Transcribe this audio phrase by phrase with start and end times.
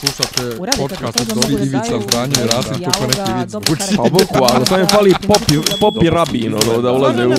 [0.00, 3.80] Slušate podcast od Dobri Ivica daju Zdanje i Rasim kako neki vic dobro zvuči.
[3.80, 3.96] karakter.
[3.96, 7.34] Pa boku, ali samo je fali popi, popi rabin, ono, da ulaze u, u.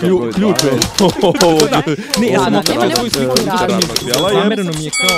[0.00, 0.70] Klju, ključ je.
[2.20, 2.62] Ne, ja sam
[2.96, 3.36] svoju sliku.
[4.32, 5.16] Zamereno mi je kao...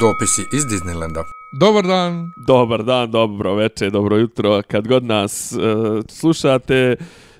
[0.00, 1.22] Dopisi iz Disneylanda.
[1.60, 2.32] Dobar dan.
[2.46, 4.62] Dobar dan, dobro večer, dobro jutro.
[4.68, 5.60] Kad god nas uh,
[6.08, 6.96] slušate,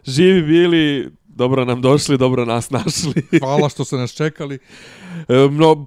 [0.06, 3.38] živi bili, dobro nam došli, dobro nas našli.
[3.40, 4.58] Hvala što ste nas čekali.
[5.28, 5.86] E, No,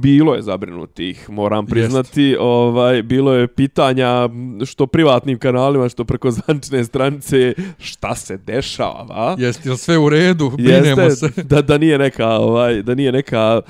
[0.00, 2.36] bilo je zabrinutih, moram priznati.
[2.40, 4.28] Ovaj, bilo je pitanja
[4.66, 9.36] što privatnim kanalima, što preko zvančne stranice, šta se dešava, va?
[9.38, 10.50] Jeste li sve u redu?
[10.50, 11.28] Brinemo se.
[11.42, 13.60] da, da nije neka, ovaj, da nije neka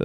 [0.00, 0.04] e,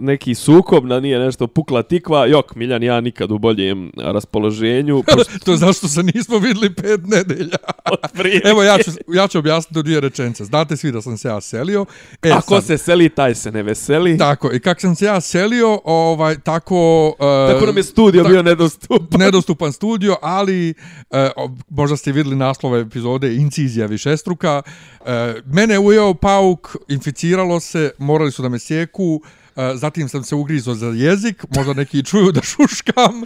[0.00, 2.26] neki sukob, da nije nešto pukla tikva.
[2.26, 5.02] Jok, Miljan, ja nikad u boljem raspoloženju.
[5.16, 7.56] Pošto to je zašto se nismo videli pet nedelja.
[8.50, 10.44] Evo, ja ću, ja ću objasniti dvije rečenice.
[10.44, 11.84] Znate svi da sam se ja selio.
[12.22, 14.18] E, Ako sad, se seli, taj se ne veseli.
[14.18, 17.08] Tako, i kak sam se ja selio, ovaj, tako...
[17.08, 19.20] Uh, Tako nam je studio bio nedostupan.
[19.20, 20.74] nedostupan studio, ali
[21.36, 24.62] o, možda ste vidjeli naslove epizode Incizija višestruka.
[25.06, 29.22] E, mene je ujeo pauk, inficiralo se, morali su da me sjeku,
[29.74, 33.22] zatim sam se ugrizo za jezik, možda neki čuju da šuškam.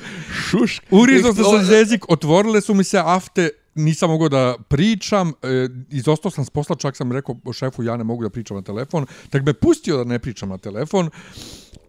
[0.50, 0.82] Šušk.
[0.90, 5.68] Ugrizo sam se za jezik, otvorile su mi se afte, nisam mogao da pričam, e,
[5.90, 9.06] izostao sam s posla, čak sam rekao šefu ja ne mogu da pričam na telefon,
[9.30, 11.10] tak me pustio da ne pričam na telefon.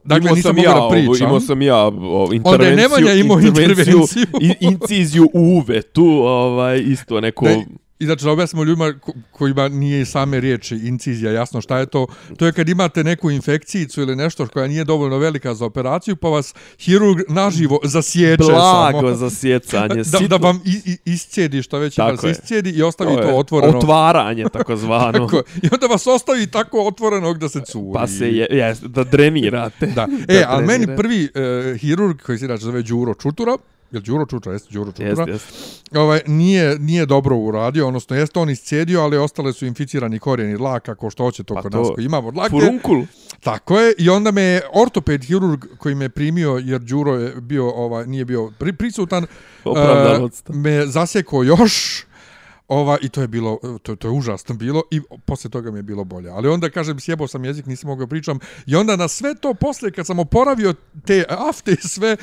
[0.04, 1.28] Dakle, imao nisam sam ja, da ovo, pričam.
[1.28, 4.00] imao sam ja ovo, Onda je intervenciju, Nemanja imao intervenciju.
[4.42, 7.46] i, inciziju u uvetu, ovaj, isto neko...
[7.46, 7.66] Ne,
[8.00, 12.08] I znači da objasnimo ljudima ko- kojima nije same riječi incizija, jasno šta je to.
[12.38, 16.28] To je kad imate neku infekcijicu ili nešto koja nije dovoljno velika za operaciju, pa
[16.30, 19.16] vas hirurg naživo zasječe Blago samo.
[19.16, 20.04] za sjecanje.
[20.04, 22.32] Da, da vam i, i, iscijedi što već Tako vas je.
[22.32, 23.78] iscijedi i ostavi To to, otvoreno.
[23.78, 25.12] Otvaranje, takozvano.
[25.28, 27.94] Tako, I onda vas ostavi tako otvorenog da se curi.
[27.94, 29.86] Pa se je, je, da drenirate.
[29.96, 30.08] Da.
[30.28, 30.96] E, ali meni trenirate.
[30.98, 31.30] prvi
[31.74, 33.58] uh, hirurg koji se inače zove Đuro Čutura,
[33.96, 34.54] Jel Đuro Čutura?
[34.54, 35.08] Jeste Đuro Čutura?
[35.08, 35.82] Jest, jest.
[35.94, 40.96] ovaj, nije, nije dobro uradio, odnosno jeste on iscijedio, ali ostale su inficirani korijeni dlaka,
[40.96, 42.50] ko što hoće to Pa kod to- nas koji imamo dlake.
[42.50, 43.04] Furunkul.
[43.40, 47.70] Tako je, i onda me je ortoped hirurg koji me primio, jer Đuro je bio,
[47.70, 49.26] ovaj, nije bio pri, prisutan,
[49.66, 50.56] Opravdan odstav.
[50.56, 52.04] me zasjekao još,
[52.68, 55.84] Ova, I to je bilo, to, to je užasno bilo i posle toga mi je
[55.84, 56.30] bilo bolje.
[56.30, 58.40] Ali onda, kažem, sjebao sam jezik, nisam mogao pričam.
[58.66, 60.74] I onda na sve to posle, kad sam oporavio
[61.06, 62.18] te afte i sve,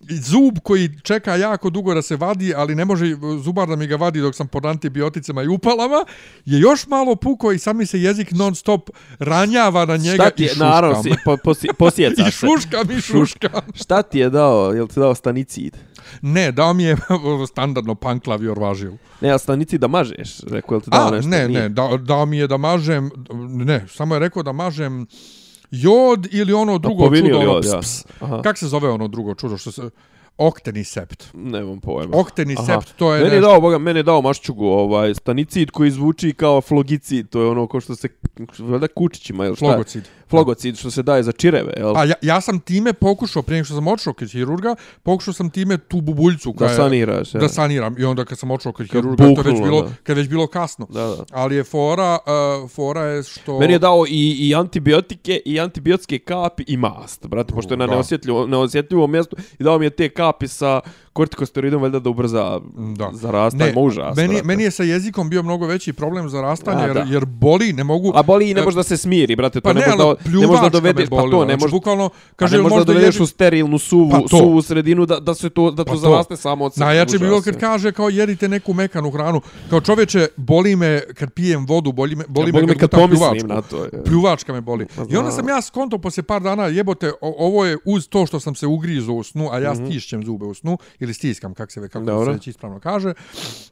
[0.00, 3.06] i zub koji čeka jako dugo da se vadi, ali ne može
[3.42, 6.04] zubar da mi ga vadi dok sam pod antibioticama i upalama,
[6.44, 10.42] je još malo puko i sami se jezik non stop ranjava na njega Šta ti
[10.42, 10.68] i je, šuškam.
[10.68, 11.36] naravno, si, po,
[11.78, 13.60] posi, I šuškam i šuškam.
[13.74, 15.76] Šta ti je dao, jel ti dao stanicid?
[16.22, 16.96] Ne, dao mi je
[17.52, 18.92] standardno panklavi orvažil.
[19.20, 21.28] Ne, a stanicid da mažeš, rekao, jel ti dao A, nešto?
[21.30, 21.60] ne, Nije.
[21.60, 23.10] ne, da, dao mi je da mažem,
[23.48, 25.06] ne, samo je rekao da mažem
[25.70, 28.26] jod ili ono drugo čudo, ono, jod, ps, ja.
[28.26, 28.42] Aha.
[28.42, 29.90] Kak se zove ono drugo čudo što se...
[30.38, 31.24] Oktenisept.
[31.34, 32.16] Nemam pojma.
[32.18, 36.32] Oktenisept, to je Meni je dao, boga, meni je dao maščugu, ovaj, stanicid koji zvuči
[36.32, 38.08] kao flogicid, to je ono ko što se,
[38.58, 39.66] valjda kučićima, ili šta?
[39.66, 40.08] Flogocid.
[40.28, 41.94] Flogocid, što se daje za čireve, jel?
[41.94, 45.78] Pa ja, ja sam time pokušao, prije što sam otišao kod hirurga, pokušao sam time
[45.78, 47.40] tu bubuljcu koja Da je- saniraš, ja.
[47.40, 47.94] Da saniram.
[47.98, 49.88] I onda kad sam otišao kod hirurga, to je već bilo, da.
[50.02, 50.86] kad je već bilo kasno.
[50.90, 51.24] Da, da.
[51.32, 52.18] Ali je fora,
[52.62, 53.58] uh, fora je što...
[53.58, 57.86] Meni je dao i, i antibiotike, i antibiotske kapi, i mast, brate, pošto je na
[57.86, 57.92] Da.
[57.92, 60.80] neosjetljivom, neosjetljivom mjestu i dao mi je te kapi sa
[61.16, 62.60] kortikosteroidom, valjda da ubrza
[62.96, 63.10] Da.
[63.14, 64.46] zarastanje, ma užas, meni, brate.
[64.46, 67.00] meni je sa jezikom bio mnogo veći problem za rastanje, A, jer, da.
[67.02, 68.12] jer boli, ne mogu...
[68.14, 69.98] A boli i ne E, može da se smiri, brate, to Pa ne, ne, ali
[69.98, 72.70] da, ne može da pljuvačka dovedeš, pa to ne znači, može, bukvalno, kaže, ne može
[72.70, 74.28] da možda dovedeš jezik- u sterilnu suvu, Pa to.
[74.30, 75.98] suvu sredinu da, da se to, da to, Pa to.
[75.98, 76.84] zaraste samo od sebe.
[76.84, 79.40] Najjače bi bilo kad kaže kao jedite neku mekanu hranu.
[79.70, 83.46] Kao čovječe, boli me kad pijem vodu, boli me, boli, Boli me kad, kad pomislim
[83.46, 83.90] na to, je.
[84.04, 84.86] Pljuvačka me boli.
[84.96, 88.40] Ma I onda sam ja skonto poslije par dana, jebote, ovo je uz to što
[88.40, 89.84] sam se ugrizo u snu, a ja Mhm.
[89.86, 92.24] stišćem zube u snu, ili stiskam, kak se, ve- kako Dobro.
[92.26, 93.14] se već ispravno kaže.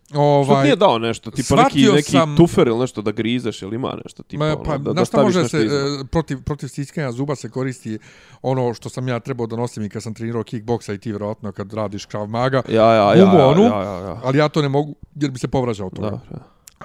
[0.08, 3.62] Što Ovaj, ti nije dao nešto, tipa neki, neki sam- tufer ili nešto da grizeš
[3.62, 5.68] ili ima nešto, tipa, Ma, ono, pa, da, da šta staviš može se, e,
[6.04, 7.98] protiv, protiv stiskanja zuba se koristi
[8.42, 11.52] ono što sam ja trebao da nosim i kad sam trenirao kickboksa i ti vjerojatno
[11.52, 12.62] kad radiš krav maga.
[12.68, 14.20] Ja, ja, ja, gumu ja, onu, ja, ja, ja.
[14.24, 16.02] Ali ja to ne mogu jer bi se povraćao to.
[16.02, 16.38] Da, da.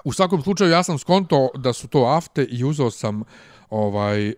[0.03, 3.23] U svakom slučaju ja sam skonto da su to afte i uzeo sam
[3.69, 4.33] ovaj e,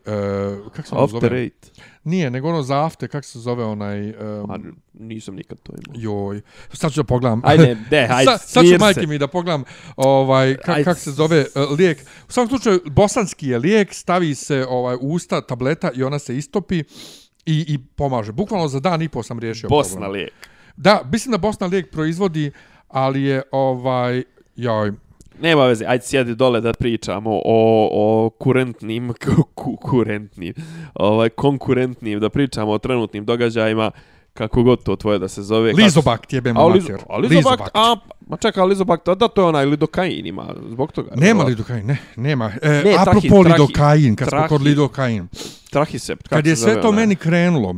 [0.75, 1.41] kako se ono After zove?
[1.41, 1.81] eight.
[2.03, 6.01] Nije, nego ono za kako se zove onaj A, um, nisam nikad to imao.
[6.01, 6.41] joj.
[6.73, 7.41] Sad ću da pogledam.
[7.43, 9.63] Ajde, de, ajde, sad, sad ću majke mi da pogledam
[9.95, 10.83] ovaj kak, Ajde.
[10.83, 12.01] kak se zove uh, lijek.
[12.29, 16.37] U svakom slučaju bosanski je lijek, stavi se ovaj u usta tableta i ona se
[16.37, 16.83] istopi
[17.45, 18.31] i i pomaže.
[18.31, 20.11] Bukvalno za dan i po sam riješio Bosna problem.
[20.11, 20.33] lijek.
[20.77, 22.51] Da, mislim da Bosna lijek proizvodi,
[22.87, 24.23] ali je ovaj
[24.55, 24.91] joj
[25.39, 27.41] Nema veze, ajde sjedi dole da pričamo o,
[27.93, 29.13] o kurentnim,
[29.55, 30.53] ku, kurentnim,
[30.93, 33.91] ovaj, konkurentnim, da pričamo o trenutnim događajima,
[34.33, 35.73] kako god to tvoje da se zove.
[35.73, 36.75] Lizobakt jebem A, mater.
[36.75, 37.95] lizo, a Lizobakt, a,
[38.27, 41.11] ma čekaj, Lizobakt, a da, to je onaj lidokain ima, zbog toga.
[41.15, 42.51] Nema lidokain, ne, nema.
[42.61, 45.27] E, Ne, apropo trahi- lidokain, kad smo trahi- kod lidokain.
[45.69, 46.99] Trahisept, kako Kad je se zove sve to onaj?
[46.99, 47.75] meni krenulo,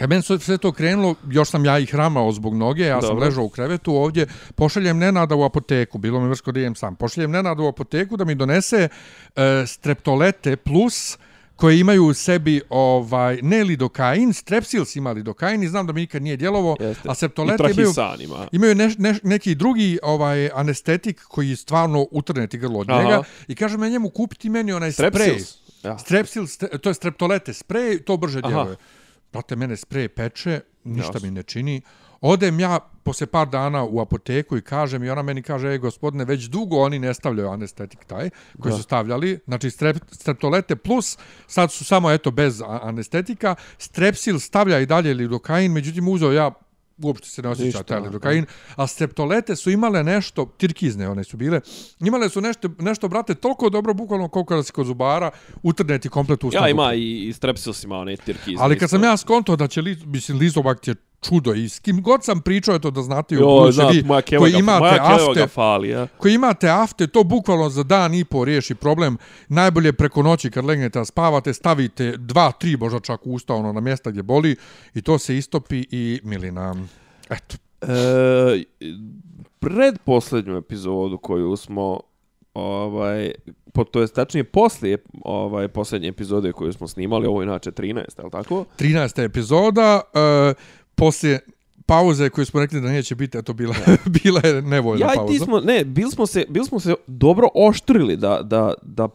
[0.00, 3.08] kad meni sve- sve to krenulo, još sam ja ih ramao zbog noge, ja sam
[3.08, 3.24] Dobro.
[3.24, 7.30] ležao u krevetu ovdje, pošaljem Nenada u apoteku, bilo mi vrsko da idem sam, pošaljem
[7.30, 8.88] Nenada u apoteku da mi donese
[9.36, 11.18] e, streptolete plus
[11.56, 16.22] koje imaju u sebi ovaj ne lidokain, strepsils ima lidokain i znam da mi nikad
[16.22, 17.08] nije djelovo, Jeste.
[17.08, 18.46] a I streptolete imaju ima.
[18.52, 23.02] Imaju neš, neš, neki drugi ovaj anestetik koji stvarno utrne ti grlo od Aha.
[23.02, 25.10] njega i kaže me njemu kupiti meni onaj sprej.
[25.10, 25.54] Strepsils.
[25.82, 25.98] Ja.
[25.98, 28.66] Strepsil, st to je streptolete sprej, to brže Aha.
[29.32, 31.26] Brate, mene sprej peče, ništa Jasno.
[31.26, 31.82] mi ne čini.
[32.20, 36.24] Odem ja posle par dana u apoteku i kažem, i ona meni kaže, ej gospodine,
[36.24, 38.30] već dugo oni ne stavljaju anestetik taj,
[38.60, 38.76] koji Da.
[38.76, 44.86] su stavljali, znači strep, streptolete plus, sad su samo eto bez anestetika, strepsil stavlja i
[44.86, 46.50] dalje lidokain, međutim uzeo ja
[47.02, 51.60] uopšte se ne osjeća taj lidokain, a streptolete su imale nešto, tirkizne one su bile,
[52.00, 55.30] imale su nešto, nešto brate, toliko dobro, bukvalno koliko da si kod zubara,
[55.62, 58.58] utrneti komplet usnu Ja ima i, i Strepsils ima one tirkiz.
[58.58, 62.02] Ali kad sam ja skonto da će li, mislim, Lizobakt je čudo i s kim
[62.02, 65.88] god sam pričao, eto da znate Jo, ubuduće znam, vi keva koji imate afte, fali,
[65.88, 66.06] ja.
[66.06, 69.18] koji imate afte, to bukvalno za dan i po riješi problem.
[69.48, 73.80] Najbolje preko noći kad legnete da spavate, stavite dva, tri možda čak usta ono na
[73.80, 74.56] mjesta gdje boli
[74.94, 76.76] i to se istopi i milina.
[77.30, 77.56] Eto.
[77.80, 78.62] E,
[79.58, 82.00] pred posljednju epizodu koju smo
[82.54, 83.32] ovaj
[83.72, 88.18] po to jest tačnije poslije ovaj posljednje epizode koju smo snimali, ovo je inače 13,
[88.18, 88.64] je li tako?
[88.78, 89.24] 13.
[89.24, 90.56] epizoda, uh,
[91.00, 91.40] poslije
[91.86, 93.74] pauze koju smo rekli da neće biti, eto bila,
[94.22, 95.32] bila je nevoljna Ja i pauza.
[95.32, 99.08] ti smo, ne, bili smo se, bili smo se dobro oštrili da, da, da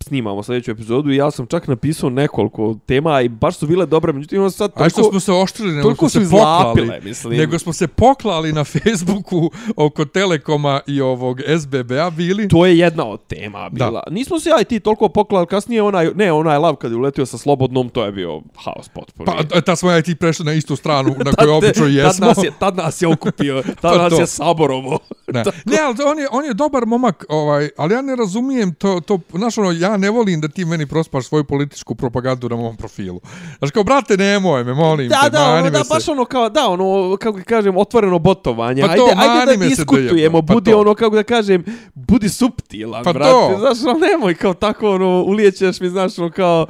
[0.00, 4.12] snimamo sljedeću epizodu i ja sam čak napisao nekoliko tema i baš su bile dobre,
[4.12, 6.90] međutim ono sad toliko, smo se oštrili, nego smo se poklali.
[7.02, 7.38] mislim.
[7.38, 12.48] Nego smo se poklali na Facebooku oko Telekoma i ovog SBB-a bili.
[12.48, 14.02] To je jedna od tema bila.
[14.10, 17.26] Nismo se ja i ti toliko poklali, kasnije onaj, ne, onaj lav kad je uletio
[17.26, 19.32] sa slobodnom, to je bio haos potpuno.
[19.52, 22.26] Pa, ta smo ja i ti prešli na istu stranu na kojoj obično Tad jesmo.
[22.26, 24.20] nas je, tad nas je okupio, tad Pa nas to.
[24.20, 24.98] je saborovo.
[25.32, 29.00] Ne, ne ali on je, on je dobar momak, ovaj, ali ja ne razumijem to,
[29.00, 32.76] to, znaš ono, ja ne volim da ti meni prospaš svoju političku propagandu na mom
[32.76, 33.20] profilu.
[33.58, 35.94] Znaš kao, brate, nemoj me, molim Da, te, da, mani ono, me da, se.
[35.94, 38.82] baš ono kao, da, ono, kako ga kažem, otvoreno botovanje.
[38.82, 40.80] Pa to, ajde, ajde mani da diskutujemo, pa budi to.
[40.80, 41.64] ono, kako da kažem,
[41.94, 43.30] budi suptilan, Pa brate.
[43.30, 43.56] to.
[43.58, 46.66] Znaš, ono, nemoj kao tako, ono, ulijećeš mi, znaš, ono, kao,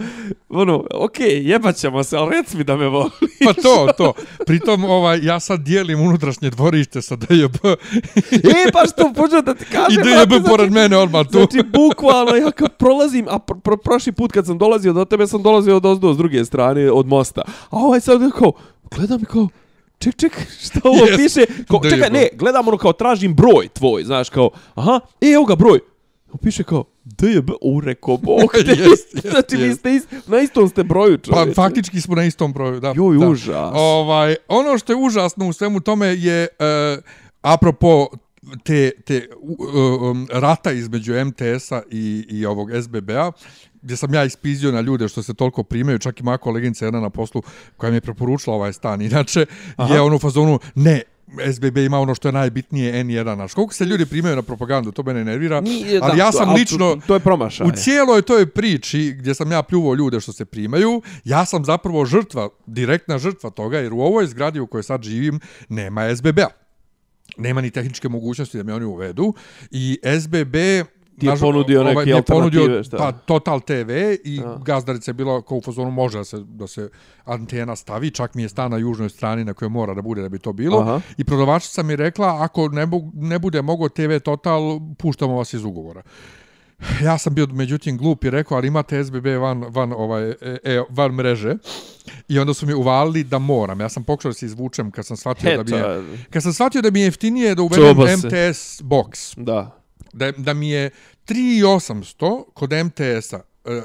[0.48, 3.10] ono, okej, okay, jebat ćemo se, ali rec mi da me voliš.
[3.44, 4.12] Pa to, to.
[4.46, 7.56] Pritom, ovaj, ja sad dijelim unutrašnje dvorište sa DJB
[8.32, 11.38] e, pa što, počeo da ti i kažem, DJB brate, pored mene odmah tu.
[11.38, 15.26] Znači, bukvalno, ja kad prolazim, a pr pr prošli put kad sam dolazio do tebe,
[15.26, 17.42] sam dolazio od ozdo s druge strane, od mosta.
[17.70, 18.52] A ovaj sad kao,
[18.90, 19.48] gledam i kao,
[19.98, 20.32] ček, ček,
[20.64, 21.16] šta ovo Yes.
[21.16, 21.64] piše?
[21.68, 25.26] Kao, Da čekaj, je ne, gledam ono kao, tražim broj tvoj, znaš, kao, aha, e,
[25.26, 25.80] evo ga broj.
[26.32, 28.70] On piše kao, DJB, u reko, bog te.
[28.70, 28.80] Jest,
[29.14, 29.80] jest, znači, vi jest.
[29.80, 31.54] ste ist, na istom ste broju, Pa čovječe.
[31.54, 32.92] faktički smo na istom broju, da.
[32.96, 33.28] Joj, da.
[33.28, 33.72] užas.
[33.74, 36.48] Ovaj, ono što je užasno u svemu tome je,
[36.96, 37.02] uh,
[37.42, 38.06] apropo
[38.62, 43.32] te, te uh, um, rata između MTS-a i, i ovog SBB-a,
[43.82, 47.00] gdje sam ja ispizio na ljude što se toliko primaju, čak i moja koleginica jedna
[47.00, 47.42] na poslu
[47.76, 49.02] koja mi je preporučila ovaj stan.
[49.02, 49.94] Inače, Aha.
[49.94, 51.02] je ono u fazonu, ne,
[51.54, 53.34] SBB ima ono što je najbitnije N1.
[53.34, 55.60] Znaš, koliko se ljudi primaju na propagandu, to mene nervira.
[55.60, 56.94] Nije, ali da, ja to- sam ali lično...
[56.94, 57.66] To, to je promašaj.
[57.66, 62.04] U cijeloj toj priči gdje sam ja pljuvao ljude što se primaju, ja sam zapravo
[62.04, 66.59] žrtva, direktna žrtva toga, jer u ovoj zgradi u kojoj sad živim nema SBB-a.
[67.36, 69.34] Nema ni tehničke mogućnosti da me oni uvedu.
[69.70, 70.54] I SBB
[71.20, 72.96] Ti je ponudio neke mi je ponudio, alternative, šta?
[72.96, 73.90] Pa, Total TV
[74.24, 74.58] i A.
[74.64, 76.88] gazdarica je bila kao u fazonu može da se, da se
[77.24, 80.28] antena stavi, čak mi je stan na južnoj strani na kojoj mora da bude da
[80.28, 80.78] bi to bilo.
[80.80, 81.00] Aha.
[81.18, 85.54] I prodavačica mi je rekla, ako ne, bu, ne bude mogo TV Total, puštamo vas
[85.54, 86.02] iz ugovora.
[87.04, 90.82] Ja sam bio međutim glup i rekao, ali imate SBB van, van, ovaj, e, e,
[90.88, 91.56] van mreže.
[92.28, 93.80] I onda su mi uvalili da moram.
[93.80, 96.02] Ja sam pokušao da se izvučem kad sam shvatio da mi je...
[96.30, 98.18] Kad sam shvatio da mi je jeftinije da uvedem.
[98.18, 99.82] MTS box, da.
[100.12, 100.90] da, da mi je
[101.26, 103.82] 3800 kod MTS-a, e,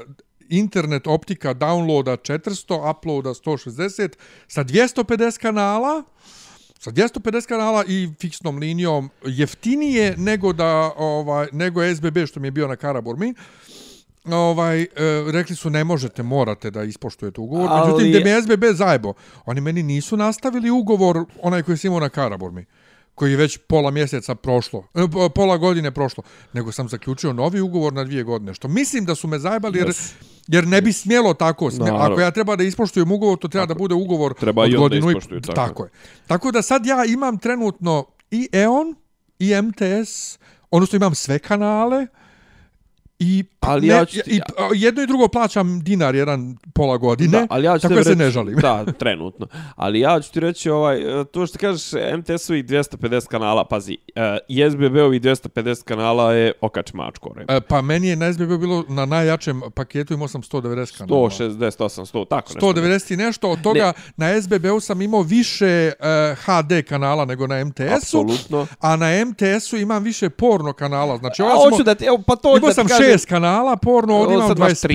[0.48, 4.08] internet optika downloada 400, uploada 160,
[4.48, 6.02] sa 250 kanala,
[6.86, 12.50] sa 250 kanala i fiksnom linijom jeftinije nego da ovaj nego SBB što mi je
[12.50, 13.34] bio na Karaburmi.
[14.24, 14.86] Ovaj e,
[15.32, 17.68] rekli su ne možete, morate da ispoštujete ugovor.
[17.70, 19.12] Ali- Međutim, da mi SBB zajebo.
[19.44, 22.64] Oni meni nisu nastavili ugovor onaj koji sam imao na Karaburmi
[23.16, 27.60] koji je već pola mjeseca prošlo, e, po- pola godine prošlo, nego sam zaključio novi
[27.60, 30.12] ugovor na dvije godine, što mislim da su me zajebali jer, Yes.
[30.48, 31.70] jer ne bi smjelo tako.
[31.70, 34.76] Smje, ako ja treba da ispoštujem ugovor, to treba da bude ugovor Treba od i
[34.76, 35.90] onda godinu ispoštuju, tako tako je.
[36.26, 38.94] Tako da sad ja imam trenutno i EON
[39.38, 40.38] i MTS,
[40.70, 42.06] odnosno imam sve kanale,
[43.18, 44.40] I, Ali ne, ja ću ti- i
[44.74, 48.08] jedno i drugo plaćam dinar jedan pola godine, Da, ali ja ću tako da se
[48.08, 48.56] reći- ne žalim.
[48.56, 49.46] Da, trenutno.
[49.76, 54.38] Ali ja ću ti reći, ovaj, e, to što kažeš, MTS-ovi 250 kanala, pazi, e,
[54.48, 57.34] i SBB-ovi 250 kanala je okač mačko.
[57.48, 61.20] E, Pa meni je na SBB bilo na najjačem paketu imao sam 190 kanala.
[61.20, 61.60] 168,
[62.04, 62.60] 100, tako nešto.
[62.62, 66.06] 190 i nešto, od toga na SBB-u sam imao više uh,
[66.38, 68.26] HD kanala nego na MTS-u,
[68.80, 71.16] a na MTS-u imam više porno kanala.
[71.16, 73.76] Znači, A ova hoću da ti, evo, pa to da sam ti kažem, šest kanala
[73.76, 74.88] porno, ovdje imam sad imaš 25.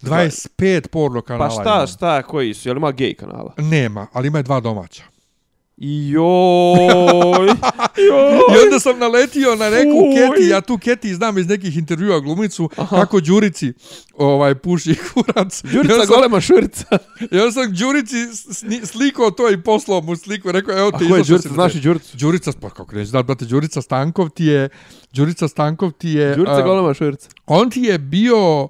[0.00, 0.48] 13.
[0.58, 1.86] 25 porno kanala Pa šta, imam.
[1.86, 2.68] šta, koji su?
[2.68, 3.54] Jel ima gej kanala?
[3.58, 5.02] Nema, ali ima dva domaća.
[5.78, 7.46] Joj,
[8.08, 8.38] joj.
[8.52, 10.14] I onda sam naletio na neku Fuj.
[10.36, 12.96] Keti, ja tu Keti znam iz nekih intervjua glumicu, Aha.
[12.96, 13.72] kako Đurici
[14.14, 15.62] ovaj, puši kurac.
[15.64, 16.98] Đurica sam- golema šurica.
[17.22, 18.16] I onda sam Đurici
[18.52, 20.52] sni, slikao to i poslao mu sliku.
[20.52, 21.48] Rekao, evo te A ko je Đurica?
[21.48, 22.16] Znaš i Đuricu?
[22.16, 24.68] Đurica, pa kako neće znat, brate, Đurica Stankov ti je,
[25.16, 27.28] Đurica Stankov ti je, Đurica a, golema šurica.
[27.46, 28.68] on ti je bio, uh,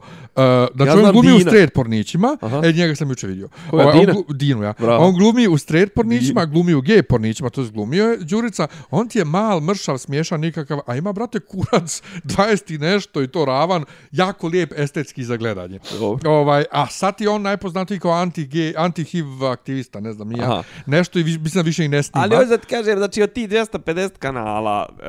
[0.75, 1.41] znači Ja on glumi u Dina.
[1.43, 2.61] straight pornićima, Aha.
[2.65, 3.49] e, njega sam juče vidio.
[3.71, 4.13] Koga, Ovaj, on Dina?
[4.15, 4.75] glu- Dinu, ja.
[4.79, 5.05] Bravo.
[5.05, 8.67] On glumi u straight pornićima, glumi u gay pornićima, to je glumio je Đurica.
[8.91, 13.29] On ti je mal, mršav, smiješan, nikakav, a ima, brate, kurac, 20 i nešto i
[13.29, 15.79] to ravan, jako lijep estetski za gledanje.
[15.93, 16.31] Dobro.
[16.31, 20.45] Ovaj, a sad je on najpoznatiji kao anti-gay, anti-HIV aktivista, ne znam, ja.
[20.45, 20.63] Aha.
[20.87, 22.25] Nešto i vi- mislim da više i ne snima.
[22.25, 25.05] Ali hoću da ti kažem, znači od tih 250 kanala uh,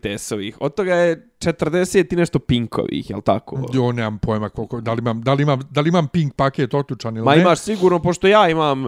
[0.00, 3.60] MTS-ovih, od toga je 40 i nešto pinkovih, jel tako?
[3.72, 6.74] Jo, nemam pojma koliko, da li imam, da li imam, da li imam pink paket
[6.74, 7.40] otučan ili Ma ne.
[7.40, 8.86] imaš sigurno, pošto ja imam,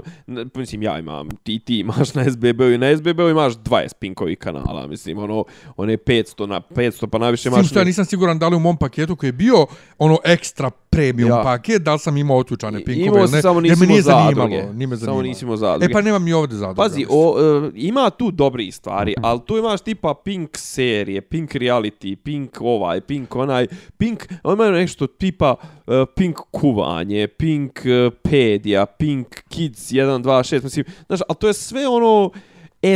[0.54, 4.86] mislim ja imam, ti ti imaš na SBB-u i na SBB-u imaš 20 pinkovih kanala,
[4.86, 5.44] mislim, ono,
[5.76, 7.66] one 500 na 500, pa najviše imaš...
[7.66, 9.66] što ja nisam siguran da li u mom paketu koji je bio
[9.98, 11.42] ono ekstra premium Ja.
[11.44, 13.86] paket, da li sam imao otučane I- pinkove imao ili ne, samo jer nisi me
[13.86, 14.34] nije imao zanimalo.
[14.50, 14.74] zadruge.
[14.74, 15.22] Nije me Samo zanimalo.
[15.22, 15.86] nisi imao zadruge.
[15.86, 16.82] E pa nemam ni ovdje zadruga.
[16.82, 22.16] Pazi, o, e, ima tu dobri stvari, ali tu imaš tipa Pink serije, Pink reality,
[22.16, 25.54] Pink ovaj, Pink onaj, Pink, on imaju nešto tipa
[25.86, 31.46] e, Pink kuvanje, Pink e, pedija, Pink kids 1, 2, 6, mislim, znaš, ali to
[31.46, 32.30] je sve ono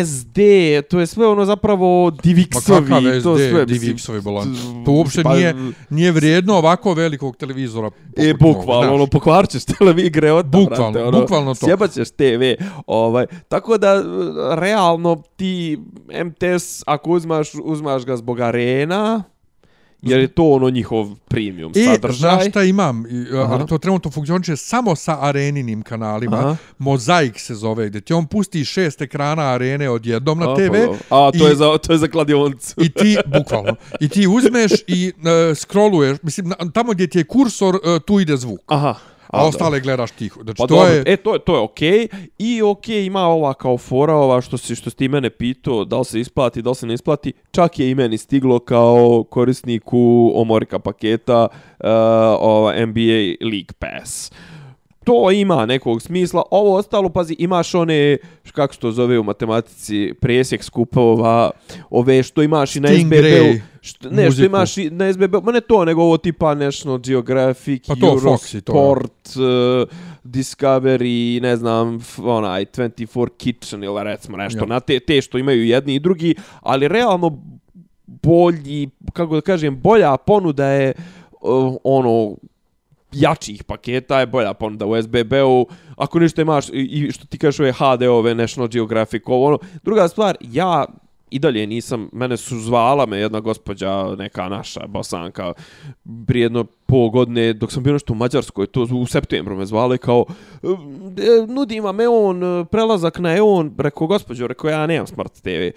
[0.04, 0.38] SD,
[0.90, 4.56] to je sve ono zapravo Ma Divixovi, kakav to SD, sve, Divixovi bolan.
[4.84, 5.54] To uopšte pa, nije,
[5.90, 7.90] nije vrijedno ovako velikog televizora.
[8.16, 11.66] E, ovog, bukvalno, ono, pokvarit ćeš televigre od Bukvalno, bukvalno to.
[11.66, 14.02] Sjebat ćeš TV, ovaj, tako da, e,
[14.60, 15.78] realno, ti
[16.24, 19.22] MTS, ako uzmaš, uzmaš ga zbog arena,
[20.02, 22.12] jer je to ono njihov premium E, sadržaj.
[22.12, 23.52] znaš šta imam, I, Aha.
[23.52, 26.36] ali to trenutno funkcioniše samo sa areninim kanalima.
[26.36, 26.56] Aha.
[26.78, 30.72] Mozaik se zove, gdje ti on pusti šest ekrana arene odjednom na A, TV.
[31.08, 31.18] pa.
[31.18, 32.74] A, to, i- je za, to je za kladionicu.
[32.76, 35.22] I ti, bukvalno, i ti uzmeš i uh,
[35.56, 38.60] scrolluješ, mislim, na, tamo gdje ti je kursor, uh, tu ide zvuk.
[38.66, 38.94] Aha.
[39.28, 40.42] A, ostale gledaš tiho.
[40.42, 41.02] Znači, Pa to dobro, je...
[41.06, 42.08] e, to je, to je okej.
[42.38, 45.98] I okej ima ova kao fora, ova što si, što si ti mene pitao, da
[45.98, 47.32] li se isplati, da li se ne isplati.
[47.50, 51.86] Čak je i meni stiglo kao korisniku Omorika paketa uh,
[52.40, 54.32] ova NBA League Pass.
[55.06, 56.42] To ima nekog smisla.
[56.50, 58.16] Ovo ostalo, pazi, imaš one,
[58.52, 61.50] kako se to zove u matematici, presjek skupova,
[61.90, 63.60] ove što imaš i na SBB-u.
[63.80, 64.46] Što, ne, što muziku.
[64.46, 68.00] imaš i na SBB, ma ne to, nego ovo tipa National Geographic, Pa to, i
[68.00, 69.88] to, Eurosport, uh,
[70.24, 74.66] Discovery, ne znam, onaj 24 Kitchen ili recimo nešto, Ja.
[74.66, 77.38] na te, te što imaju jedni i drugi, ali realno
[78.06, 80.92] bolji, kako da kažem, bolja ponuda je
[81.40, 82.36] uh, ono
[83.12, 85.66] jačih paketa je bolja ponuda u SBB-u.
[85.96, 89.58] Ako ništa imaš, i- što ti kažeš ove HD-ove, National Geographic, ovo ono.
[89.82, 90.84] Druga stvar, ja
[91.30, 95.52] i dalje nisam, mene su zvala me jedna gospođa, neka naša bosanka,
[96.26, 100.24] prijedno pol godine, dok sam bio nešto u Mađarskoj, to u septembru me zvali kao,
[100.62, 105.48] e, nudim vam EON, e, prelazak na EON, rekao, gospođo, rekao, ja nemam Smart TV,
[105.48, 105.72] E,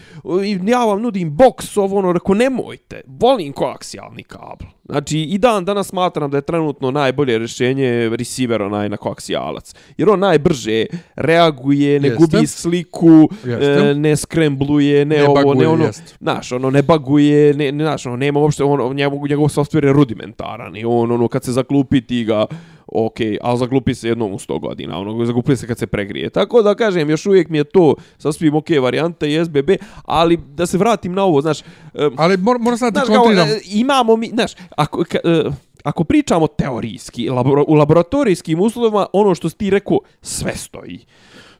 [0.45, 4.67] i ja vam nudim box, ovo, ono, rekao, nemojte, volim koaksijalni kabel.
[4.89, 9.75] Znači, i dan danas smatram da je trenutno najbolje rješenje receiver onaj na koaksijalac.
[9.97, 10.85] Jer on najbrže
[11.15, 12.25] reaguje, ne Jeste.
[12.25, 13.65] gubi sliku, Jeste.
[13.65, 15.85] e, ne skrembluje, ne, Ne ovo, baguje, ne ono.
[15.85, 16.15] jest.
[16.21, 19.93] Znaš, ono, ne baguje, ne, ne, znaš, ono, nema uopšte, ono, njegov, njegov software je
[19.93, 22.45] rudimentaran i on, ono, kad se zaklupi ti ga,
[22.87, 26.29] ok, ali zaglupi se jednom u 100 godina, ono, zaglupi se kad se pregrije.
[26.29, 29.69] Tako da, kažem, još uvijek mi je to sasvim ok varijanta i SBB,
[30.03, 31.59] ali da se vratim na ovo, znaš,
[31.93, 33.47] em, Ali mor, moram sad da kontriram.
[33.47, 35.43] e, imamo mi, znaš, ako, ka, e,
[35.83, 40.99] ako pričamo teorijski, labora, u laboratorijskim uslovima, ono što ti rekao, sve stoji.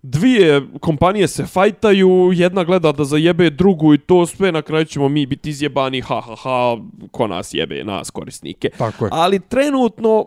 [0.01, 5.09] Dvije kompanije se fajtaju, jedna gleda da zajebe drugu i to sve, na kraju ćemo
[5.09, 6.77] mi biti izjebani, ha, ha, ha,
[7.11, 8.69] ko nas jebe, nas korisnike.
[8.77, 9.11] Tako je.
[9.13, 10.25] Ali trenutno,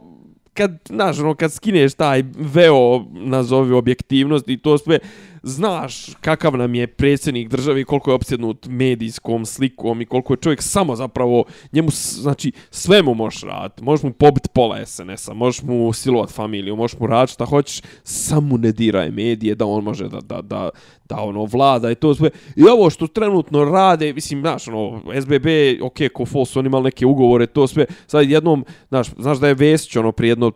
[0.55, 4.99] kad, znaš, ono, kad skineš taj veo, nazovi objektivnost i to sve,
[5.43, 10.37] znaš kakav nam je predsjednik države i koliko je opsjednut medijskom slikom i koliko je
[10.37, 13.85] čovjek samo zapravo, njemu, znači, sve mu možeš raditi.
[13.85, 18.57] Možeš mu pobiti pola SNS-a, možeš mu silovat familiju, možeš mu raditi šta hoćeš, samo
[18.57, 20.71] ne diraj medije da on može da, da, da,
[21.09, 22.31] da ono vlada i to sve.
[22.57, 25.47] I ovo što trenutno rade, mislim, znaš, ono, SBB,
[25.83, 29.55] ok, ko false, oni imali neke ugovore, to sve, sad jednom, znaš, znaš da je
[29.55, 30.53] Vesić, ono, prije jedno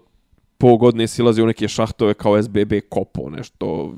[0.58, 3.94] po godine silazi u neke šahtove kao SBB kopo, nešto,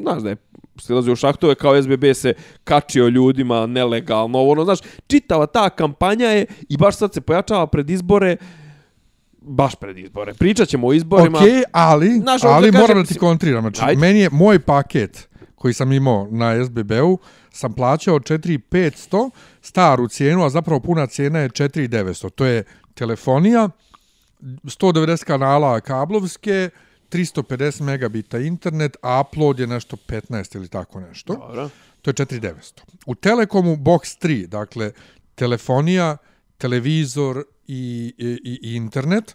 [0.00, 0.36] znaš da je
[0.78, 2.34] silazi u šahtove kao SBB se
[2.64, 7.90] kačio ljudima nelegalno, ono, znaš, čitava ta kampanja je i baš sad se pojačava pred
[7.90, 8.36] izbore,
[9.40, 10.34] baš pred izbore.
[10.34, 11.38] Pričat ćemo o izborima.
[11.38, 13.62] Ok, ali, Znaš, ali da moram kažem- da ti kontriram.
[13.62, 14.00] Znači, Ajde.
[14.00, 17.18] meni je moj paket koji sam imao na SBB-u,
[17.50, 19.30] sam plaćao 4500
[19.62, 22.30] staru cijenu, a zapravo puna cijena je 4900.
[22.30, 23.68] To je telefonija,
[24.64, 26.70] 190 kanala kablovske,
[27.10, 31.34] 350 megabita internet, a upload je nešto 15 ili tako nešto.
[31.34, 31.68] Dobro.
[32.02, 32.80] To je 4900.
[33.06, 34.92] U Telekomu Box 3, dakle,
[35.34, 36.16] telefonija,
[36.58, 39.34] televizor i, i, i internet,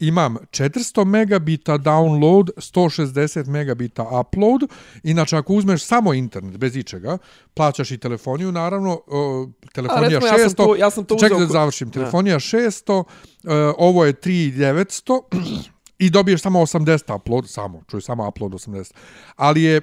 [0.00, 4.60] imam 400 megabita download, 160 megabita upload.
[5.02, 7.18] Inače, ako uzmeš samo internet, bez ičega,
[7.54, 10.54] plaćaš i telefoniju, naravno, o, telefonija recimo, ja sam 600.
[10.56, 11.90] to- ja sam to Čekaj uzeo da završim.
[11.90, 13.04] Telefonija 600,
[13.44, 15.20] e, ovo je 3900
[15.98, 18.92] i dobiješ samo 80 upload, samo, čuj, samo upload 80.
[19.36, 19.80] Ali je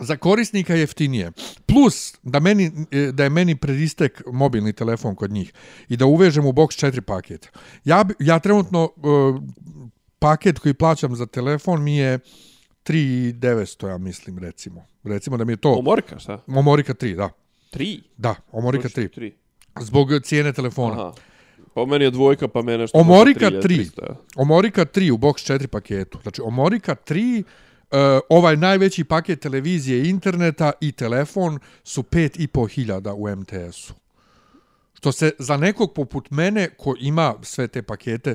[0.00, 1.32] za korisnika jeftinije.
[1.66, 5.52] Plus, da, meni, e, da je meni predistek mobilni telefon kod njih
[5.88, 7.48] i da uvežem u box 4 paket.
[7.84, 9.08] Ja, ja trenutno e,
[10.18, 12.18] paket koji plaćam za telefon mi je
[12.84, 14.84] 3900, ja mislim, recimo.
[15.04, 15.72] Recimo da mi je to...
[15.72, 16.42] Omorka, šta?
[16.46, 17.30] Omorika 3, da.
[17.70, 18.02] Tri?
[18.16, 19.14] Da, Omorika 3.
[19.14, 19.34] Tri.
[19.80, 20.92] Zbog cijene telefona.
[20.92, 21.12] Aha.
[21.74, 22.98] Pa meni je dvojka, pa mene nešto...
[22.98, 23.78] Omorika možda 3.
[23.78, 24.16] 3300, ja.
[24.36, 26.18] Omorika 3 u box 4 paketu.
[26.22, 27.42] Znači, Omorika 3,
[27.90, 33.94] uh, ovaj najveći paket televizije interneta i telefon su 5.500 u MTS-u.
[34.94, 38.34] Što se za nekog poput mene ko ima sve te pakete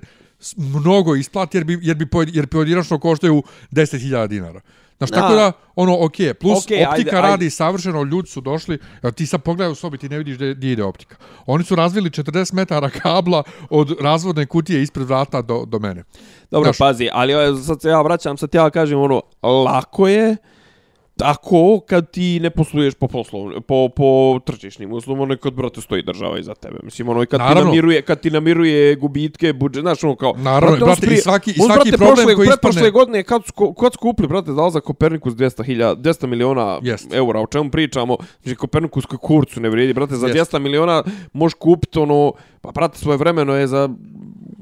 [0.57, 4.61] mnogo isplati jer bi, jer bi, jer pojedinačno koštaju 10.000 dinara.
[5.01, 5.51] Znači, tako Da.
[5.75, 7.21] ono, ok, plus Okej, optika ajde, ajde.
[7.21, 8.77] radi savršeno, ljudi su došli,
[9.15, 11.15] ti sad pogledaj u sobi, ti ne vidiš gdje, ide optika.
[11.45, 16.03] Oni su razvili 40 metara kabla od razvodne kutije ispred vrata do, do mene.
[16.51, 17.33] Dobro, Znaš- pazi, ali
[17.63, 20.37] sad se ja vraćam, sad ja kažem ono, lako je
[21.21, 24.05] tako kad ti ne posluješ po poslovnim, po, po
[24.41, 26.77] tržišnim uslovima, ono kad, brate, stoji država iza tebe.
[26.83, 27.63] Mislim, ono, i kad ti Naravno.
[27.63, 30.33] namiruje, kad ti namiruje gubitke, budžet, znaš, ono, kao...
[30.37, 33.45] Naravno, on brate, prije- i svaki- i svaki brate, problem prošle, koji ispadne- godine, kad
[33.45, 37.13] su, kad su kupili, brate, dal za Kopernikus 200, hilja, 200 miliona Jest.
[37.13, 40.51] eura, o čemu pričamo, znači, Kopernikus koji kurcu ne vrijedi, brate, za Jest.
[40.51, 41.03] 200 miliona
[41.33, 42.31] možeš kupiti, ono,
[42.61, 43.89] pa, brate, svoje vremeno je za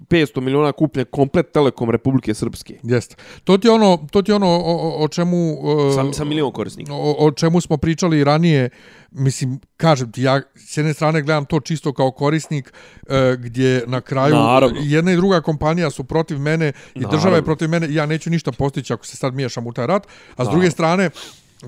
[0.10, 2.80] 500 miliona kupljen komplet Telekom Republike Srpske.
[2.84, 3.16] Jeste.
[3.44, 5.58] To ti ono, to ti ono o, o, čemu...
[5.62, 6.94] Uh, Sa, sa milion korisnika.
[6.94, 8.70] o, o čemu smo pričali ranije,
[9.12, 12.74] mislim, kažem ti, ja s jedne strane gledam to čisto kao korisnik,
[13.08, 14.80] e, gdje na kraju Naravno.
[14.84, 17.18] jedna i druga kompanija su protiv mene i Naravno.
[17.18, 19.88] država je protiv mene i ja neću ništa postići ako se sad miješam u taj
[19.88, 21.10] rat, a s druge strane,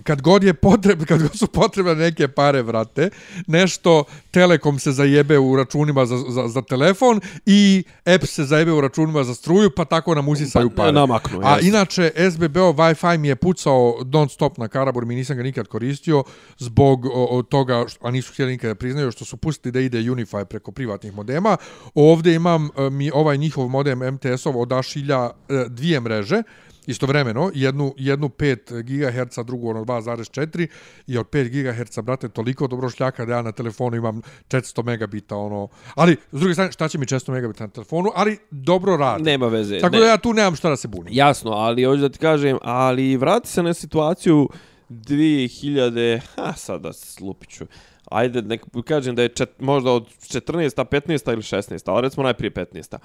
[0.04, 3.10] kad god je potreb, kad god su potrebne neke pare, vrate,
[3.48, 8.82] nešto Telekom se zajebe u računima za, za, za telefon i EPS se zajebe u
[8.82, 10.92] računima za struju, pa tako nam usisaju Pa, pare.
[10.92, 15.44] namaknu, A inače, SBBO Wi-Fi mi je pucao non stop na Karabur, mi nisam ga
[15.44, 16.24] nikad koristio
[16.58, 19.80] zbog o, o, toga, što, a nisu htjeli nikad da priznaju, što su pustili da
[19.80, 21.58] ide Unify preko privatnih modema.
[21.96, 26.44] Ovdje imam e, mi ovaj njihov modem MTS-ov odašilja e, dvije mreže,
[26.92, 30.68] istovremeno, jednu, jednu 5 GHz, drugu ono 2.4
[31.08, 35.36] i od 5 GHz, brate, toliko dobro šljaka da ja na telefonu imam 400 megabita,
[35.36, 39.24] ono, ali, s druge strane, šta će mi 400 megabita na telefonu, ali dobro radi.
[39.24, 39.80] Nema veze.
[39.80, 40.02] Tako ne.
[40.02, 41.14] da ja tu nemam šta da se bunim.
[41.14, 44.50] Jasno, ali hoću da ti kažem, ali vrati se na situaciju
[44.90, 47.66] 2000, ha, sada slupiću.
[48.12, 50.86] Ajde, nek kažem da je čet, možda od 14.
[50.86, 51.34] 15.
[51.34, 51.82] ili 16.
[51.86, 52.98] ali recimo najprije 15.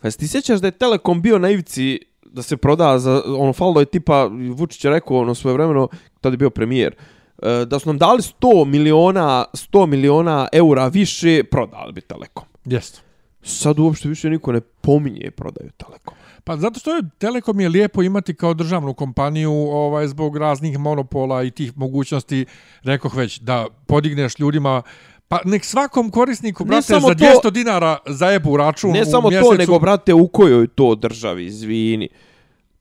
[0.00, 2.00] Pa ti sjećaš da je Telekom bio na ivici
[2.32, 5.88] da se proda za, ono, faldo je tipa, Vučić je rekao ono svoje vremeno,
[6.20, 6.94] tada je bio premijer,
[7.42, 12.44] e, da su nam dali 100 miliona, 100 miliona eura više, prodali bi Telekom.
[12.64, 13.00] Jeste.
[13.42, 16.14] Sad uopšte više niko ne pominje prodaju Telekom.
[16.44, 21.42] Pa zato što je Telekom je lijepo imati kao državnu kompaniju ovaj zbog raznih monopola
[21.42, 22.46] i tih mogućnosti,
[22.82, 24.82] rekoh već, da podigneš ljudima
[25.28, 29.04] Pa nek svakom korisniku, Ne brate, samo za to- 200 dinara zajebu račun Ne u
[29.04, 29.50] samo mjesecu.
[29.50, 32.08] to, nego, brate, u kojoj to državi, izvini,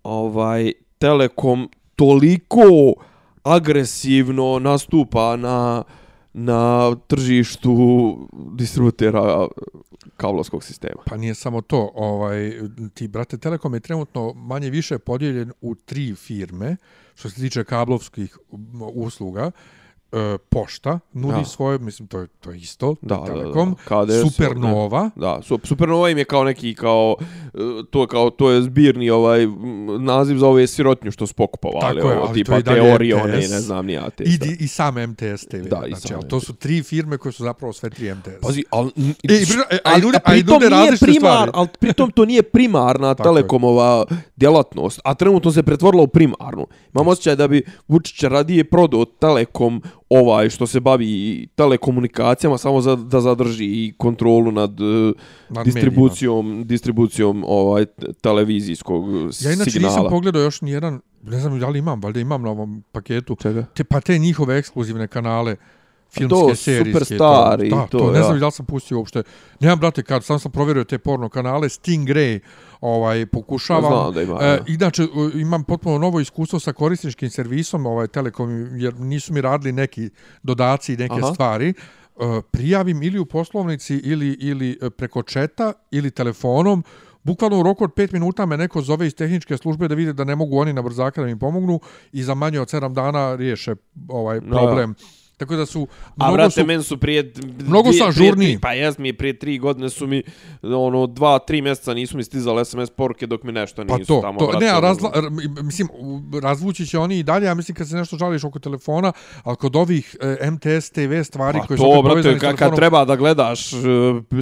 [0.03, 2.93] ovaj, Telekom toliko
[3.43, 5.83] agresivno nastupa na,
[6.33, 8.17] na tržištu
[8.51, 9.47] distributera
[10.17, 11.01] kablovskog sistema.
[11.05, 12.53] Pa nije samo to, ovaj
[12.93, 16.75] ti brate Telekom je trenutno manje više podijeljen u tri firme
[17.15, 18.37] što se tiče kablovskih
[18.93, 19.51] usluga.
[20.09, 21.45] E, pošta nudi Da.
[21.45, 23.25] svoje, mislim to je to je isto, Da, da, da.
[23.25, 27.57] Telekom, KDS, Supernova, Da, su- Supernova im je kao neki kao e,
[27.91, 29.47] to je kao to je zbirni ovaj
[29.99, 33.33] naziv za ove sirotnju što su pokupovali, Tako je, ovo, tipa je i dalje teorione
[33.33, 33.49] i MTS.
[33.49, 34.23] ne znam ni ja te.
[34.23, 35.57] i, di- i sam MTS TV.
[35.59, 38.41] Da, i znači, sam ali to su tri firme koje su zapravo sve tri MTS.
[38.41, 41.17] Pazi, al E, i e, a i ali- a a i pritom nude nije primar,
[41.33, 41.51] stvari.
[41.53, 46.67] al pritom to nije primarna telekomova djelatnost, a trenutno se pretvorila u primarnu.
[46.93, 52.95] Imam osjećaj da bi Vučić radije prodao Telekom ovaj što se bavi telekomunikacijama samo za
[52.95, 55.13] da zadrži i kontrolu nad, eh,
[55.49, 57.85] Nad distribucijom distribucijom ovaj
[58.21, 59.05] televizijskog
[59.41, 59.95] Ja inače signala.
[59.95, 63.35] nisam pogledao još ni jedan, ne znam da li imam, valjda imam na ovom paketu,
[63.41, 63.65] Čega?
[63.73, 65.55] te, pa te njihove ekskluzivne kanale,
[66.09, 67.05] filmske, to, serijske.
[67.05, 68.23] Superstar i da, to, to, ne ja.
[68.23, 69.23] znam da li sam pustio uopšte.
[69.59, 72.39] Nemam, brate, kad sam sam provjerio te porno kanale, Stingray,
[72.81, 73.91] ovaj, pokušavam.
[74.03, 74.59] Znam da ima, E, ja.
[74.67, 80.09] inače, imam potpuno novo iskustvo sa korisničkim servisom, ovaj, Telekom, jer nisu mi radili neki
[80.43, 81.33] dodaci i neke Aha.
[81.33, 81.69] stvari.
[81.69, 86.83] E, prijavim ili u poslovnici ili, ili e, preko četa ili telefonom
[87.27, 90.23] Bukvalno u roku od 5 minuta me neko zove iz tehničke službe da vide da
[90.23, 91.79] ne mogu oni na brzaka da mi pomognu
[92.11, 93.75] i za manje od 7 dana riješe
[94.09, 94.95] ovaj problem.
[95.37, 97.33] Tako da su A brate, su meni su prije...
[97.59, 100.23] mnogo dvije- su tri- Pa jes mi prije tri godine su mi,
[100.63, 104.21] ono, dva, tri mjeseca nisu mi stizale SMS poruke dok mi nešto Pa nisu to,
[104.21, 105.29] tamo to brate, ne, a ono, razla, r-
[105.63, 105.87] mislim,
[106.41, 109.11] razvući će oni i dalje, ja mislim kad se nešto žališ oko telefona,
[109.43, 112.41] ali kod ovih e, MTS TV stvari Pa koje su to, opet brate, povezane s
[112.41, 113.79] kad, kad treba da gledaš uh,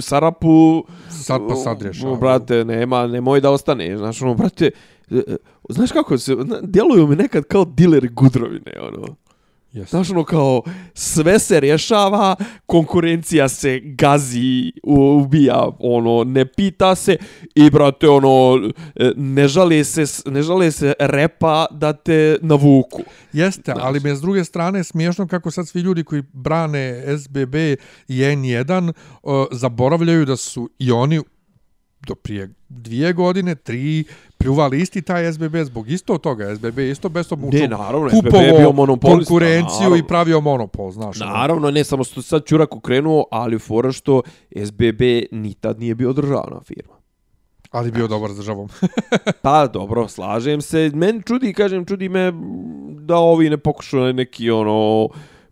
[0.00, 0.84] Sarapu...
[1.10, 2.16] Sad pa sad rješavaju.
[2.16, 3.98] Brate, nema, nemoj da ostane.
[3.98, 4.70] Znaš, ono, brate,
[5.10, 5.20] uh,
[5.68, 9.16] znaš kako se, djeluju mi nekad kao dileri gudrovine, ono.
[9.76, 9.96] Jeste.
[9.96, 10.62] Znaš, ono kao,
[10.94, 12.36] sve se rješava,
[12.66, 17.16] konkurencija se gazi, ubija, ono, ne pita se
[17.54, 18.60] i, brate, ono,
[18.94, 23.02] e, ne žale se, ne žale se repa da te navuku.
[23.32, 23.84] Jeste, Znaš.
[23.84, 27.54] ali me s druge strane smiješno kako sad svi ljudi koji brane SBB
[28.08, 31.20] i N1 uh, zaboravljaju da su i oni
[32.06, 34.04] do prije dvije godine, tri,
[34.38, 36.56] pljuvali isti taj SBB zbog isto toga.
[36.56, 39.96] SBB je isto bez Ne, naravno, SBB je bio kupovo monopolista, konkurenciju naravno.
[39.96, 41.20] i pravio monopol, znaš.
[41.20, 41.30] ono.
[41.32, 44.22] Naravno, ne samo što sad Čurak ukrenuo, ali fora što
[44.64, 46.96] SBB ni tad nije bio državna firma.
[47.70, 48.68] Ali bio dobar s državom.
[49.42, 50.90] Pa dobro, slažem se.
[50.94, 52.32] Meni čudi, kažem, čudi me
[53.00, 55.08] da ovi ne pokušaju neki ono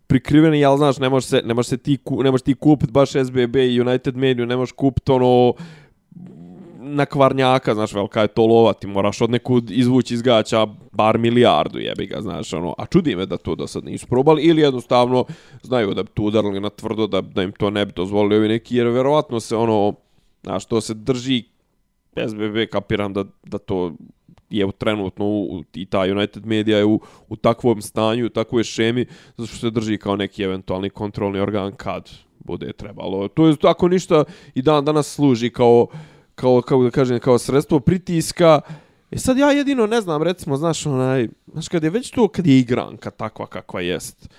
[0.07, 3.09] prikriveni, jel znaš, ne može se, ne može se ti, ne može ti kupiti baš
[3.11, 5.53] SBB i United Media, ne možeš kupiti ono
[6.87, 11.17] na kvarnjaka, znaš, velika je to lova, ti moraš od nekud izvući iz gaća bar
[11.17, 14.61] milijardu, jebi ga, znaš, ono, a čudi me da to do sad nisu probali, ili
[14.61, 15.25] jednostavno
[15.63, 18.47] znaju da bi tu udarili na tvrdo, da, da im to ne bi dozvolili ovi
[18.47, 19.93] neki, jer verovatno se ono,
[20.43, 21.43] znaš, to se drži
[22.27, 23.93] SBB kapiram da, da to
[24.49, 28.63] je u trenutno u, i ta United Media je u, u takvom stanju, u takvoj
[28.63, 29.05] šemi,
[29.37, 33.27] zato što se drži kao neki eventualni kontrolni organ kad bude trebalo.
[33.27, 34.23] To je tako ništa
[34.55, 35.87] i dan danas služi kao,
[36.35, 38.61] kao, kao da kažem, kao sredstvo pritiska.
[39.11, 42.47] E sad ja jedino ne znam, recimo, znaš, onaj, znaš, kad je već to, kad
[42.47, 44.29] je igranka takva kakva jest,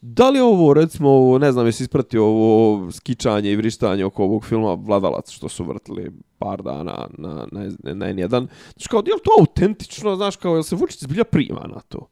[0.00, 4.44] Da li ovo, recimo, ovo, ne znam, jesi ispratio ovo skičanje i vrištanje oko ovog
[4.44, 8.28] filma Vladalac, što su vrtili par dana na, na, na N1?
[8.28, 12.08] znaš, kao, je li to autentično, znaš, kao, jel se Vučić zbilja prima na to?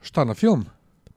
[0.00, 0.64] Šta, na film?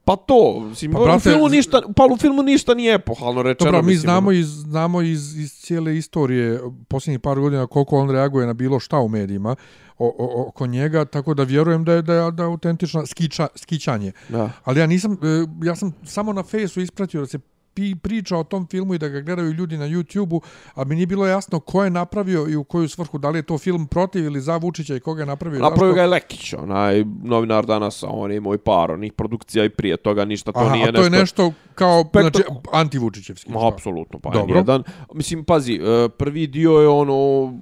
[0.08, 3.42] Pa to, mislim, Pa, pa, u brate, filmu ništa, pa u filmu ništa nije epohalno
[3.42, 3.70] rečeno.
[3.70, 4.38] Dobro, mi mislim, znamo ono.
[4.38, 8.98] iz, znamo iz, iz cijele istorije posljednjih par godina koliko on reaguje na bilo šta
[8.98, 9.56] u medijima
[9.98, 13.46] o, o, oko njega, tako da vjerujem da je, da je, da je autentično skiča,
[13.56, 14.12] skičanje.
[14.28, 14.50] Da.
[14.64, 17.38] Ali ja nisam, e, ja sam samo na fejsu ispratio da se
[17.78, 20.40] pi, priča o tom filmu i da ga gledaju ljudi na YouTube-u,
[20.74, 23.42] a mi nije bilo jasno ko je napravio i u koju svrhu, da li je
[23.42, 25.60] to film protiv ili za Vučića i koga je napravio.
[25.60, 29.68] Napravio ga je Lekić, onaj novinar danas, on je imao i par onih produkcija i
[29.68, 33.52] prije toga ništa, to Aha, nije a to je nešto kao Spektak- znači, anti-Vučićevski.
[33.52, 34.54] Ma, apsolutno, pa Dobro.
[34.54, 34.82] je jedan.
[35.14, 37.52] Mislim, pazi, e, prvi dio je ono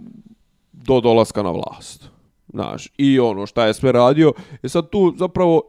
[0.72, 2.04] do dolaska na vlast.
[2.48, 4.32] Znaš, i ono šta je sve radio.
[4.62, 5.62] Je sad tu zapravo,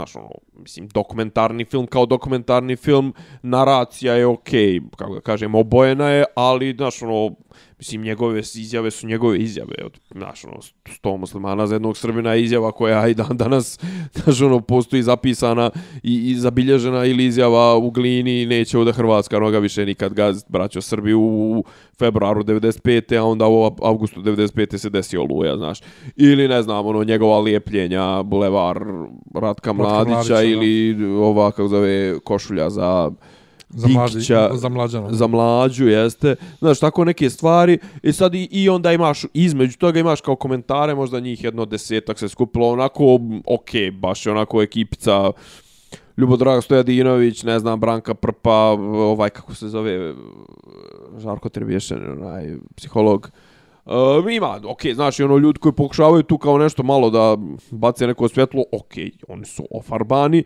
[0.00, 6.08] znaš, ono, mislim, dokumentarni film kao dokumentarni film, naracija je okej, kako da kažem, obojena
[6.08, 7.34] je, ali, znaš, ono,
[7.80, 9.74] Mislim, njegove izjave su njegove izjave.
[9.84, 13.78] Od, znaš, ono, sto muslimana za jednog srbina je izjava koja i dan danas,
[14.16, 15.70] znaš, ono, postoji zapisana
[16.02, 20.80] i, i zabilježena ili izjava u glini neće ovdje Hrvatska noga više nikad gazit braćo
[20.80, 21.64] Srbiju u
[21.98, 23.18] februaru 95.
[23.18, 24.76] a onda u avgustu 95.
[24.78, 25.80] se desio Oluja, znaš.
[26.16, 28.84] Ili, ne znam, ono, njegova lijepljenja, bulevar
[29.34, 33.10] Ratka Mladića, Mladića ili ova, kako zove, košulja za
[33.70, 34.20] za, mlađi,
[34.52, 35.12] za mlađana.
[35.12, 36.36] Za mlađu, jeste.
[36.58, 37.78] Znaš, tako neke stvari.
[38.02, 42.18] I sad i, i onda imaš, između toga imaš kao komentare, možda njih jedno desetak
[42.18, 45.32] se skupilo, onako, ok, baš je onako ekipica,
[46.16, 50.14] Ljubodraga Stojadinović, ne znam, Branka Prpa, ovaj, kako se zove,
[51.18, 53.30] Žarko Trebješen, onaj, psiholog.
[53.84, 57.36] Uh, ima, ok, znaš, ono ljudi koji pokušavaju tu kao nešto malo da
[57.70, 58.92] bace neko svjetlo, ok,
[59.28, 60.44] oni su ofarbani,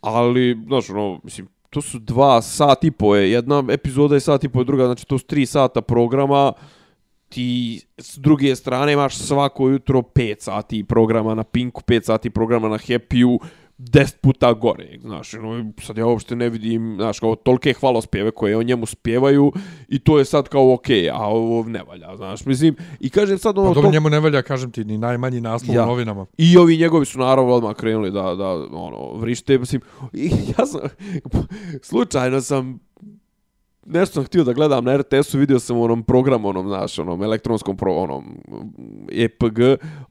[0.00, 4.44] ali, znaš, ono, mislim, to su dva sat i po je, jedna epizoda je sat
[4.44, 6.52] i po, druga, znači to su tri sata programa,
[7.28, 12.68] ti s druge strane imaš svako jutro 5 sati programa na Pinku, 5 sati programa
[12.68, 13.38] na Happy-u,
[13.80, 18.56] 10 puta gore, znaš, no, sad ja uopšte ne vidim, znaš, kao tolke hvalospjeve koje
[18.56, 19.52] o njemu spjevaju
[19.88, 23.38] i to je sad kao okej, okay, a ovo ne valja, znaš, mislim, i kažem
[23.38, 23.68] sad ono...
[23.68, 23.92] Pa dobro, to...
[23.92, 25.82] njemu ne valja, kažem ti, ni najmanji naslov ja.
[25.82, 26.26] u novinama.
[26.38, 29.80] I ovi njegovi su naravno odmah krenuli da, da ono, vrište, mislim,
[30.12, 30.80] i ja sam,
[31.82, 32.89] slučajno sam
[33.92, 37.22] nešto sam htio da gledam na RTS-u, vidio sam u onom programu, onom, znaš, onom
[37.22, 38.24] elektronskom pro, onom
[39.12, 39.58] EPG,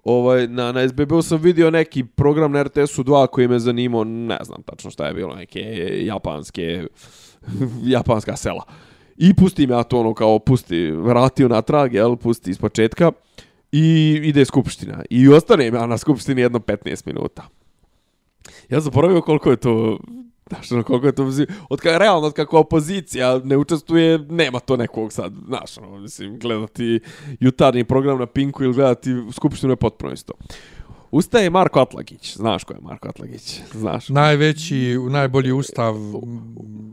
[0.03, 4.37] ovaj, na, na SBB-u sam vidio neki program na RTS-u 2 koji me zanimao, ne
[4.43, 5.61] znam tačno šta je bilo, neke
[6.05, 6.87] japanske,
[7.95, 8.63] japanska sela.
[9.17, 13.11] I pusti me ja to ono kao, pusti, vratio na trag, jel, pusti iz početka
[13.71, 15.03] i ide skupština.
[15.09, 17.47] I ostane ja na skupštini jedno 15 minuta.
[18.69, 19.99] Ja zaboravio koliko je to
[20.49, 24.59] Znaš, ono, koliko je to, mislim, od kada, realno, od kako opozicija ne učestvuje, nema
[24.59, 26.99] to nekog sad, znaš, ono, mislim, gledati
[27.39, 30.33] jutarnji program na Pinku ili gledati Skupštinu je potpuno isto.
[31.11, 34.09] Ustaje Marko Atlagić, znaš ko je Marko Atlagić, znaš.
[34.09, 36.23] Najveći, najbolji ustav u,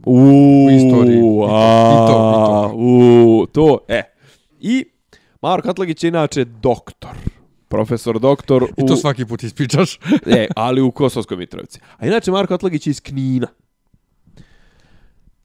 [0.06, 1.20] u istoriji.
[1.48, 2.72] A, I to, i to.
[2.76, 4.02] U, to, e.
[4.60, 4.84] I
[5.42, 7.35] Marko Atlagić je inače doktor
[7.68, 8.66] profesor doktor u...
[8.76, 9.98] I to svaki put ispričaš.
[10.26, 11.80] e, ali u Kosovskoj Mitrovici.
[11.98, 13.46] A inače Marko Atlagić je iz Knina.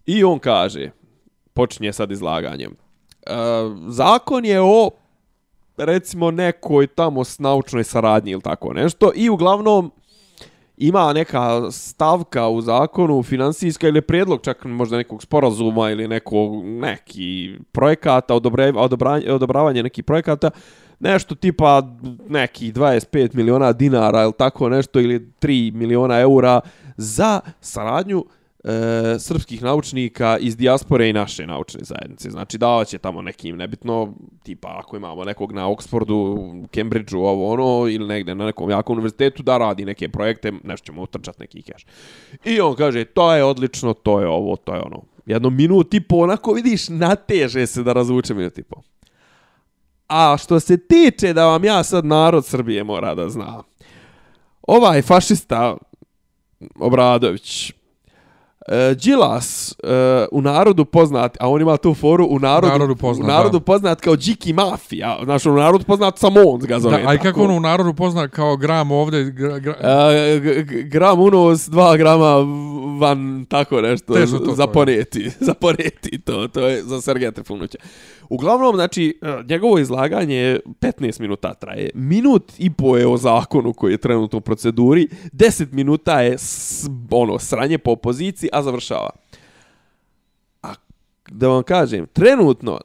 [0.05, 0.91] I on kaže,
[1.53, 3.33] počinje sad izlaganjem, e,
[3.87, 4.89] zakon je o
[5.77, 9.91] recimo nekoj tamo s naučnoj saradnji ili tako nešto i uglavnom
[10.77, 17.55] ima neka stavka u zakonu finansijska ili predlog čak možda nekog sporazuma ili nekog neki
[17.71, 20.51] projekata odobravanje, odobravanje nekih projekata
[21.01, 21.81] nešto tipa
[22.29, 26.61] neki 25 miliona dinara ili tako nešto ili 3 miliona eura
[26.97, 28.25] za saradnju
[28.63, 32.29] e, srpskih naučnika iz dijaspore i naše naučne zajednice.
[32.29, 36.37] Znači davaće tamo nekim nebitno, tipa ako imamo nekog na Oxfordu,
[36.75, 41.01] Cambridgeu, ovo ono, ili negde na nekom jakom univerzitetu da radi neke projekte, nešto ćemo
[41.01, 41.85] utrčati neki keš.
[42.45, 45.03] I on kaže, to je odlično, to je ovo, to je ono.
[45.25, 48.81] Jedno minut i po, onako vidiš, nateže se da razvuče minut i po.
[50.11, 53.63] A što se tiče da vam ja sad narod Srbije mora da zna.
[54.61, 55.77] Ovaj fašista
[56.79, 57.73] Obradović,
[58.67, 63.25] E, Đilas e, u narodu poznat, a on ima tu foru u narodu, narodu poznat,
[63.25, 65.19] u narodu poznat kao Điki Mafija.
[65.23, 67.01] Znaš, u narodu poznat samo on ga zove.
[67.01, 69.23] Da, a i kako on u narodu poznat kao gram ovde?
[69.23, 69.75] Gra, gra...
[69.81, 70.39] E,
[70.83, 72.35] gram unos, dva grama
[72.99, 74.13] van, tako nešto,
[74.45, 75.31] to, za poneti.
[75.47, 77.77] za poneti to, to je za Sergeja Trifunuća.
[78.31, 81.89] Uglavnom, znači, e, njegovo izlaganje 15 minuta traje.
[81.93, 85.07] Minut i po je o zakonu koji je trenutno u proceduri.
[85.33, 89.09] 10 minuta je s, ono, sranje po opoziciji, a završava.
[90.63, 90.73] A
[91.31, 92.79] da vam kažem, trenutno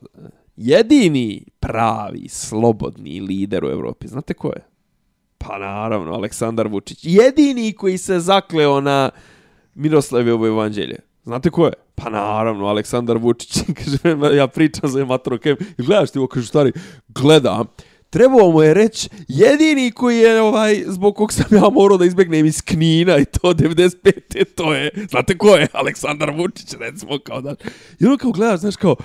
[0.57, 4.65] jedini pravi slobodni lider u Evropi, znate ko je?
[5.39, 6.99] Pa naravno, Aleksandar Vučić.
[7.03, 9.11] Jedini koji se zakleo na
[9.75, 11.06] Miroslavljevo evanđelje.
[11.27, 11.73] Znate ko je?
[11.95, 13.59] Pa naravno, Aleksandar Vučić.
[13.79, 15.57] kaže, ja pričam za Matro Kem.
[15.79, 16.73] Gledaš ti ovo, kaže, stari,
[17.09, 17.67] gledam.
[18.11, 22.47] Trebao mu je reći, jedini koji je, ovaj, zbog kog sam ja morao da izbjegnem
[22.47, 24.45] iz Knina i to 95.
[24.55, 25.69] to je, znate ko je?
[25.73, 27.55] Aleksandar Vučić, recimo, kao da.
[28.01, 28.97] I ono kao gledaš, znaš, kao,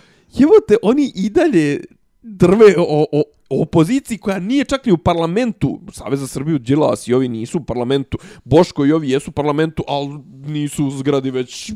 [0.68, 1.84] te, oni i dalje
[2.22, 5.80] drve o, o, o opoziciji koja nije čak ni u parlamentu.
[5.92, 8.18] Savez za Srbiju, Đilas i ovi nisu u parlamentu.
[8.44, 11.72] Boško i ovi jesu u parlamentu, ali nisu u zgradi već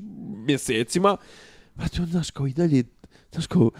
[0.46, 1.18] mjesecima.
[1.76, 2.84] brate, on, znaš, kao i dalje,
[3.32, 3.72] znaš, kao,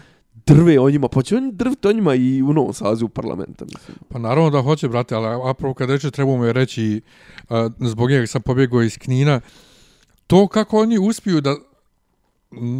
[0.46, 3.96] drve o njima, pa će on drviti o njima i u novom sazivu parlamenta, mislim.
[4.08, 7.00] Pa naravno da hoće, brate, ali apropo kad reče, trebamo je reći,
[7.48, 9.40] uh, zbog njega sam pobjegao iz Knina,
[10.26, 11.56] to kako oni uspiju da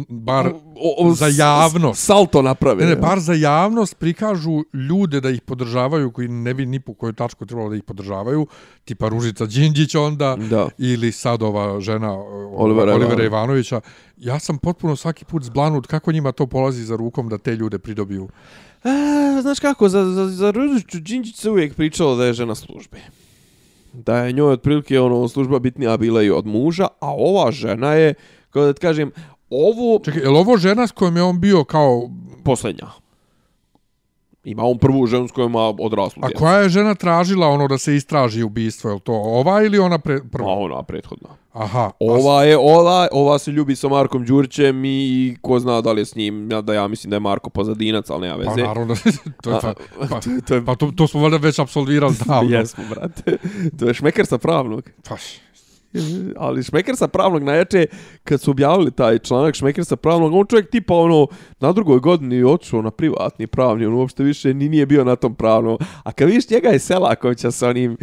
[0.09, 2.05] bar O- o- za javnost.
[2.05, 2.83] Salto naprave.
[2.83, 6.93] Ne, ne, bar za javnost prikažu ljude da ih podržavaju koji ne bi ni po
[6.93, 8.47] kojoj tačku trebalo da ih podržavaju,
[8.85, 10.69] tipa Ružica Đinđić onda, Da.
[10.77, 12.13] ili sad ova žena
[12.53, 13.71] Olivera Olivera Ivanović.
[13.71, 13.81] Ivanovića.
[14.17, 17.79] Ja sam potpuno svaki put zblanut kako njima to polazi za rukom da te ljude
[17.79, 18.29] pridobiju.
[18.83, 18.89] E,
[19.41, 22.97] znaš kako, za, za, za Ružiću Đinđić se uvijek pričalo da je žena službe.
[23.93, 28.13] Da je njoj otprilike ono, služba bitnija bila i od muža, a ova žena je,
[28.49, 29.11] kao da ti kažem,
[29.51, 32.09] ovo Čekaj, je li ovo žena s kojom je on bio kao...
[32.43, 32.87] posljednja.
[34.43, 36.39] Ima on prvu ženu s kojom ima odraslu A djecu.
[36.39, 38.89] koja je žena tražila ono da se istraži ubistvo?
[38.89, 40.47] Je li to ova ili ona pre, A prva?
[40.49, 41.29] ona prethodna.
[41.53, 41.91] Aha.
[41.99, 46.05] Ova je, ova, ova se ljubi sa Markom Đurićem i ko zna da li je
[46.05, 48.61] s njim, ja, da ja mislim da je Marko pozadinac, ali nema Pa veze.
[48.63, 48.95] naravno,
[49.43, 49.59] to, je, A,
[49.99, 52.49] pa, pa, to je- pa to, to smo valjda već absolvirali davno.
[52.51, 53.37] Jesmo, brate.
[53.79, 54.89] To je šmeker sa pravnog.
[55.09, 55.15] Pa,
[56.37, 57.85] Ali šmeker sa pravnog najjače,
[58.23, 61.27] kad su objavili taj članak šmeker sa pravnog, on čovjek tipa ono,
[61.59, 65.35] na drugoj godini otišao na privatni pravni, on uopšte više ni nije bio na tom
[65.35, 65.77] pravnom.
[66.03, 67.97] A kad vidiš njega je Selakovića sa onim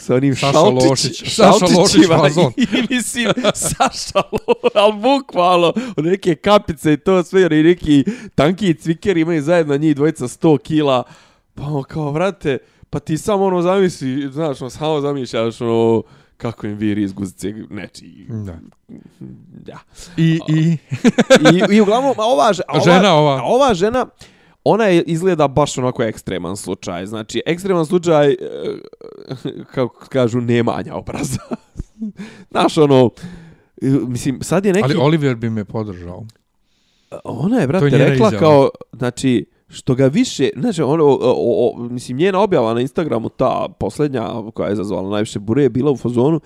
[0.00, 1.34] sa onim Saša Lošić.
[1.34, 2.52] Saša Lošić fazon.
[2.56, 8.74] i mislim Saša Lošić, ali bukvalno od neke kapice i to sve, oni neki tanki
[8.74, 11.02] cviker imaju zajedno njih dvojica 100 kila,
[11.54, 12.58] pa ono kao, vrate,
[12.90, 16.02] pa ti samo ono zamisli, znaš, ono, samo zamišljaš ono,
[16.40, 18.26] kako im viri iz guzice nečiji.
[18.28, 18.58] da.
[19.50, 19.78] Da.
[20.16, 20.76] I, i,
[21.72, 23.36] I, I uglavnom, a ova, a ova, Žena ova.
[23.36, 24.06] A ova žena,
[24.64, 27.06] ona je izgleda baš onako ekstreman slučaj.
[27.06, 28.36] Znači, ekstreman slučaj, e,
[29.74, 31.40] kako kažu, nemanja obraza.
[32.50, 33.10] Znaš, ono,
[33.82, 34.84] mislim, sad je neki...
[34.84, 36.26] ali Oliver bi me podržao.
[37.24, 38.38] Ona je, brate, je rekla izjava.
[38.38, 43.28] kao, znači, što ga više, znači, ono, o, o, o, mislim, njena objava na Instagramu,
[43.28, 46.40] ta posljednja koja je izazvala najviše bure, je bila u fazonu,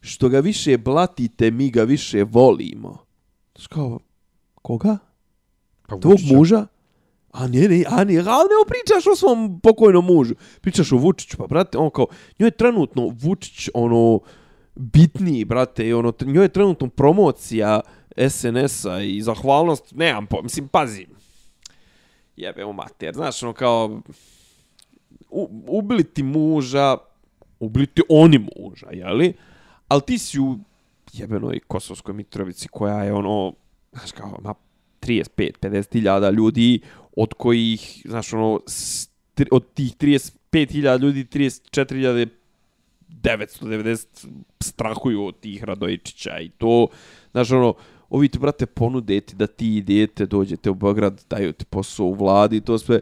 [0.00, 2.98] što ga više blatite, mi ga više volimo.
[3.54, 3.98] Znači, kao,
[4.62, 4.98] koga?
[5.88, 6.66] Pa Tvog muža?
[7.32, 10.34] A ne, ne, a ne, a ne pričaš o svom pokojnom mužu.
[10.60, 12.06] Pričaš o Vučiću, pa brate, on kao,
[12.38, 14.20] njoj je trenutno Vučić, ono,
[14.74, 17.80] bitniji, brate, i ono, njoj je trenutno promocija
[18.28, 21.06] SNS-a i zahvalnost, nemam po, mislim, pazi,
[22.36, 24.00] jebe mu mater, znaš, ono, kao,
[25.30, 26.96] u, ubili ti muža,
[27.60, 29.32] ubili ti oni muža, jeli?
[29.88, 30.58] Ali ti si u
[31.12, 33.54] jebenoj Kosovskoj Mitrovici koja je ono,
[33.92, 34.54] znaš kao, ma
[35.00, 36.80] 35-50 hiljada ljudi,
[37.16, 38.60] od kojih, znaš, ono,
[39.34, 42.28] tri- od tih 35 hiljada ljudi, 34
[43.08, 44.26] 990
[44.60, 46.86] strahuju od tih Radojičića i to,
[47.32, 47.74] znaš, ono,
[48.10, 52.14] ovi ti, brate, ponude ti da ti idete, dođete u Beograd, daju ti posao u
[52.14, 53.00] vladi i to sve,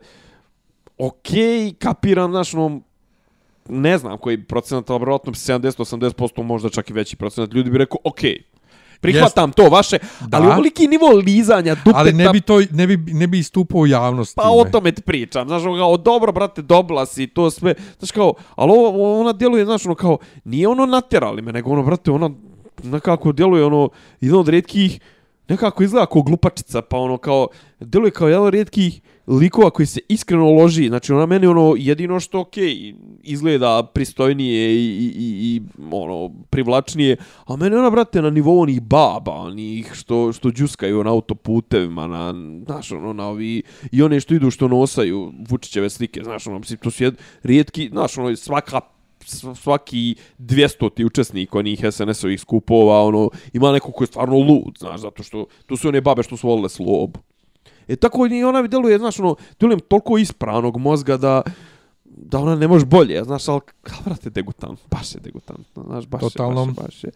[0.99, 2.81] okej, okay, kapiram, znaš, ono,
[3.69, 7.99] ne znam koji procenat, ali vjerojatno 70-80%, možda čak i veći procenat, ljudi bi rekao,
[8.05, 8.53] okej, okay,
[9.01, 10.37] prihvatam to vaše, Da.
[10.37, 13.87] ali ovoliki nivo lizanja dupeta, Ali ne bi, to, ne bi, ne bi istupao u
[13.87, 14.55] javnost pa time.
[14.55, 18.35] o tome ti pričam, znaš, ono kao, dobro, brate, dobla si, to sve, znaš, kao,
[18.55, 22.31] ali ovo, ona djeluje, znaš, ono, kao, nije ono natjerali me, nego ono, brate, ona
[22.83, 23.89] nekako djeluje, ono,
[24.21, 25.01] jedan od redkih,
[25.49, 27.49] nekako izgleda kao glupačica, pa ono, kao,
[27.81, 32.21] djeluje kao jedan od redkih likova koji se iskreno loži, znači, ona meni, ono, jedino
[32.21, 38.23] što, okej, okay, izgleda pristojnije i, i, i, i ono, privlačnije, a meni ona, brate,
[38.23, 43.63] na nivou onih baba, onih što, što džuskaju na autoputevima, na, znaš, ono, na ovi,
[43.93, 48.19] i one što idu što nosaju Vučićeve slike, znaš, ono, to su jed, rijetki, znaš,
[48.19, 48.81] ono, svaka
[49.55, 55.01] svaki 200 ti učesnik onih SNS-ovih skupova, ono, ima neko ko je stvarno lud, znaš,
[55.01, 57.21] zato što tu su one babe što su volile slobu.
[57.89, 61.43] E tako i ona djeluje, znaš, ono, djelujem toliko ispranog mozga da
[62.17, 63.45] da ona ne može bolje, znaš,
[63.83, 66.61] kao, brate, degutant, baš je degutant, znaš, baš Totalno.
[66.61, 67.11] je, baš baš je.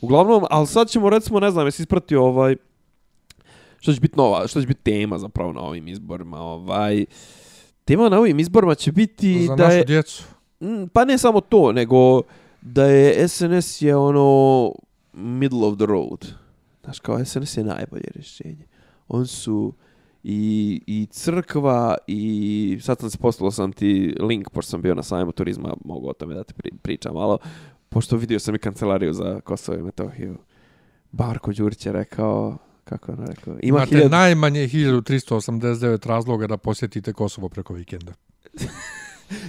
[0.00, 2.56] Uglavnom, ali sad ćemo, recimo, ne znam, jesi ispratio ovaj,
[3.80, 7.04] što će biti nova, što će biti tema zapravo na ovim izborima, ovaj,
[7.84, 10.24] tema na ovim izborima će biti Za da našu je, djecu.
[10.60, 12.22] Mm, pa ne samo to, nego
[12.62, 14.72] da je SNS je ono
[15.12, 16.26] middle of the road.
[16.84, 18.66] Znaš, kao SNS je najbolje rješenje.
[19.08, 19.72] On su
[20.24, 25.02] i, i crkva i sad sam se poslao sam ti link, pošto sam bio na
[25.02, 27.38] sajmu turizma, mogu o tome da ti pri, pričam malo,
[27.88, 30.36] pošto vidio sam i kancelariju za Kosovo i Metohiju.
[31.12, 34.08] Barko Đurić je rekao, kako je ono rekao, ima Imate hiljadu...
[34.08, 38.12] najmanje 1389 razloga da posjetite Kosovo preko vikenda.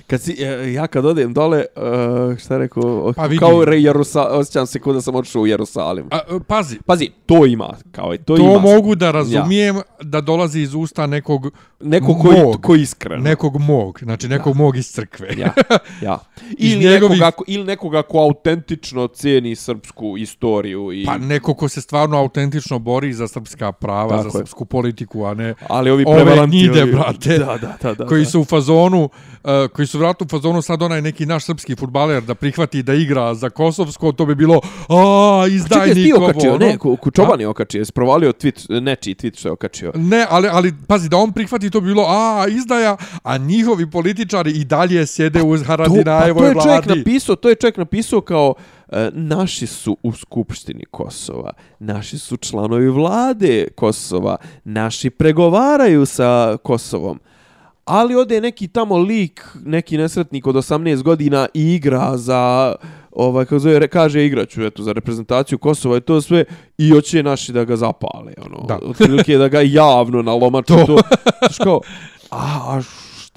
[0.07, 4.67] kad si, e, ja kad odem dole, uh, šta rekao, Pa kao re, Jerusa, osjećam
[4.67, 6.05] se kao da sam otišao u Jerusalim.
[6.11, 8.59] A, e, pazi, Pazi, to ima, kao to, to, ima.
[8.59, 12.61] mogu da razumijem da dolazi iz usta nekog Neko koji, mog.
[12.61, 13.21] koji iskreno.
[13.21, 15.27] nekog mog, znači nekog mog iz crkve.
[15.37, 15.53] Ja,
[16.01, 16.19] ja.
[16.59, 20.91] Ili, njegovih- nekoga, ko- ili nekoga ko autentično cijeni srpsku istoriju.
[20.93, 24.31] I, Pa neko ko se stvarno autentično bori za srpska prava, Tako za je.
[24.33, 27.93] srpsku politiku, a ne ali ovi ove gnjide, ovi- brate, Da, da, da.
[27.93, 28.29] da koji da.
[28.29, 32.23] su u fazonu, uh, koji su vratno u fazonu sad onaj neki naš srpski futbaler
[32.23, 36.53] da prihvati da igra za Kosovsko, to bi bilo a Čekaj, ti izdajnik ovo, okačio,
[36.55, 36.65] ono.
[36.65, 39.91] ne, ku, ku Čoban je okačio, jesi provalio tweet, nečiji tweet što je okačio.
[39.95, 44.51] Ne, ali, ali pazi, da on prihvati to bi bilo a izdaja, a njihovi političari
[44.51, 46.99] i dalje sjede u To, pa to Haradinajevoj je čovjek vladi.
[46.99, 48.53] napisao, to je čovjek napisao kao
[48.89, 57.19] e, naši su u Skupštini Kosova, naši su članovi vlade Kosova, naši pregovaraju sa Kosovom.
[57.87, 62.75] Ali ode neki tamo lik, neki nesretnik od 18 godina i igra za
[63.11, 66.45] ovaj kako zove kaže igraću eto za reprezentaciju Kosova i to sve
[66.77, 68.79] i hoće naši da ga zapale ono Da.
[68.83, 70.85] otprilike da ga javno nalomače To.
[70.85, 70.97] to,
[71.63, 71.81] kao
[72.31, 72.81] a, a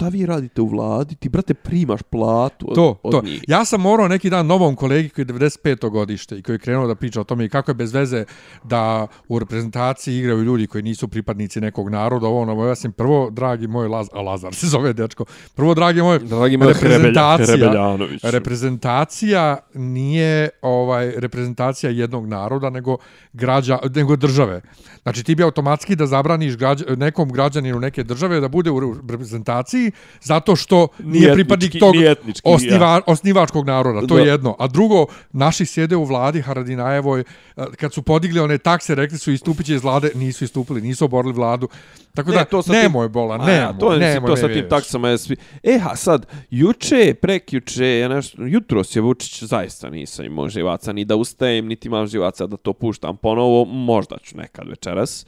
[0.01, 3.21] šta vi radite u vladi ti brate primaš platu od, To, od to.
[3.21, 5.89] njih Ja sam morao neki dan novom kolegi koji je 95.
[5.89, 8.25] godište i koji je krenuo da priča o tome i kako je bez veze
[8.63, 12.27] da u reprezentaciji igraju ljudi koji nisu pripadnici nekog naroda.
[12.27, 15.25] Ovo ono, ja sam prvo, dragi moj Laz, a Lazar se zove dečko,
[15.55, 22.97] prvo, dragi moj, Dragi moj reprezentacija, Hrebelja- reprezentacija nije ovaj reprezentacija jednog naroda, nego
[23.33, 24.61] građa, nego države.
[25.03, 29.90] Znači ti bi automatski da zabraniš građa, nekom građaninu neke države da bude u reprezentaciji
[30.21, 34.07] zato što nije, Nije pripadnik tog nije etnički, osniva, osnivačkog naroda.
[34.07, 34.31] To je Da.
[34.31, 34.55] jedno.
[34.59, 39.31] A drugo, naši sjede u vladi Haradinajevoj, eh, kad su podigli one takse, rekli su
[39.31, 41.67] istupit će iz vlade, nisu istupili, nisu oborili vladu.
[42.13, 45.09] Tako da, to nemoj bola, Ma nemoj, ja, to, je, nemoj to sa tim taksama
[45.09, 45.35] je svi...
[45.63, 51.05] E, ha, sad, juče, prekjuče, ja nešto, jutros je Vučić, zaista nisam imao živaca ni
[51.05, 55.25] da ustajem, niti imam živaca da to puštam ponovo, možda ću nekad večeras.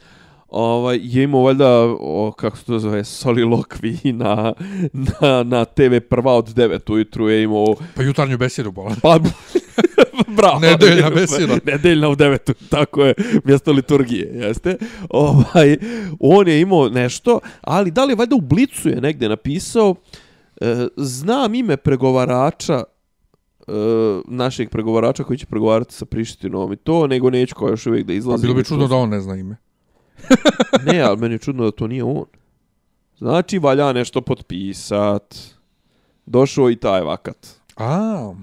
[0.48, 1.68] Ovaj, je imao valjda,
[2.00, 4.52] o, kako se to zove, solilokvi na,
[4.92, 8.96] na, na TV prva od 9 ujutru je imao Pa jutarnju besedu bola.
[9.02, 9.18] Pa,
[10.36, 10.60] bravo.
[10.60, 11.58] Nedeljna beseda.
[11.72, 13.14] Nedeljna u devetu, tako je,
[13.44, 14.76] mjesto liturgije, jeste.
[15.10, 15.76] Ovaj,
[16.20, 19.94] on je imao nešto, ali da li valjda u Blicu je negdje napisao,
[20.60, 22.82] e, znam ime pregovarača,
[23.68, 23.72] e,
[24.28, 28.10] našeg pregovarača koji će pregovarati sa Prištinom i to, nego neću kao još uvijek da
[28.12, 28.42] Pa izlazi.
[28.42, 29.56] bilo bi čudno da on ne zna ime.
[30.86, 32.24] Ne, ali meni je čudno da to nije on.
[33.18, 35.34] Znači, valja nešto potpisat.
[36.26, 37.48] Došao i taj vakat.
[37.76, 38.34] A,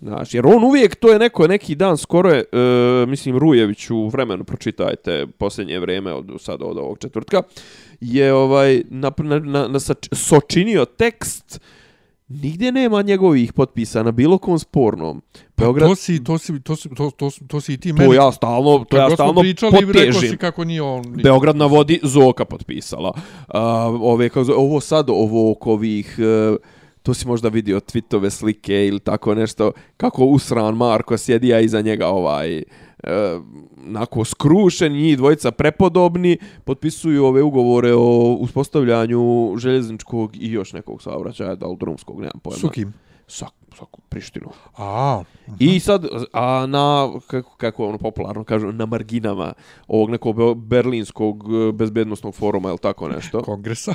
[0.00, 4.08] Znaš, jer on uvijek, to je neko, neki dan skoro je, e, mislim, Rujević u
[4.08, 7.42] vremenu, pročitajte posljednje vrijeme od sad od ovog četvrtka,
[8.00, 11.60] je ovaj, na, na, na, na sač- sočinio tekst,
[12.28, 15.22] nigdje nema njegovih potpisa na bilo kom spornom.
[15.54, 17.94] pa Beograd, to si, to si, to si, to, to, to si i ti to
[17.96, 18.14] meni.
[18.14, 20.38] ja stalno, to ja stalno pričali, rekao si potežim.
[20.38, 21.04] kako nije on.
[21.16, 23.12] ni- Beograd na vodi Zoka potpisala.
[23.16, 23.20] Uh,
[24.00, 26.16] ove, kako zove, ovo sad, ovo oko ovih...
[26.50, 26.56] Uh,
[27.02, 31.80] to si možda vidio tweetove slike ili tako nešto, kako usran Marko sjedi, a iza
[31.80, 32.62] njega ovaj,
[33.02, 33.38] e,
[33.76, 41.54] nako skrušen, njih dvojica prepodobni, potpisuju ove ugovore o uspostavljanju željezničkog i još nekog saobraćaja,
[41.54, 42.58] da li drumskog, nemam pojma.
[42.58, 42.92] Sukim.
[43.28, 43.46] Sa,
[43.78, 44.52] sa Prištinom.
[44.76, 45.22] A,
[45.58, 49.52] I sad, a na, kako, kako ono popularno kažu, na marginama
[49.88, 53.94] ovog nekog be- berlinskog e, bezbednostnog foruma ili tako nešto, kongresa.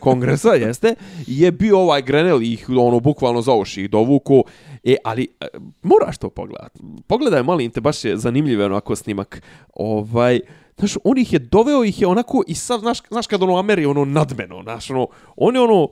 [0.00, 0.94] kongresa, jeste,
[1.26, 4.44] je bio ovaj Grenell ih ono bukvalno za uši dovuku,
[4.84, 5.46] e, ali e,
[5.82, 6.78] moraš to pogledat.
[7.06, 9.42] Pogledaj, molim te, baš je zanimljivo onako snimak.
[9.74, 10.40] Ovaj,
[10.78, 13.86] znaš, on ih je doveo, ih je onako, i sad, znaš, znaš kad ono Ameri,
[13.86, 15.06] ono nadmeno, znaš, ono,
[15.36, 15.88] on je ono,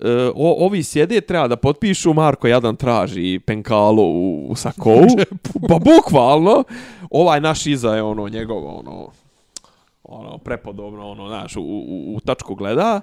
[0.00, 5.06] e, o, ovi sjede, treba da potpišu, Marko jadan traži penkalo u, u sakovu,
[5.68, 6.64] pa bukvalno,
[7.10, 9.10] ovaj naš iza je ono njegovo, ono,
[10.10, 13.00] ono prepodobno ono znaš u, u, u tačku gleda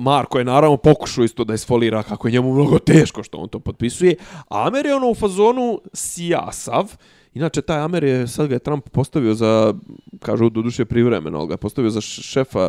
[0.00, 3.60] Marko je naravno pokušao isto da isfolira kako je njemu mnogo teško što on to
[3.60, 4.16] potpisuje
[4.48, 6.96] a Amer je ono u fazonu sijasav
[7.34, 9.74] Inače, taj Amer je, sad ga je Trump postavio za,
[10.20, 12.68] kažu do duše privremeno, ali ga je postavio za šefa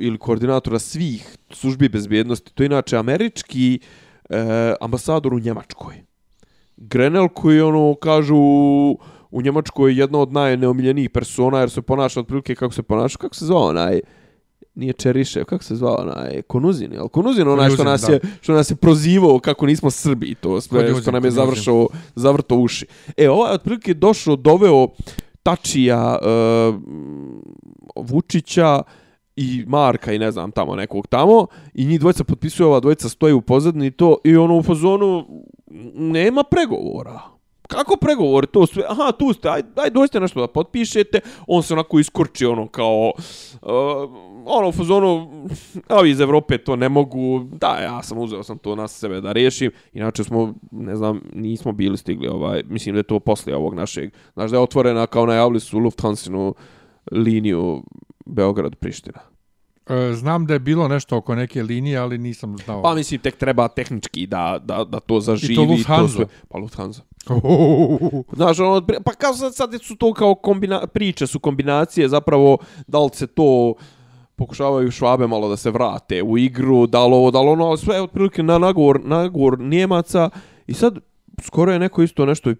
[0.00, 2.54] ili koordinatora svih službi bezbjednosti.
[2.54, 3.80] To je inače američki
[4.30, 6.02] e, ambasador u Njemačkoj.
[6.76, 8.36] Grenell koji ono kažu
[9.30, 13.34] u Njemačkoj je jedna od najneomiljenijih persona jer se ponaša otprilike kako se ponaša, kako
[13.34, 14.00] se zvao onaj
[14.74, 17.08] nije Čerišev, kako se zvao onaj Konuzin, jel?
[17.08, 18.12] Konuzin onaj što nas, da.
[18.12, 21.30] je, što nas je prozivao kako nismo Srbi i to sve Konuzin, što nam je
[21.30, 22.86] završao, zavrto uši.
[23.16, 24.88] E, ovaj otprilike došao, doveo
[25.42, 26.74] Tačija, uh,
[27.96, 28.82] Vučića
[29.36, 33.32] i Marka i ne znam tamo nekog tamo i njih dvojica potpisuju, ova dvojica stoji
[33.32, 35.26] u pozadini i to i ono u fazonu
[35.94, 37.20] nema pregovora.
[37.70, 38.82] Kako pregovori to sve?
[38.88, 41.20] Aha, tu ste, aj, aj dođite nešto da potpišete.
[41.46, 43.12] On se onako iskurči ono kao
[43.62, 43.70] uh,
[44.44, 45.30] ono u fazonu
[45.88, 47.46] ovi iz Evrope to ne mogu.
[47.52, 49.70] Da, ja sam uzeo sam to na sebe da riješim.
[49.92, 54.10] Inače smo, ne znam, nismo bili stigli ovaj, mislim da je to poslije ovog našeg.
[54.34, 56.30] Znaš da je otvorena kao najavili su Lufthansa
[57.12, 57.82] liniju
[58.26, 59.29] Beograd-Priština.
[59.90, 62.82] E, Znam da je bilo nešto oko neke linije, ali nisam znao.
[62.82, 65.52] Pa mislim, tek treba tehnički da, da, da to zaživi.
[65.52, 66.14] I to Lufthansa?
[66.14, 66.26] sve.
[66.48, 67.02] Pa Lufthansa.
[68.32, 72.98] Znaš, ono, pa kao sad, sad su to kao kombina, priče, su kombinacije, zapravo, da
[72.98, 73.74] li se to
[74.36, 77.78] pokušavaju švabe malo da se vrate u igru, da li ovo, da li ono, ali
[77.78, 80.30] sve je otprilike na nagor, nagor Njemaca
[80.66, 80.98] i sad
[81.42, 82.54] skoro je neko isto nešto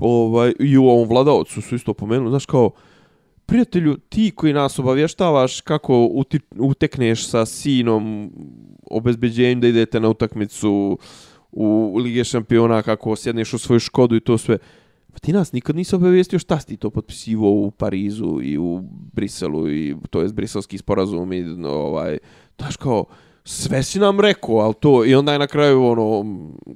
[0.00, 2.70] ovaj, i u ovom vladavcu su isto pomenuli, znaš kao,
[3.46, 8.32] prijatelju, ti koji nas obavještavaš kako uti, utekneš sa sinom
[8.90, 10.98] obezbeđenjem da idete na utakmicu
[11.52, 14.58] u Lige šampiona, kako sjedneš u svoju škodu i to sve.
[15.12, 18.80] Pa ti nas nikad nisi obavijestio šta si ti to potpisivo u Parizu i u
[19.12, 22.18] Briselu, i, to je briselski sporazum i no, ovaj,
[22.58, 23.04] daš kao,
[23.44, 26.24] sve si nam rekao, al to, i onda je na kraju, ono,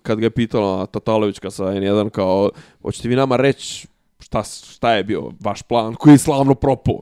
[0.02, 2.50] kad ga je pitala Tatalovićka sa N1, kao,
[2.82, 3.86] hoćete vi nama reći
[4.30, 7.00] šta, šta je bio vaš plan koji je slavno propao?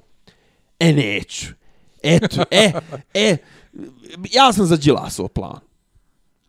[0.78, 1.46] E, neću.
[2.02, 2.72] Eto, e,
[3.14, 3.36] e,
[4.30, 5.60] ja sam za Đilasov plan.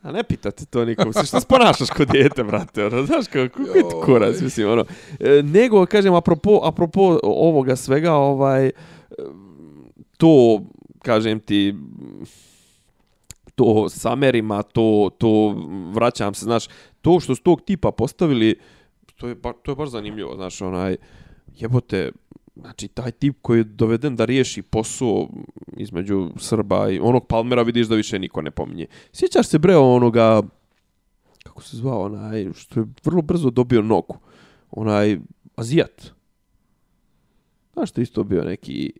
[0.01, 3.77] A ne pitate to nikom, se šta sponašaš kod djete, brate, ono, znaš kako, kako
[3.77, 4.85] je to kurac, mislim, ono.
[5.19, 8.71] E, nego, kažem, apropo, apropo ovoga svega, ovaj,
[10.17, 10.61] to,
[11.01, 11.75] kažem ti,
[13.55, 15.55] to s Amerima, to, to,
[15.93, 16.65] vraćam se, znaš,
[17.01, 18.55] to što s tog tipa postavili,
[19.19, 20.97] to je, ba, to je baš zanimljivo, znaš, onaj,
[21.55, 22.11] jebote,
[22.55, 25.27] znači, taj tip koji je doveden da riješi posao
[25.77, 28.85] između Srba i onog Palmera, vidiš da više niko ne pominje.
[29.13, 30.41] Sjećaš se, bre, onoga,
[31.43, 34.17] kako se zvao, onaj, što je vrlo brzo dobio nogu,
[34.71, 35.17] onaj,
[35.55, 36.11] Azijat.
[37.73, 38.93] Znaš, što isto bio neki...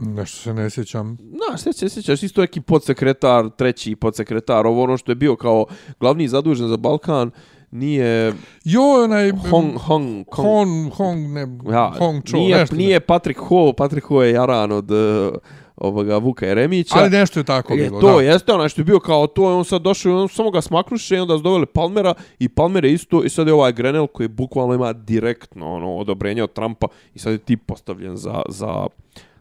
[0.00, 1.16] Nešto se ne sjećam.
[1.18, 5.66] Znaš, se, se sjećaš, isto neki podsekretar, treći podsekretar, ovo ono što je bio kao
[6.00, 7.30] glavni zadužen za Balkan,
[7.70, 8.32] nije
[8.64, 9.30] Jo, onaj...
[9.50, 12.76] Hong Hong Hong, Hong, ne, ja, Hong Cho, nije, nešto.
[12.76, 15.34] nije Patrick Ho, Patrick Ho je Jaran od uh,
[15.76, 16.94] ovoga Vuka Jeremića.
[16.98, 18.22] Ali nešto je tako je, bilo, to da.
[18.22, 21.18] jeste onaj što je bio kao to, on sad došao, on samo ga smaknuše i
[21.18, 24.74] onda su doveli Palmera i Palmer je isto i sad je ovaj Grenell koji bukvalno
[24.74, 28.86] ima direktno ono odobrenje od Trumpa i sad je tip postavljen za, za,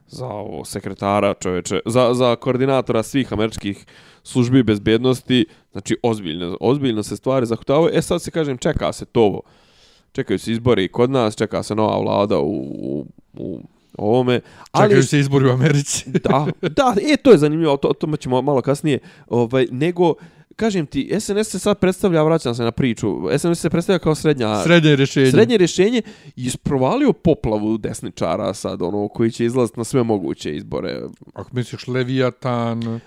[0.07, 3.85] za ovo sekretara čoveče, za, za koordinatora svih američkih
[4.27, 7.89] službi bezbednosti, znači ozbiljno, ozbiljno se stvari zahutavaju.
[7.93, 9.41] E sad se kažem, čeka se to,
[10.11, 13.59] čekaju se izbori i kod nas, čeka se nova vlada u, u, u
[13.97, 14.41] ovome.
[14.71, 16.09] Ali, Čekaju se izbori u Americi.
[16.23, 20.13] da, da, e, to je zanimljivo, to, to ćemo malo kasnije, ovaj, nego,
[20.55, 23.07] kažem ti, SNS se sad predstavlja, vraćam se na priču,
[23.37, 25.31] SNS se predstavlja kao srednja, Srednje rješenje.
[25.31, 26.01] srednje rješenje
[26.35, 31.01] i isprovalio poplavu desničara sad, ono, koji će izlaziti na sve moguće izbore.
[31.33, 32.99] Ako misliš Leviatan,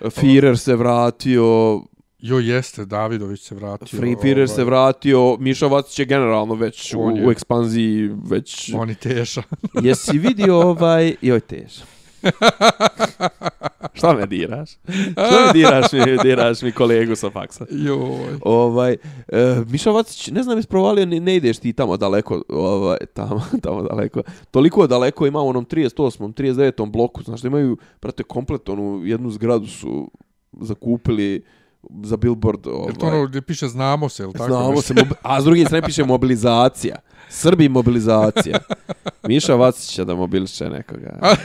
[0.00, 1.80] Führer se vratio,
[2.18, 3.98] jo jeste, Davidović se vratio.
[3.98, 7.26] Free Führer se vratio, Miša Vacić je generalno već u, je.
[7.26, 8.70] u ekspanziji, već...
[8.74, 9.42] On je teša.
[9.82, 11.14] Jesi vidio ovaj...
[11.22, 11.80] Joj, tež.
[13.96, 14.70] Šta me diraš?
[15.12, 17.66] Šta me diraš mi, diraš mi kolegu sa faksa?
[17.70, 18.38] Joj.
[18.42, 18.96] Ovaj,
[19.28, 23.82] e, Miša Vacić, ne znam, isprovalio, ne, ne ideš ti tamo daleko, ovaj, tamo, tamo
[23.82, 24.22] daleko.
[24.50, 26.32] Toliko daleko ima u onom 38.
[26.32, 26.90] 39.
[26.90, 30.10] bloku, znaš da imaju, prate, komplet onu jednu zgradu su
[30.60, 31.44] zakupili
[32.02, 32.66] za billboard.
[32.66, 32.88] Ovaj.
[32.88, 34.44] Je to ono gdje piše znamo se, ili tako?
[34.44, 36.96] Znamo se, a s druge strane piše mobilizacija.
[37.28, 38.58] Srbi mobilizacija.
[39.22, 41.18] Miša Vacić da mobiliše nekoga.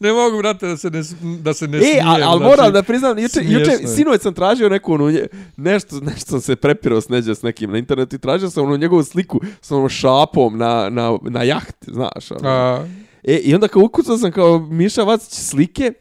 [0.00, 1.02] Ne mogu, brate, da se ne,
[1.40, 2.06] da se ne E, smijem.
[2.06, 5.12] ali al znači, moram da priznam, juče, juče sinoć sam tražio neku ono,
[5.56, 8.76] nešto, nešto sam se prepirao s neđe s nekim na internetu i tražio sam ono
[8.76, 12.30] njegovu sliku s onom šapom na, na, na jahti, znaš.
[12.30, 12.48] Ono.
[12.48, 12.86] A,
[13.24, 15.92] E, I onda kao ukucao sam kao Miša Vacić slike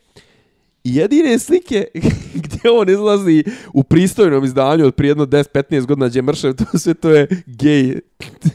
[0.86, 1.86] jedine slike
[2.44, 6.78] gdje on izlazi u pristojnom izdanju od prije jedno 10-15 godina gdje je mršav, to
[6.80, 8.00] sve to je gay,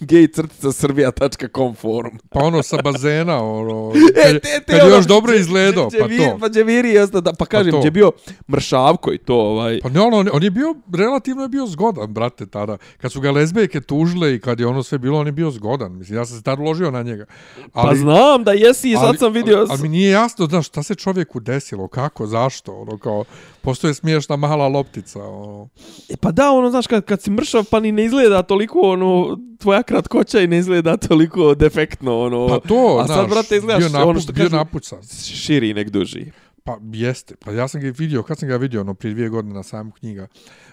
[0.00, 2.18] gay crtica srbija.com forum.
[2.30, 3.92] pa ono sa bazena, ono,
[4.26, 6.38] E, te, te, kad ono, još dobro izgledao, pa Džemir- to.
[6.38, 7.78] Pa Džemiri, jasno, da, pa kažem, to.
[7.78, 8.12] gdje je bio
[8.52, 12.12] mršavko i to, ovaj, Pa ne, ono, on, on je bio, relativno je bio zgodan,
[12.14, 12.76] brate, tada.
[12.98, 15.92] Kad su ga lezbejke tužile i kad je ono sve bilo, on je bio zgodan.
[15.92, 17.24] Mislim, ja sam se tad ložio na njega.
[17.72, 19.58] pa znam da jesi i sad sam vidio...
[19.58, 23.24] Ali, ali mi nije jasno, znaš, šta se čovjeku desilo, kako, zašto, ono, kao,
[23.62, 25.24] Postoje smiješna mala loptica.
[25.24, 25.68] Ono.
[26.08, 29.38] E, pa da, ono, znaš, kad, kad si mršav, pa ni ne izgleda toliko, ono,
[29.58, 32.48] tvoja kratkoća i ne izgleda toliko defektno, ono.
[32.48, 34.98] Pa to, a sad, znaš, brate, izgledaš, bio, napu, ono što bio kažu, napucan.
[35.24, 36.30] širi nek duži.
[36.64, 37.34] Pa jeste.
[37.44, 39.90] Pa ja sam ga vidio, kad sam ga vidio, ono, prije dvije godine na sajmu
[39.90, 40.26] knjiga,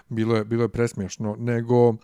[0.08, 1.36] bilo je, bilo je presmiješno.
[1.38, 1.96] Nego,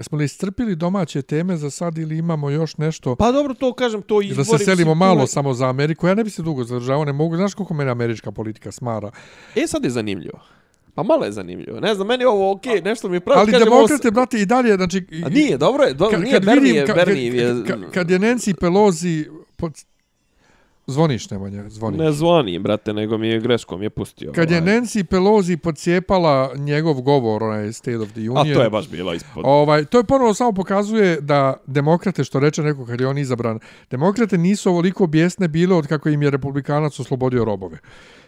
[0.00, 3.16] smo li iscrpili domaće teme za sad ili imamo još nešto?
[3.16, 4.36] Pa dobro, to kažem, to izbori...
[4.36, 6.06] Da se selimo mislim, malo samo za Ameriku.
[6.06, 7.36] Ja ne bi se dugo zadržavao, ne mogu.
[7.36, 9.10] Znaš koliko mene američka politika smara?
[9.56, 10.40] E, sad je zanimljivo.
[10.94, 11.80] Pa malo je zanimljivo.
[11.80, 13.40] Ne znam, meni je ovo okej, nešto mi je pravo.
[13.40, 15.06] Ali kažem, ovo demokrate, brate, i dalje, znači...
[15.26, 17.54] A nije, dobro je, dobro, Ka- nije, Bernie je, ka- Bernie ka- je...
[17.54, 19.28] ka- kad je Nancy Pelosi...
[20.86, 21.98] Zvoniš, Nemanja, zvoniš.
[21.98, 24.32] Ne zvonim, brate, nego mi je greškom je pustio.
[24.32, 24.72] Kad je ovaj.
[24.72, 28.56] Nancy Pelosi podcijepala njegov govor, onaj State of the A Union...
[28.56, 29.42] to je baš bila ispod.
[29.46, 33.58] Ovaj, to je ponovo samo pokazuje da demokrate, što reče neko kad je on izabran,
[33.90, 37.78] demokrate nisu ovoliko bijesne bile od kako im je republikanac oslobodio robove.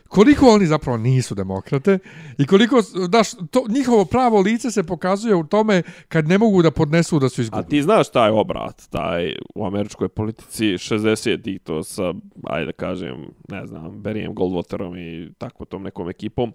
[0.09, 1.99] Koliko oni zapravo nisu demokrate
[2.39, 6.71] i koliko, daš, to, njihovo pravo lice se pokazuje u tome kad ne mogu da
[6.71, 7.69] podnesu da su A izgubili.
[7.69, 13.27] ti znaš taj obrat, taj u američkoj politici 60 i to sa, ajde da kažem,
[13.49, 16.53] ne znam, Berijem Goldwaterom i tako tom nekom ekipom,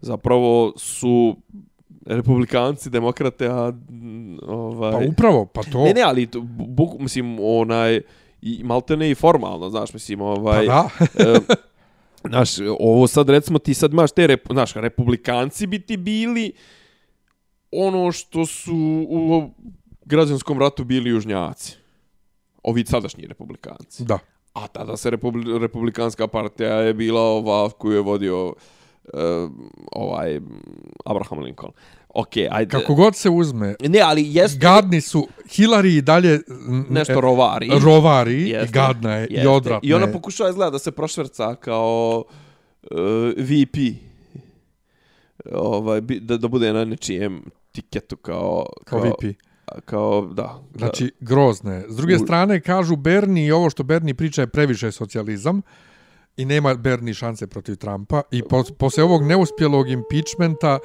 [0.00, 1.36] zapravo su
[2.06, 4.92] republikanci, demokrate, a mm, ovaj...
[4.92, 5.84] Pa upravo, pa to.
[5.84, 8.00] Ne, ne, ali to, bu, mislim, onaj,
[8.42, 10.66] i maltene i formalno, znaš, mislim, pa ovaj...
[10.66, 10.88] da.
[12.28, 16.52] Znaš, ovo sad recimo ti sad imaš te, rep, znaš, republikanci bi ti bili
[17.70, 19.50] ono što su u
[20.04, 21.76] građanskom ratu bili južnjaci.
[22.62, 24.04] Ovi sadašnji republikanci.
[24.04, 24.18] da.
[24.52, 28.54] A tada se republi, republikanska partija je bila ova koju je vodio uh,
[29.92, 30.40] ovaj
[31.04, 31.72] Abraham Lincoln.
[32.18, 32.70] Ok, ajde.
[32.70, 36.40] Kako god se uzme, Ne, ali jeste gadni su Hillary i dalje
[36.90, 37.70] nešto e, rovari.
[37.84, 39.48] rovari i Jeste, gadna je i jeste.
[39.48, 42.24] odvratna I ona pokušava izgleda da se prošverca kao
[42.82, 42.88] uh,
[43.38, 43.76] VP.
[45.52, 47.42] Ovaj, da, da bude na nečijem
[47.72, 48.66] tiketu kao...
[48.84, 49.34] Kao VP.
[49.84, 50.58] Kao, da.
[50.74, 51.74] Znači, grozne.
[51.74, 51.84] je.
[51.88, 55.62] S druge U- strane, kažu Bernie i ovo što Bernie priča je previše socijalizam
[56.36, 60.78] i nema Bernie šanse protiv Trumpa i po, posle ovog neuspjelog impeachmenta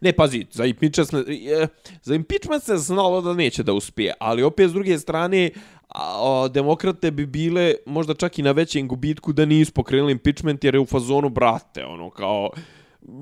[0.00, 1.68] Ne, pazi, za impeachment, se- je,
[2.02, 5.50] za impeachment se znalo da neće da uspije, ali opet s druge strane,
[5.88, 6.02] a,
[6.44, 10.74] a, demokrate bi bile možda čak i na većem gubitku da nisu pokrenuli impeachment jer
[10.74, 12.50] je u fazonu brate, ono, kao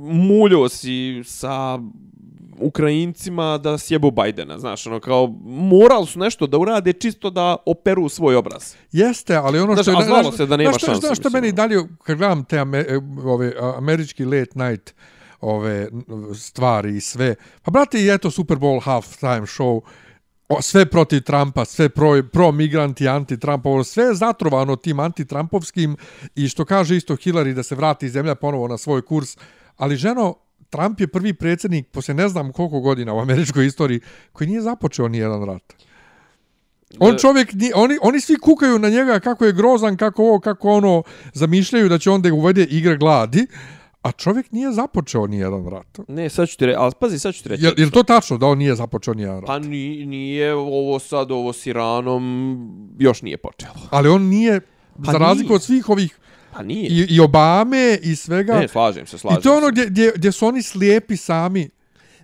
[0.02, 1.78] muljo si sa
[2.60, 8.08] Ukrajincima da sjebu Bajdena, znaš, ono, kao morali su nešto da urade čisto da operu
[8.08, 8.74] svoj obraz.
[8.92, 9.98] jeste, ali ono Znaš, što je...
[9.98, 11.56] a znalo se da nema znaš, što- šanse, Znaš što mislim, meni ono.
[11.56, 14.94] dalje, kad gledam te ame, e, ove, američki late night
[15.40, 15.88] ove
[16.34, 19.80] stvari i sve, pa brate, i eto Super Bowl half time show,
[20.48, 25.96] o, sve protiv Trumpa, sve pro, pro migranti, anti-Trump, ovo sve je zatrovano tim anti-Trumpovskim
[26.34, 29.36] i što kaže isto Hillary da se vrati zemlja ponovo na svoj kurs,
[29.76, 30.34] ali ženo,
[30.70, 34.00] Trump je prvi predsjednik poslije ne znam koliko godina u američkoj istoriji
[34.32, 35.74] koji nije započeo ni jedan rat.
[36.98, 40.70] On čovjek, ni- oni, oni svi kukaju na njega kako je grozan, kako ovo, kako
[40.70, 41.02] ono,
[41.34, 43.46] zamišljaju da će onda uvede igre gladi,
[44.06, 45.98] a čovjek nije započeo ni jedan rat.
[46.08, 47.64] Ne, sad ću ti reći, ali pazi, sad ću ti reći.
[47.64, 49.46] Je, je to tačno da on nije započeo ni jedan rat?
[49.46, 52.22] Pa ni, nije ovo sad, ovo s Iranom
[52.98, 53.74] još nije počelo.
[53.90, 54.60] Ali on nije,
[55.04, 55.54] Pa za razliku nije.
[55.56, 56.18] od svih ovih,
[56.52, 56.88] Pa nije.
[56.88, 59.72] i, i Obame i svega, Ne, slažem se, slažem i to je ono se.
[59.72, 61.68] gdje, gdje, gdje su oni slijepi sami,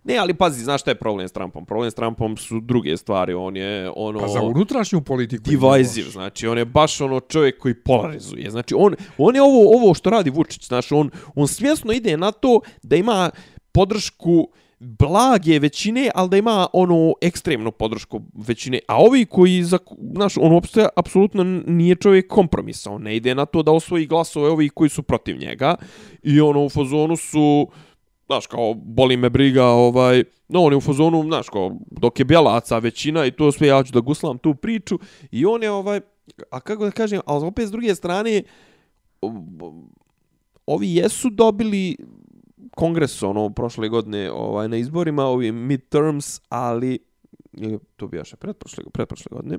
[0.05, 1.66] Ne, ali pazi, znaš šta je problem s Trumpom?
[1.66, 4.20] Problem s Trumpom su druge stvari, on je ono...
[4.20, 5.42] pa za unutrašnju politiku.
[5.50, 8.50] divisive, znači on je baš ono čovjek koji polarizuje.
[8.50, 12.32] Znači on, on je ovo, ovo što radi Vučić, znači on, on svjesno ide na
[12.32, 13.30] to da ima
[13.72, 14.48] podršku
[14.82, 18.80] blage većine, ali da ima ono ekstremnu podršku većine.
[18.88, 19.78] A ovi koji, za,
[20.14, 22.90] znaš, on uopšte apsolutno nije čovjek kompromisa.
[22.90, 25.74] On ne ide na to da osvoji glasove ovih koji su protiv njega.
[26.22, 27.68] I ono u fazonu su,
[28.33, 32.24] znaš, kao, boli me briga, ovaj, no, on je u fazonu, znaš, kao, dok je
[32.24, 34.99] bjelaca većina i to sve, ja ću da guslam tu priču,
[35.30, 36.01] i on je, ovaj,
[36.51, 38.43] a kako da kažem, ali opet s druge strane,
[40.66, 41.97] ovi jesu dobili
[42.76, 46.99] kongres, ono, prošle godine, ovaj, na izborima, ovi midterms, ali,
[47.53, 49.59] ili to bi jaše pretprošle, pretprošle godine,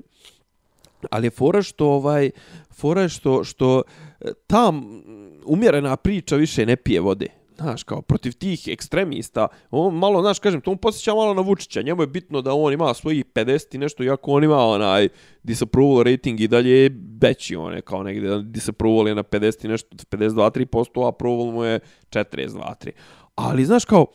[1.11, 2.31] ali je fora što ovaj
[2.71, 3.81] fora je što što
[4.19, 5.01] e, tam
[5.45, 10.61] umjerena priča više ne pije vode znaš, kao protiv tih ekstremista, on malo, znaš, kažem,
[10.61, 13.77] to on posjeća malo na Vučića, njemu je bitno da on ima svoji 50 i
[13.77, 15.09] nešto, iako on ima onaj
[15.43, 16.89] disapproval rating i dalje je
[17.21, 21.63] veći, on je kao negdje, disapproval je na 50 i nešto, 52-3%, a approval mu
[21.63, 21.79] je
[22.09, 22.91] 42-3.
[23.35, 24.05] Ali, znaš, kao,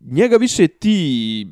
[0.00, 1.46] njega više ti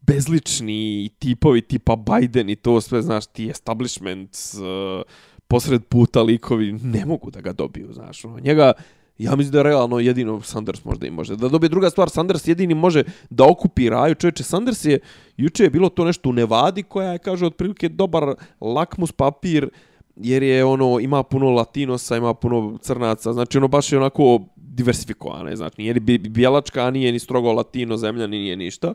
[0.00, 5.02] bezlični tipovi tipa Biden i to sve, znaš, ti establishment uh, eh,
[5.48, 8.72] posred puta likovi ne mogu da ga dobiju, znaš, ono, njega
[9.18, 11.36] Ja mislim da je realno jedino Sanders možda i može.
[11.36, 14.14] Da dobije druga stvar, Sanders jedini može da okupi raju.
[14.14, 14.98] Čovječe, Sanders je,
[15.36, 19.68] juče je bilo to nešto u Nevadi koja je, kaže, otprilike dobar lakmus papir
[20.16, 25.56] jer je ono, ima puno latinosa, ima puno crnaca, znači ono baš je onako diversifikovane,
[25.56, 28.94] znači nije ni bijelačka, nije ni strogo latino zemlja, nije ništa.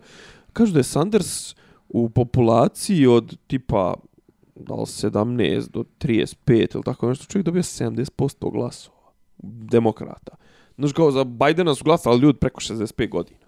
[0.53, 1.55] Kažu da je Sanders
[1.89, 3.93] u populaciji od tipa
[4.55, 9.00] da li 17 do 35 ili tako nešto, čovjek dobio 70% glasova
[9.43, 10.35] demokrata.
[10.77, 13.39] Znači kao za Bidena su glasali ljudi preko 65 godina.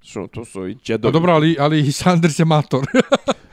[0.00, 1.12] Što to su i džedovi.
[1.12, 2.86] Pa dobro, ali, ali i Sanders je mator.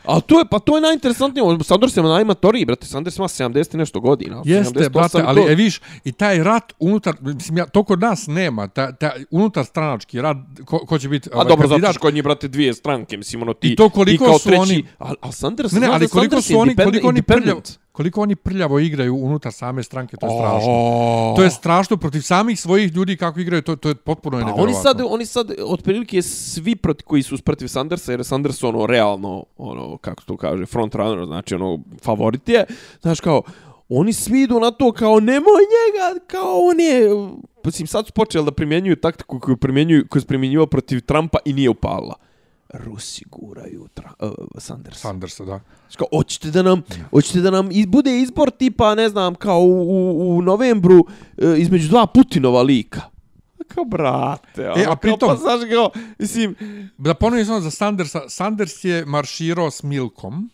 [0.10, 1.64] A to je pa to je najinteresantnije.
[1.64, 2.88] Sanders je najmatoriji, brate.
[2.88, 4.42] Sanders ima 70 nešto godina.
[4.46, 5.50] Jeste, brate, ali to...
[5.50, 9.66] e viš, i taj rat unutar, mislim, ja, to kod nas nema, ta, ta unutar
[9.66, 11.82] stranački rat, ko, ko će biti A ovaj, dobro, kandidat.
[11.82, 14.40] zato što kod njih, brate, dvije stranke, mislim, ono ti, I to koliko ti kao
[14.40, 14.86] su treći, oni...
[15.00, 17.62] A, a Sanders, ne, ne, ali koliko Sanders su oni, koliko oni prljavo,
[18.00, 20.72] koliko oni prljavo igraju unutar same stranke, to je strašno.
[20.72, 21.36] Oh.
[21.36, 24.74] To je strašno protiv samih svojih ljudi kako igraju, to, to je potpuno pa, Oni
[24.74, 29.98] sad, oni sad, otprilike svi proti koji su protiv Sandersa, jer Sanders ono, realno, ono,
[29.98, 32.66] kako to kaže, front runner, znači, ono, favorit je,
[33.02, 33.42] znaš, kao,
[33.90, 37.10] oni svi idu na to kao nemoj njega, kao on je...
[37.66, 41.54] Mislim, sad su počeli da primjenjuju taktiku koju, primjenjuju, koju su primjenjivao protiv Trumpa i
[41.54, 42.16] nije upala.
[42.74, 45.00] Rusi guraju tra, uh, Sandersa.
[45.00, 45.60] Sandersa, da.
[45.98, 49.82] Kao, hoćete da nam, hoćete da nam iz, bude izbor tipa, ne znam, kao u,
[49.90, 53.02] u, u novembru uh, između dva Putinova lika.
[53.68, 56.56] Kao, brate, e, a pritom, kao, pa, znaš, kao, mislim...
[56.98, 60.50] Da ponovim samo za Sandersa, Sanders je marširao s Milkom,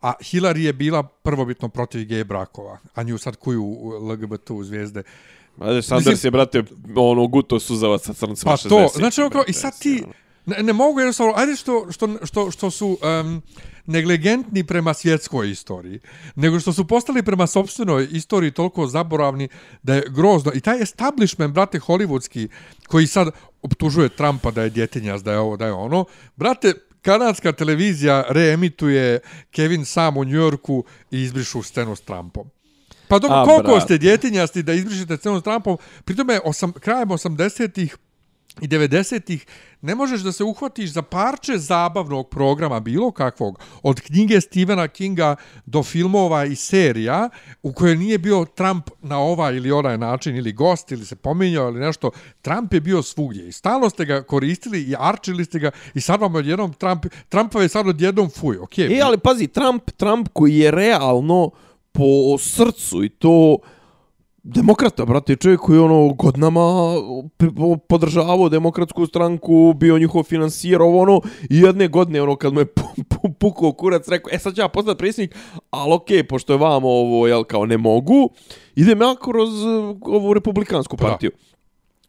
[0.00, 3.76] a Hillary je bila prvobitno protiv gej brakova, a nju sad kuju
[4.10, 5.02] LGBT u zvijezde.
[5.60, 6.64] Ajde, Sanders Mislim, je, brate,
[6.96, 10.04] ono, guto suzavac sa crncima Pa to, znači, ono kao, i sad ti,
[10.46, 13.42] ne, ne mogu jednostavno, ajde što, što, što, što su um,
[13.86, 16.00] negligentni prema svjetskoj istoriji,
[16.34, 19.48] nego što su postali prema sobstvenoj istoriji toliko zaboravni
[19.82, 20.52] da je grozno.
[20.54, 22.48] I taj establishment, brate, hollywoodski,
[22.86, 23.30] koji sad
[23.62, 26.04] optužuje Trumpa da je djetinjas, da je ovo, da je ono,
[26.36, 29.20] brate, kanadska televizija reemituje
[29.50, 32.50] Kevin Sam u Njujorku i izbrišu scenu s Trumpom.
[33.08, 33.82] Pa dobro, koliko brat.
[33.82, 35.78] ste djetinjasti da izbrišete scenu s Trumpom?
[36.04, 37.96] Pritome, osam, krajem 80-ih
[38.60, 39.46] i 90-ih
[39.80, 45.36] ne možeš da se uhvatiš za parče zabavnog programa bilo kakvog, od knjige Stephena Kinga
[45.66, 47.28] do filmova i serija
[47.62, 51.68] u kojoj nije bio Trump na ovaj ili onaj način ili gost ili se pominjao
[51.68, 52.10] ili nešto.
[52.42, 56.20] Trump je bio svugdje i stalno ste ga koristili i arčili ste ga i sad
[56.20, 58.56] vam odjednom Trump, Trumpove je sad odjednom fuj.
[58.56, 58.98] Okay.
[58.98, 61.50] E, ali pazi, Trump, Trump koji je realno
[61.92, 63.58] po srcu i to
[64.42, 66.60] demokrata, brate, čovjek koji ono godnama
[67.88, 71.20] podržavao demokratsku stranku, bio njihov financijer, ovo ono,
[71.50, 72.66] i jedne godine, ono, kad mu je
[73.38, 75.36] pukao kurac, rekao, e, sad ću ja postati predsjednik,
[75.70, 78.30] ali okej, okay, pošto je vam ovo, jel, kao ne mogu,
[78.74, 81.30] idem ja kroz uh, ovu republikansku partiju.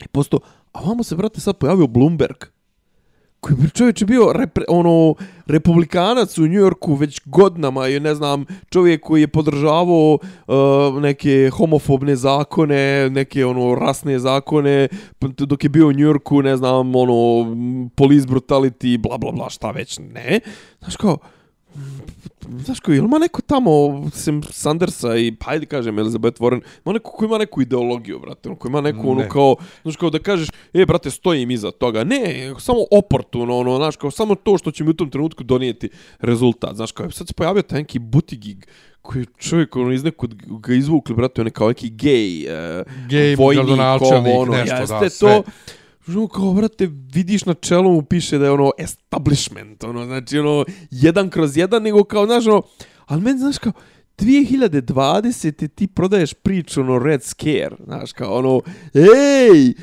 [0.05, 0.39] I posto,
[0.71, 2.37] a vamo se, brate, sad pojavio Bloomberg,
[3.43, 5.15] koji bi čovječ bio repre, ono,
[5.45, 10.13] republikanac u New Yorku već godinama i ne znam, čovjek koji je podržavao
[10.47, 14.87] uh, neke homofobne zakone, neke ono rasne zakone,
[15.21, 17.45] dok je bio u New Yorku, ne znam, ono,
[17.95, 20.39] police brutality, bla bla bla, šta već, ne.
[20.79, 21.17] Znaš kao,
[22.65, 23.71] znaš ko, ili ima neko tamo,
[24.13, 28.49] sem Sandersa i, pa ajde kažem, Elizabeth Warren, ima neko ko ima neku ideologiju, brate,
[28.49, 32.03] ono, ko ima neku, ono, kao, znaš kao da kažeš, e, brate, stojim iza toga.
[32.03, 35.89] Ne, samo oportuno, ono, znaš, kao, samo to što će mi u tom trenutku donijeti
[36.19, 38.65] rezultat, znaš, kao, sad se pojavio taj neki butigig,
[39.01, 43.07] koji je čovjek, ono, iz nekog ga izvukli, brate, on je kao neki gej, uh,
[43.09, 45.43] gej vojnik, ono, nešto, jeste da, sve.
[45.43, 45.51] to,
[46.07, 50.39] Žu, ono kao, brate, vidiš na čelu mu piše da je ono establishment, ono, znači,
[50.39, 52.61] ono, jedan kroz jedan, nego kao, znaš, ono,
[53.05, 53.71] ali meni, znaš, kao,
[54.17, 55.67] 2020.
[55.67, 58.61] ti prodaješ priču, ono, Red Scare, znaš, kao, ono,
[58.93, 59.73] ej,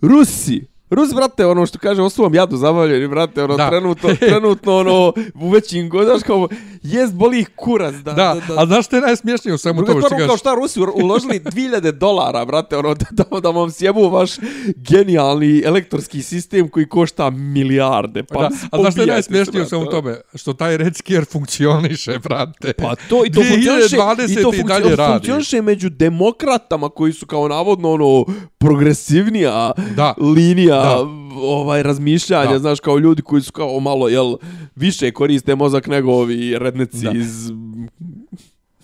[0.00, 3.68] Rusi, Rus, brate, ono što kaže, osu vam jadu zabavljeni, brate, ono, da.
[3.70, 6.48] trenutno, trenutno, ono, u većim godaš, kao,
[6.82, 8.62] jest boli ih kurac, da, da, da, da.
[8.62, 10.26] a znaš što je najsmiješnije u svemu tome što kažeš?
[10.26, 14.30] Kao šta, Rusi uložili 2000 dolara, brate, ono, da, da, da vam sjebu vaš
[14.76, 19.86] genijalni elektorski sistem koji košta milijarde, pa da, A znaš što je najsmiješnije u svemu
[19.86, 20.16] tome?
[20.34, 22.72] Što taj Red Scare funkcioniše, brate.
[22.72, 23.96] Pa to, i to funkcioniše,
[24.28, 28.24] i to funkcioniše, funkcioniše među demokratama koji su kao navodno, ono,
[28.58, 30.14] progresivnija da.
[30.18, 30.98] linija da.
[31.42, 32.58] ovaj razmišljanja, da.
[32.58, 34.36] znaš, kao ljudi koji su kao malo, jel,
[34.76, 37.10] više koriste mozak nego ovi redneci da.
[37.10, 37.50] iz...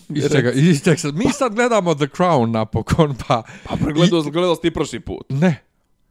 [0.09, 3.43] Iz čega, iz čega, mi sad gledamo The Crown napokon, pa...
[3.69, 4.31] Pa pregledao, I...
[4.31, 5.27] gledao ti prošli put.
[5.29, 5.65] Ne.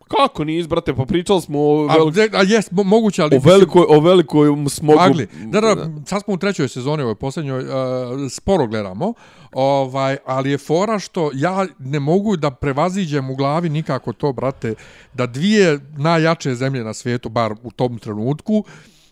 [0.07, 3.37] Kako nis, brate, pa pričali smo o, A, velik, de- a jes, mo- moguće, ali...
[3.37, 4.99] o velikoj, o velikoj smogu.
[4.99, 5.27] Magli.
[5.45, 7.69] Da, da, sad smo u trećoj sezoni, ovoj posljednjoj, uh,
[8.29, 9.13] sporo gledamo,
[9.51, 14.73] ovaj, ali je fora što ja ne mogu da prevaziđem u glavi nikako to, brate,
[15.13, 18.63] da dvije najjače zemlje na svijetu, bar u tom trenutku,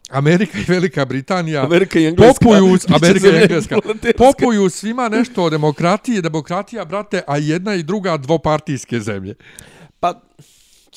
[0.09, 2.33] Amerika i Velika Britanija Amerika i Engleska.
[2.33, 3.77] popuju, Amerika i Engleska,
[4.17, 9.35] popuju svima nešto o demokratiji, demokratija, brate, a jedna i druga dvopartijske zemlje.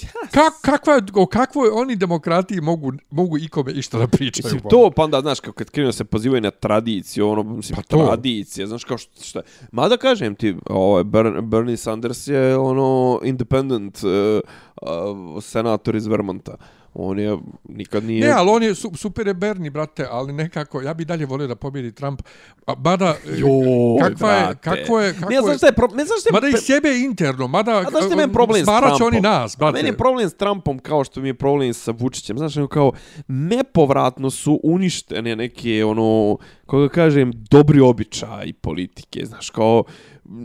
[0.01, 4.45] Pa, Ka, kakva, o kakvoj oni demokratiji mogu, mogu ikome išta da pričaju?
[4.45, 7.83] Mislim, to, pa onda, znaš, kako kad krenu se pozivaju na tradiciju, ono, mislim, Pa
[7.83, 8.07] to.
[8.07, 9.41] tradicije, znaš, kao što, što
[9.73, 14.41] Mada kažem ti, ovaj, Ber, Bernie Sanders je, ono, independent uh,
[14.83, 16.57] uh, senator iz Vermonta.
[16.95, 17.39] On je,
[17.69, 18.27] nikad nije...
[18.27, 21.47] Ne, ali on je su, super je Bernie, brate, ali nekako, ja bi dalje volio
[21.47, 22.23] da pobjedi Trump.
[22.67, 24.61] A, mada, Joj, kakva je, brate.
[24.61, 26.53] kako je, kako ne znaš je, šta je, pro, ne znaš šta je, mada i
[26.53, 29.07] sebe interno, mada, A znaš šta je meni problem s Trumpom?
[29.07, 29.77] oni nas, brate.
[29.77, 32.39] Meni je problem s Trumpom kao što mi je problem sa Vučićem.
[32.39, 32.93] Znaš, nego kao
[33.29, 39.27] nepovratno su uništene neke, ono, kako kažem, dobri običaji politike.
[39.27, 39.85] Znaš, kao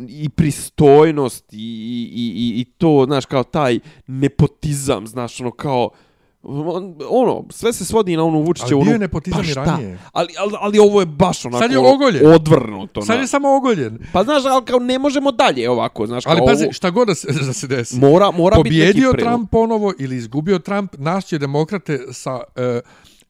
[0.08, 5.90] i pristojnost i, i, i, i to, znaš, kao taj nepotizam, znaš, ono, kao
[6.44, 8.66] on- ono, sve se svodi na onu Vučića.
[8.66, 9.64] Ali bio ono, je nepotizam pa i šta?
[9.64, 10.00] ranije.
[10.12, 12.28] Ali, ali, ali ovo je baš onako Sad je ogoljen.
[12.28, 13.02] odvrnuto.
[13.02, 14.00] Sad na- je samo ogoljen.
[14.14, 17.16] Pa znaš, ali kao ne možemo dalje ovako, znaš, Ali pazi, ovo- šta god da
[17.16, 17.96] se, da se desi.
[17.98, 19.32] mora, mora biti neki Pobjedio prelom.
[19.32, 22.42] Trump ponovo ili izgubio Trump, nas će demokrate sa uh,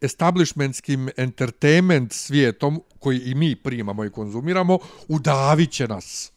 [0.01, 6.32] establishmentskim entertainment svijetom, koji i mi primamo i konzumiramo, udavit će nas.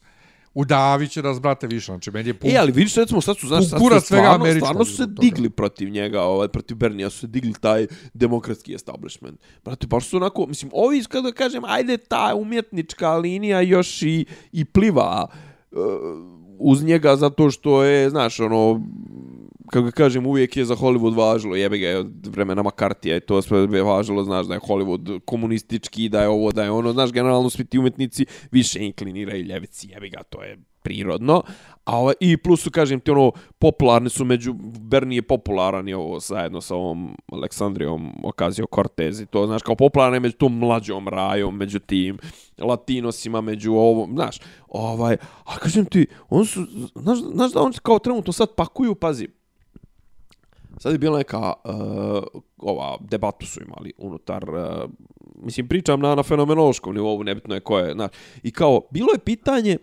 [0.55, 1.87] Udavit će nas, brate, više.
[1.87, 2.51] Znači, meni je pun...
[2.51, 5.21] E, ali vidiš, recimo, sad su, znaš, sad su svega stvarno, stvarno su se toga.
[5.21, 9.41] digli protiv njega, ovaj, protiv Bernija, su se digli taj demokratski establishment.
[9.65, 14.65] Brate, baš su onako, mislim, ovi, kada kažem, ajde, ta umjetnička linija još i, i
[14.65, 15.27] pliva
[15.71, 15.79] uh,
[16.59, 18.81] uz njega zato što je, znaš, ono,
[19.73, 23.43] kako ga kažem, uvijek je za Hollywood važilo, jebe ga od vremena Makartija i to
[23.43, 27.13] sve je važilo, znaš, da je Hollywood komunistički, da je ovo, da je ono, znaš,
[27.13, 31.43] generalno svi ti umjetnici više inkliniraju ljevici, jebe ga, to je prirodno.
[31.85, 35.95] A ovaj, I plus su, kažem ti, ono, popularni su među, Bernie je popularan i
[35.95, 41.09] ovo zajedno sa ovom Aleksandrijom Ocasio-Cortez i to, znaš, kao popularan je među tom mlađom
[41.09, 42.19] rajom, među tim
[42.59, 47.99] latinosima, među ovom, znaš, ovaj, a kažem ti, on su, znaš, znaš da on kao
[47.99, 49.29] trenutno sad pakuju, pazi,
[50.83, 51.73] Sad je bila neka uh,
[52.59, 54.91] ova debatu su imali unutar uh,
[55.37, 58.11] mislim pričam na na fenomenološkom nivou nebitno je ko je znaš.
[58.43, 59.77] I kao bilo je pitanje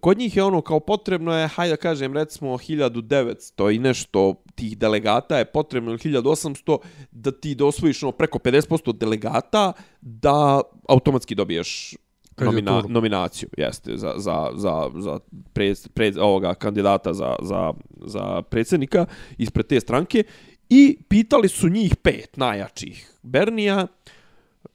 [0.00, 4.78] kod njih je ono kao potrebno je hajde da kažem recimo 1900 i nešto tih
[4.78, 6.78] delegata je potrebno ili 1800
[7.10, 11.94] da ti dosvojiš osvojiš ono preko 50% delegata da automatski dobiješ
[12.40, 15.18] nomina, nominaciju jeste za za za za
[15.52, 17.72] pred, pred ovoga kandidata za za
[18.06, 19.06] za predsjednika
[19.38, 20.24] ispred te stranke
[20.68, 23.86] i pitali su njih pet najjačih Bernija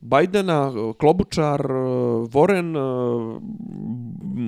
[0.01, 1.68] Bajdena, Klobučar,
[2.32, 2.76] Voren,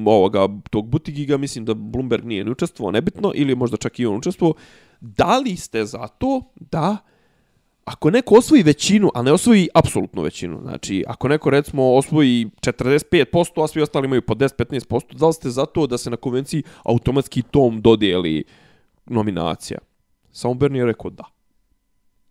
[0.05, 4.17] ovoga, tog Butigiga, mislim da Bloomberg nije ni učestvovao, nebitno, ili možda čak i on
[4.17, 4.55] učestvovao.
[5.01, 6.97] Da li ste za to da
[7.91, 13.63] ako neko osvoji većinu, a ne osvoji apsolutnu većinu, znači ako neko recimo osvoji 45%,
[13.63, 16.63] a svi ostali imaju po 10-15%, da li ste za to da se na konvenciji
[16.83, 18.43] automatski tom dodijeli
[19.05, 19.79] nominacija?
[20.31, 21.23] Samo Bernie je rekao da.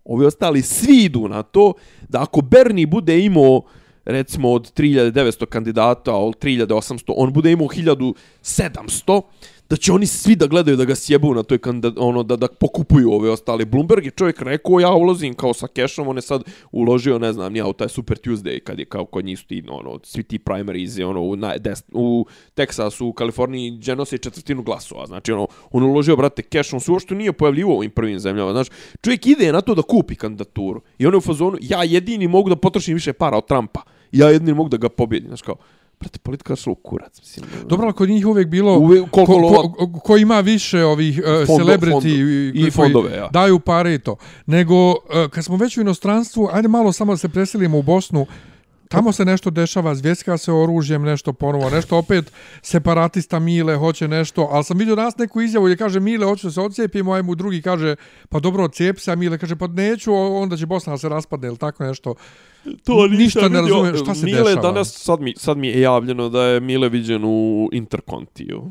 [0.04, 1.72] Ovi ostali svi idu na to
[2.08, 3.62] da ako Bernie bude imao
[4.04, 9.22] recimo od 3900 kandidata, od 3800, on bude imao 1700,
[9.70, 12.48] da će oni svi da gledaju da ga sjebu na toj kandidat, ono da da
[12.48, 13.64] pokupuju ove ostale.
[13.64, 16.42] Bloomberg je čovjek rekao ja ulazim kao sa kešom, on je sad
[16.72, 19.62] uložio, ne znam, ja u taj Super Tuesday kad je kao kod njih su ti
[19.68, 24.62] ono svi ti primaries je, ono u na, des, u Teksasu, u Kaliforniji gdje četvrtinu
[24.62, 25.06] glasova.
[25.06, 28.52] Znači ono on uložio brate keš, on se uopšte nije pojavljivao u ovim prvim zemljama.
[28.52, 30.80] Znači čovjek ide na to da kupi kandidaturu.
[30.98, 33.82] I on je u fazonu ja jedini mogu da potrošim više para od Trumpa.
[34.12, 35.56] Ja jedini mogu da ga pobjedim, znači kao
[36.00, 37.46] Brate, politika je kurac, mislim.
[37.66, 41.18] Dobro, ali kod njih uvijek bilo Uvijek koliko ko, lova- ko, ko, ima više ovih
[41.18, 43.28] uh, Fondo- celebrity fondo- i koji fondove, ja.
[43.28, 44.16] daju pare i to.
[44.46, 44.94] Nego, uh,
[45.30, 48.26] kad smo već u inostranstvu, ajde malo samo da se preselimo u Bosnu,
[48.90, 52.32] Tamo se nešto dešava, zvijezka se oružjem, nešto ponovo, nešto opet
[52.62, 56.50] separatista Mile hoće nešto, ali sam vidio danas neku izjavu gdje kaže Mile hoće da
[56.50, 57.96] se odcijepimo, a mu drugi kaže
[58.28, 61.56] pa dobro odcijepi se, a Mile kaže pa neću, onda će Bosna se raspadne ili
[61.56, 62.14] tako nešto.
[62.84, 64.62] To Ništa ne razumijem, šta se Mile dešava?
[64.62, 68.62] danas, sad mi, sad mi je javljeno da je Mile viđen u Interkontiju.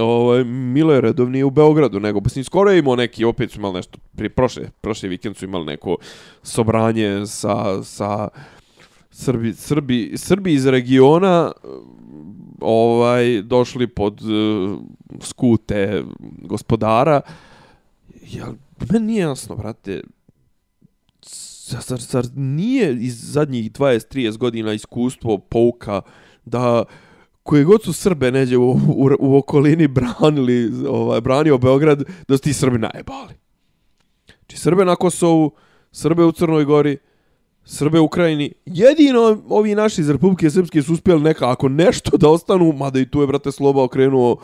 [0.00, 3.74] Ovaj, Mile je redovniji u Beogradu, nego, pa skoro je imao neki, opet su imali
[3.74, 5.96] nešto, prije prošle, prošle vikend su imali neko
[6.42, 8.28] sobranje sa, sa
[9.18, 11.52] Srbi, Srbi, Srbi iz regiona
[12.60, 14.78] ovaj došli pod uh,
[15.20, 16.04] skute
[16.42, 17.20] gospodara
[18.30, 18.52] Ja,
[18.92, 20.02] meni nije jasno, brate,
[21.66, 26.00] zar, zar, nije iz zadnjih 20-30 godina iskustvo pouka
[26.44, 26.84] da
[27.42, 32.42] koje god su Srbe neđe u, u, u okolini branili, ovaj, branio Beograd, da su
[32.42, 33.34] ti Srbi najebali.
[34.26, 35.50] Znači Srbe na Kosovu,
[35.92, 36.98] Srbe u Crnoj Gori,
[37.70, 42.72] Srbe u Ukrajini, jedino ovi naši iz Republike Srpske su uspjeli nekako nešto da ostanu,
[42.72, 44.36] mada i tu je, brate, Sloba okrenuo,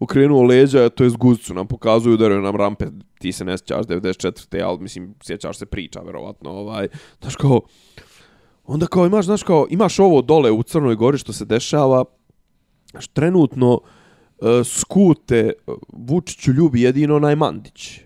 [0.00, 2.86] okrenuo leđa, to je zguzcu nam pokazuju, udaraju nam rampe,
[3.18, 4.62] ti se ne sjećaš 94.
[4.64, 6.88] ali mislim, sjećaš se priča, verovatno, ovaj,
[7.20, 7.60] znaš kao,
[8.64, 12.04] onda kao imaš, znaš kao, imaš ovo dole u Crnoj Gori što se dešava,
[12.90, 15.52] znaš, trenutno uh, skute e,
[15.92, 18.00] Vučiću ljubi jedino onaj Mandić,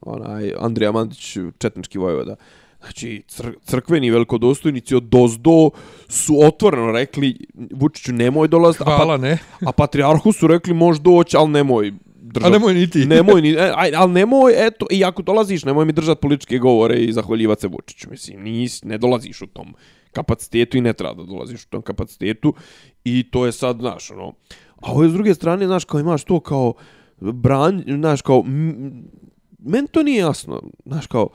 [0.00, 2.36] onaj Andrija Mandić, četnički vojvoda,
[2.84, 5.70] Znači, cr crkveni velikodostojnici od Dozdo
[6.08, 7.36] su otvoreno rekli
[7.72, 8.84] Vučiću nemoj dolaziti.
[8.84, 9.38] Hvala, a pa, ne.
[9.66, 11.92] A patrijarhu su rekli može doći, ali nemoj
[12.34, 12.46] držati.
[12.46, 13.06] A nemoj niti.
[13.06, 16.98] Nemoj ni, e, aj, ali nemoj, eto, i ako dolaziš, nemoj mi držati političke govore
[16.98, 18.10] i zahvaljivati se Vučiću.
[18.10, 19.74] Mislim, nis, ne dolaziš u tom
[20.12, 22.54] kapacitetu i ne treba da dolaziš u tom kapacitetu.
[23.04, 24.32] I to je sad, znaš, ono...
[24.76, 26.74] A ovo je s druge strane, znaš, kao imaš to kao
[27.20, 28.44] branj, znaš, kao...
[29.58, 31.28] Meni to nije jasno, znaš, kao,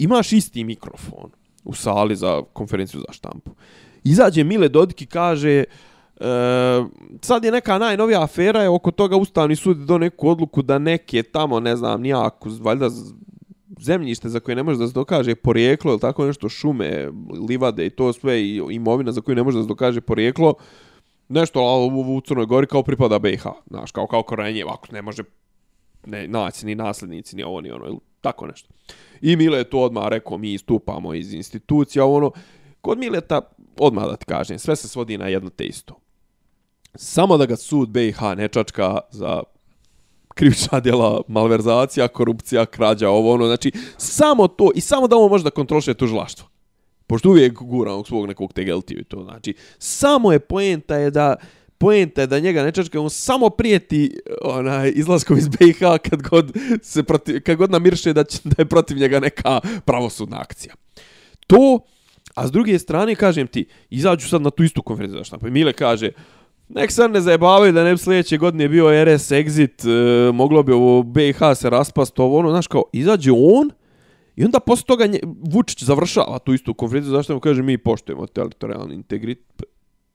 [0.00, 1.30] imaš isti mikrofon
[1.64, 3.50] u sali za konferenciju za štampu.
[4.04, 5.64] Izađe Mile Dodik i kaže e,
[7.22, 11.22] sad je neka najnovija afera je oko toga Ustavni sud do neku odluku da neke
[11.22, 12.90] tamo, ne znam, nijako, valjda
[13.80, 17.08] zemljište za koje ne može da se dokaže porijeklo ili tako nešto, šume,
[17.48, 20.54] livade i to sve i imovina za koju ne može da se dokaže porijeklo,
[21.28, 25.22] nešto u, u Crnoj Gori kao pripada BiH, znaš, kao, kao Korenje, ako ne može
[26.06, 28.68] ne, naći ni naslednici, ni ovo, ni ono, ili tako nešto.
[29.20, 32.32] I Mile je to odmah rekao, mi istupamo iz institucija, ono,
[32.80, 33.40] kod Mileta,
[33.78, 36.00] odmah da ti kažem, sve se svodi na jedno te isto.
[36.94, 39.42] Samo da ga sud BiH ne čačka za
[40.34, 45.44] krivična djela, malverzacija, korupcija, krađa, ovo ono, znači, samo to i samo da on može
[45.44, 46.48] da kontroliše tužilaštvo.
[47.06, 51.36] Pošto uvijek gura ovog svog nekog tegeltiju i to, znači, samo je poenta je da
[51.80, 56.52] poenta je da njega ne čačka, on samo prijeti onaj, izlaskom iz BiH kad god,
[56.82, 60.74] se protiv, kad god namirše da, će, da je protiv njega neka pravosudna akcija.
[61.46, 61.80] To,
[62.34, 65.50] a s druge strane, kažem ti, izađu sad na tu istu konferenciju za štampu.
[65.50, 66.10] Mile kaže,
[66.68, 70.72] nek sad ne zajebavaju da ne bi sljedeće godine bio RS exit, e, moglo bi
[70.72, 73.70] ovo BiH se raspast, ovo ono, znaš kao, izađe on,
[74.36, 75.20] I onda posle toga nje,
[75.52, 79.62] Vučić završava tu istu konferenciju, zašto mu kaže mi poštujemo teritorijalni integritet,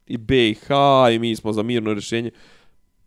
[0.08, 0.68] i BiH
[1.16, 2.32] i mi smo za mirno rješenje.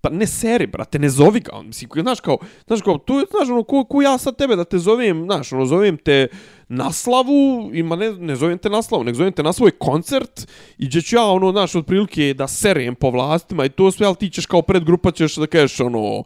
[0.00, 1.62] Pa ne seri, brate, ne zovi ga.
[1.62, 4.78] Mislim, znaš kao, znaš kao, tu, znaš, ono, ko, ko ja sad tebe da te
[4.78, 6.28] zovem, znaš, ono, zovem te
[6.68, 10.48] na slavu, ima ne, ne zovem te na slavu, nek zovem te na svoj koncert
[10.78, 14.16] i gdje ću ja, ono, znaš, otprilike da serijem po vlastima i to sve, ali
[14.16, 16.22] ti ćeš kao predgrupa ćeš da kažeš, ono,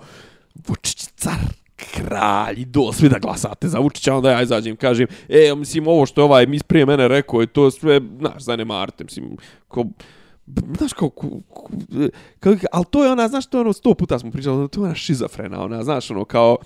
[0.66, 1.38] Vučić car,
[1.76, 6.20] kralj, do svi da glasate za Vučića, onda ja izađem, kažem, e, mislim, ovo što
[6.20, 9.36] je ovaj mis prije mene rekao, i to sve, znaš, zanemarite, mislim,
[9.68, 9.84] ko,
[10.76, 11.10] znaš kao,
[12.40, 14.84] kao, ali to je ona, znaš, to je ono, sto puta smo pričali, to je
[14.84, 16.56] ona šizofrena, ona, znaš, ono, kao,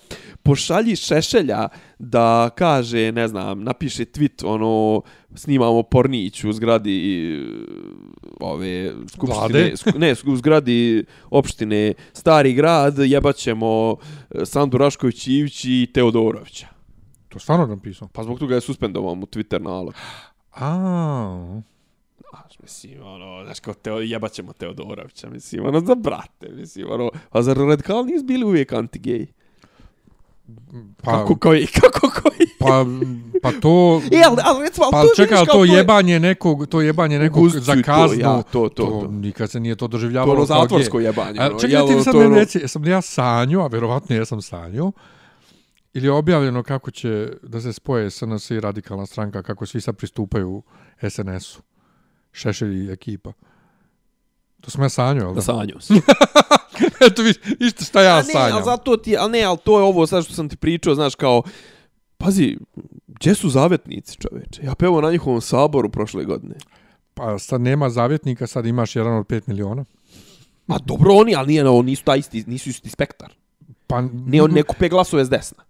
[0.42, 1.68] pošalji šešelja
[1.98, 5.02] da kaže, ne znam, napiše tweet, ono,
[5.34, 7.36] snimamo pornić u zgradi
[8.40, 13.96] ove skupštine, sku, ne, u zgradi opštine Stari grad, jebat ćemo
[14.30, 16.66] e, Sandu Rašković-Ivić i Teodorovića.
[17.28, 18.08] To stvarno napisao?
[18.12, 19.94] Pa zbog toga je suspendovan mu Twitter nalog.
[20.52, 21.60] A,
[22.62, 27.42] Mislim, ono, znaš, kao teo, jebat ćemo Teodorovića, mislim, ono, za brate, mislim, ono, a
[27.42, 29.26] zar radikali nisu bili uvijek anti-gay?
[31.02, 32.48] Pa, kako koji, kako koji?
[32.58, 32.84] Pa,
[33.42, 34.02] pa to...
[34.12, 37.82] E, ali, ali recimo, pa, to čekaj, to, to jebanje nekog, to jebanje nekog za
[37.82, 40.32] kaznu, to, ja, to, to, to, to, nikad se nije to doživljavalo.
[40.32, 41.38] To ono zatvorsko jebanje.
[41.40, 42.36] A, čekaj, ti sad meni ono...
[42.36, 44.92] reći, jesam li ja sanju, a verovatno jesam sanju,
[45.94, 49.96] ili je objavljeno kako će da se spoje SNS i radikalna stranka, kako svi sad
[49.96, 50.62] pristupaju
[51.10, 51.65] SNS-u.
[52.36, 53.32] Šešelj i ekipa.
[54.60, 55.40] To sam ja sanjao, ali da?
[55.42, 55.96] Sanjao sam.
[57.06, 58.48] Eto vi, isto šta ja sanjam.
[58.48, 60.94] Ne, ali zato ti, ali ne, ali to je ovo sad što sam ti pričao,
[60.94, 61.42] znaš, kao,
[62.18, 62.56] pazi,
[63.06, 64.62] gdje su zavetnici, čoveče?
[64.64, 66.54] Ja pevo na njihovom saboru prošle godine.
[67.14, 69.84] Pa sad nema zavjetnika, sad imaš jedan od 5 miliona.
[70.66, 73.32] Ma dobro oni, ali nije, no, nisu, taj isti, nisu isti spektar.
[73.86, 75.64] Pa, ne, on ne kupe glasove s desna.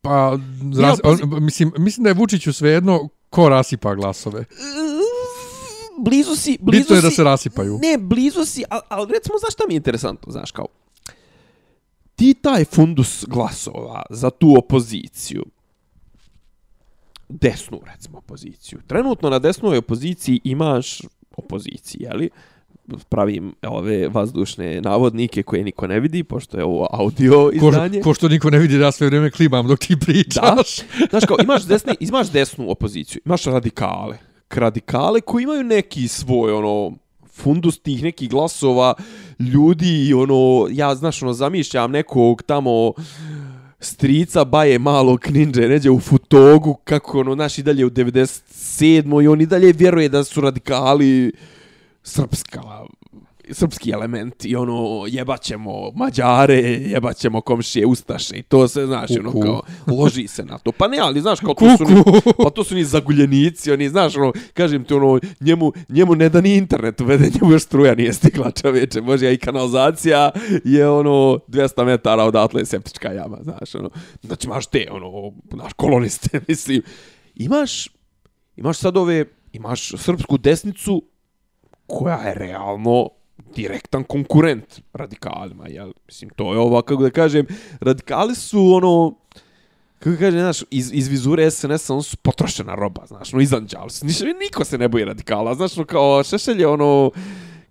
[0.00, 0.38] Pa,
[0.80, 4.44] raz, on, mislim, mislim da je Vučiću svejedno ko rasipa glasove.
[6.04, 6.58] Blizu si...
[6.60, 7.78] Blizu Bitno je da se rasipaju.
[7.82, 10.66] Ne, blizu si, ali al, recimo, znaš šta mi je interesantno, znaš, kao,
[12.14, 15.44] ti taj fundus glasova za tu opoziciju,
[17.28, 21.00] desnu, recimo, opoziciju, trenutno na desnoj opoziciji imaš
[21.36, 22.30] opoziciji, jeli?
[23.08, 28.00] pravim ove vazdušne navodnike koje niko ne vidi, pošto je ovo audio Ko, izdanje.
[28.00, 30.00] ko što niko ne vidi da sve vrijeme klimam dok ti Da.
[30.06, 30.80] pričaš.
[31.10, 34.18] Znaš kao, imaš, desni, imaš desnu opoziciju, imaš radikale.
[34.56, 36.92] Radikale koji imaju neki svoj, ono,
[37.32, 38.94] fundus tih nekih glasova
[39.38, 42.92] ljudi i ono, ja znaš, ono, zamišljam nekog tamo
[43.80, 49.24] strica baje malog ninja neđe u futogu kako ono naš i dalje u 97.
[49.24, 51.32] i on i dalje vjeruje da su radikali
[52.02, 52.60] srpska
[53.52, 59.62] srpski element i ono jebaćemo mađare, jebaćemo komšije ustaše i to se znaš ono kao
[59.86, 60.72] loži se na to.
[60.72, 62.02] Pa ne, ali znaš kao to su ni,
[62.44, 66.40] pa to su ni zaguljenici, oni znaš ono kažem ti ono njemu njemu ne da
[66.40, 70.30] ni internet uvede, njemu još struja nije stigla čoveče, može i kanalizacija
[70.64, 71.10] je ono
[71.48, 73.90] 200 metara odatle septička jama, znaš ono.
[74.22, 76.82] Znači imaš te ono naš koloniste, mislim.
[77.34, 77.88] Imaš
[78.56, 81.02] imaš sad ove imaš srpsku desnicu
[81.86, 83.08] koja je realno
[83.56, 85.92] direktan konkurent radikalima, jel?
[86.06, 87.46] Mislim, to je ova, kako da kažem,
[87.80, 89.14] radikali su ono,
[89.98, 94.06] kako kaže, znaš, iz, iz vizure SNS-a ono su potrošena roba, znaš, no izanđali su.
[94.06, 97.10] Ništa, niko se ne boji radikala, znaš, no kao Šešelj je ono,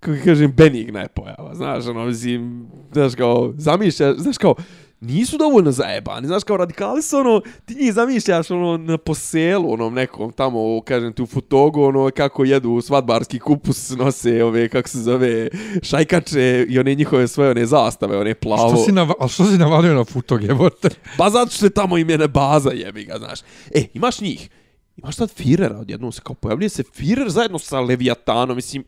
[0.00, 4.54] kako kažem, benigna je pojava, znaš, ono, mislim, znaš, kao, zamišlja, znaš, kao,
[5.00, 9.94] nisu dovoljno zajebani, znaš, kao radikali su, ono, ti njih zamišljaš, ono, na poselu, onom
[9.94, 14.98] nekom, tamo, kažem ti, u Futogu, ono, kako jedu svadbarski kupus, nose ove, kako se
[14.98, 15.48] zove,
[15.82, 18.68] šajkače i one njihove svoje, one zastave, one plavo.
[18.68, 20.88] Što si, nava, a što si navalio na futog, jebote?
[21.18, 23.40] Pa zato što je tamo imene baza, jebi ga, znaš.
[23.74, 24.50] E, imaš njih.
[24.96, 28.84] Imaš sad Firera, odjednom se kao pojavljuje se Firer zajedno sa Leviatanom, mislim,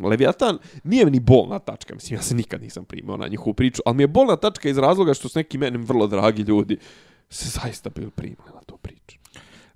[0.00, 3.82] Leviatan nije mi ni bolna tačka, mislim, ja se nikad nisam primio na njihovu priču,
[3.86, 6.78] ali mi je bolna tačka iz razloga što su neki meni vrlo dragi ljudi
[7.30, 9.18] se zaista bili primili na tu priču.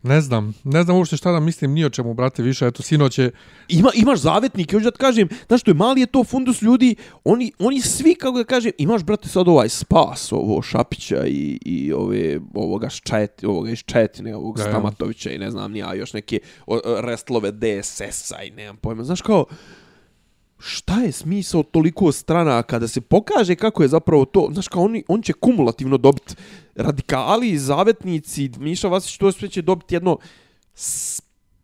[0.03, 2.67] Ne znam, ne znam uopšte šta da mislim ni o čemu, brate, više.
[2.67, 3.31] Eto, sinoć je...
[3.69, 6.97] Ima, imaš zavetnike, hoću da ti kažem, znaš što je mali je to fundus ljudi,
[7.25, 11.93] oni, oni svi, kako da kažem, imaš, brate, sad ovaj spas, ovo Šapića i, i
[11.93, 14.63] ove, ovoga, ščet, ovoga iz Četine, ovog Da.
[14.63, 19.23] Stamatovića i ne znam, nija, još neke o, o, restlove DSS-a i nemam pojma, znaš
[19.23, 19.45] kao,
[20.61, 25.05] šta je smisao toliko strana kada se pokaže kako je zapravo to, znaš kao oni,
[25.09, 26.35] on će kumulativno dobiti
[26.75, 30.19] radikali, zavetnici, Miša Vasić to sve će dobiti jedno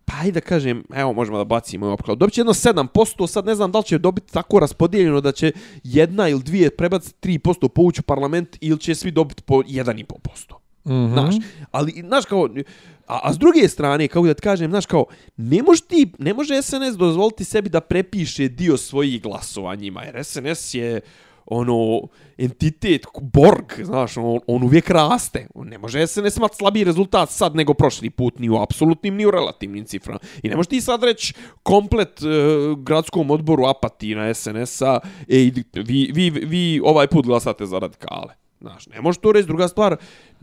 [0.04, 2.18] pa ajde da kažem, evo možemo da bacimo opklad.
[2.18, 5.52] Dobit će jedno 7%, sad ne znam da li će dobiti tako raspodijeljeno da će
[5.84, 10.54] jedna ili dvije prebaciti 3% povući u parlament ili će svi dobiti po 1,5%.
[10.84, 11.34] Mm Znaš,
[11.70, 12.48] ali, znaš kao,
[13.06, 15.04] a, a s druge strane, kako da ti kažem, znaš kao,
[15.36, 20.24] ne može ti, ne može SNS dozvoliti sebi da prepiše dio svojih glasova njima, jer
[20.24, 21.00] SNS je,
[21.46, 25.46] ono, entitet, Borg, znaš, on, on uvijek raste.
[25.54, 29.26] On ne može SNS imati slabiji rezultat sad nego prošli put, ni u apsolutnim, ni
[29.26, 30.18] u relativnim ciframa.
[30.42, 32.26] I ne možeš ti sad reći komplet e,
[32.76, 34.98] gradskom odboru apati na SNS-a,
[35.28, 38.45] ej, vi, vi, vi ovaj put glasate za radikale.
[38.60, 39.46] Znaš, ne može to reći.
[39.46, 39.96] Druga stvar,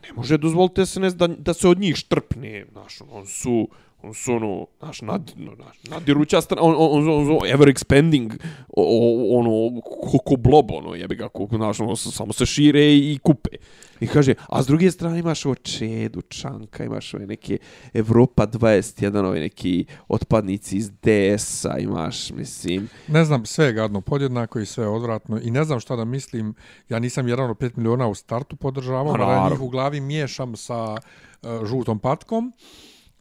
[0.03, 2.65] ne može dozvoliti SNS da, da se od njih štrpne.
[2.71, 3.69] Znaš, ono, on su,
[4.13, 8.33] su ono, znaš, nad, no, znaš, nadiruća strana, on, on, on, on, ever expanding,
[8.69, 12.93] o, o, ono, ko, ko blob, ono, jebi ga, ko, znaš, ono, samo se šire
[12.93, 13.49] i kupe.
[13.99, 17.57] I kaže, a s druge strane imaš ovo Čedu, Čanka, imaš ove neke
[17.93, 24.59] Evropa 21, ove neki otpadnici iz DS-a, imaš, mislim, Ne znam, sve je gadno podjednako
[24.59, 26.55] i sve je odvratno i ne znam šta da mislim.
[26.89, 30.55] Ja nisam jedan od 5 miliona u startu podržavao, ali ja njih u glavi miješam
[30.55, 32.53] sa uh, žutom patkom.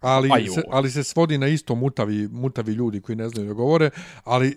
[0.02, 0.48] Ali A joj.
[0.48, 3.90] se, ali se svodi na isto mutavi, mutavi ljudi koji ne znaju da govore,
[4.24, 4.56] ali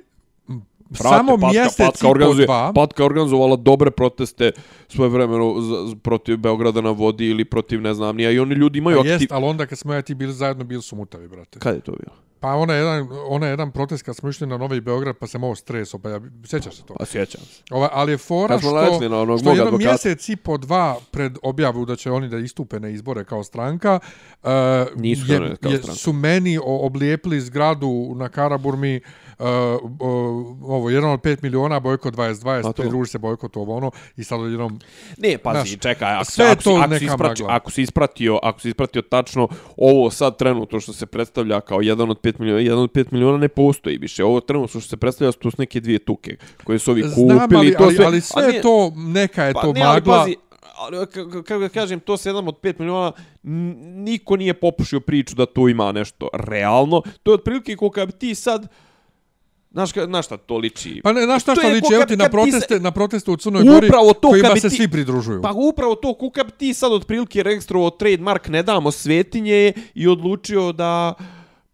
[0.90, 2.72] Prate, samo Patka- mjesec Patka organizuje, dva...
[2.76, 4.52] Patka organizovala dobre proteste
[4.88, 8.80] svoje vremeno za- protiv Beograda na vodi ili protiv ne znam nija i oni ljudi
[8.80, 9.12] imaju Pa aktiv...
[9.14, 11.60] jest, ali onda kad smo ja ti bili zajedno, bili su mutavi, brate.
[11.60, 12.16] Kad je to bilo?
[12.40, 15.28] Pa ona je jedan, ona je jedan protest kad smo išli na Novi Beograd, pa
[15.28, 16.94] se malo streso, pa ja, sjećaš se to?
[17.00, 17.64] Pa sjećam se.
[17.72, 19.90] Ova, ali je fora što, naletili na onog što jedno advokata.
[19.90, 24.00] mjesec i po dva pred objavu da će oni da istupe na izbore kao stranka,
[24.44, 24.50] uh,
[24.96, 25.96] Nisu je, kao je, stranka.
[26.00, 29.02] su meni oblijepili zgradu na Karaburmi
[29.40, 29.46] uh,
[30.00, 30.10] o,
[30.62, 32.74] ovo, jedan od 5 miliona, bojkot 2020, A to?
[32.74, 34.80] pridruži se bojkot ovo ono i sad odjednom
[35.18, 37.56] Ne, pazi, Znaš, čekaj, ako, sve je ako, to ako, si neka ispratio, magla.
[37.56, 42.10] ako si ispratio, ako si ispratio tačno ovo sad trenutno što se predstavlja kao jedan
[42.10, 44.24] od 5 miliona, jedan od 5 miliona ne postoji više.
[44.24, 47.26] Ovo trenutno što se predstavlja su su neke dvije tuke koje su ovi kupili.
[47.28, 50.20] znam, ali, to sve, ali sve nije- to, neka je Pa to ne, ali magla.
[50.20, 50.36] pazi,
[50.78, 53.12] ali, k- kako da kažem, to se jedan od 5 miliona,
[53.96, 57.02] niko nije popušio priču da to ima nešto realno.
[57.24, 58.68] To je otprilike kad bi ti sad,
[59.72, 61.02] znaš, znaš šta to liči?
[61.04, 63.64] Pa ne, znaš šta To je liči, evo ti na proteste, na proteste u Crnoj
[63.64, 65.42] Gori, to kojima se svi pridružuju.
[65.42, 70.72] Pa upravo to, kuka bi ti sad otprilike registrovao trademark ne damo svetinje i odlučio
[70.72, 71.14] da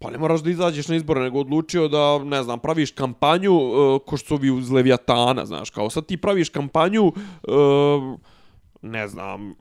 [0.02, 4.02] Pa ne moraš da izađeš na izbore, nego odlučio da, ne znam, praviš kampanju uh,
[4.06, 7.14] ko što su ovi uz Leviatana, znaš, kao sad ti praviš kampanju, uh,
[8.82, 9.56] ne znam,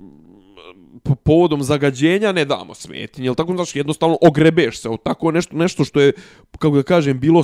[1.03, 5.57] po povodom zagađenja ne damo smetinje, jel tako, znaš, jednostavno ogrebeš se od tako nešto,
[5.57, 6.13] nešto što je,
[6.59, 7.43] kako da kažem, bilo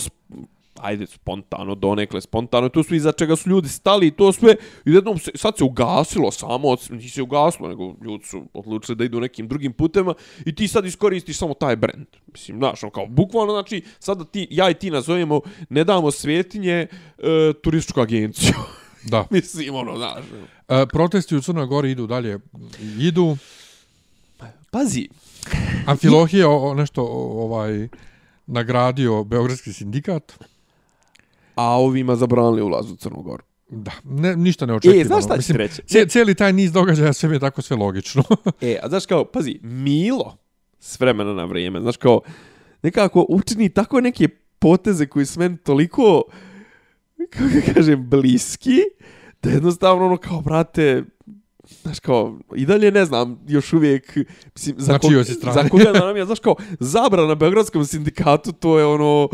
[0.80, 4.92] ajde, spontano, donekle spontano, to su iza čega su ljudi stali i to sve, i
[4.92, 9.20] jednom se, sad se ugasilo samo, nije se ugasilo, nego ljudi su odlučili da idu
[9.20, 12.06] nekim drugim putema i ti sad iskoristiš samo taj brand.
[12.32, 16.86] Mislim, znaš, ono kao, bukvalno, znači, sada ti, ja i ti nazovemo, ne damo svetinje,
[17.18, 18.54] e, turističku agenciju.
[19.08, 19.26] Da.
[19.30, 20.24] Mislim, ono, znaš.
[20.68, 22.38] E, protesti u Crnoj Gori idu dalje.
[22.98, 23.36] Idu.
[24.70, 25.08] Pazi.
[25.86, 27.88] Amfilohije o, o, nešto o, ovaj
[28.46, 30.32] nagradio Beogradski sindikat.
[31.56, 33.42] A ovima zabranili ulaz u Crnu Goru.
[33.68, 35.00] Da, ne, ništa ne očekivano.
[35.00, 35.82] E, znaš šta ću ti reći?
[35.82, 38.22] Cijeli, cijeli taj niz događaja sve mi je tako sve logično.
[38.60, 40.36] E, a znaš kao, pazi, Milo
[40.80, 42.20] s vremena na vrijeme, znaš kao,
[42.82, 44.28] nekako učini tako neke
[44.58, 46.22] poteze koji su meni toliko,
[47.30, 48.80] kako kažem, bliski,
[49.42, 51.04] da jednostavno ono kao, brate,
[51.82, 54.16] znaš kao, i dalje ne znam, još uvijek,
[54.54, 55.54] mislim, za, si strani?
[55.54, 59.28] za koga da nam je, znaš kao, zabrana na Beogradskom sindikatu, to je ono,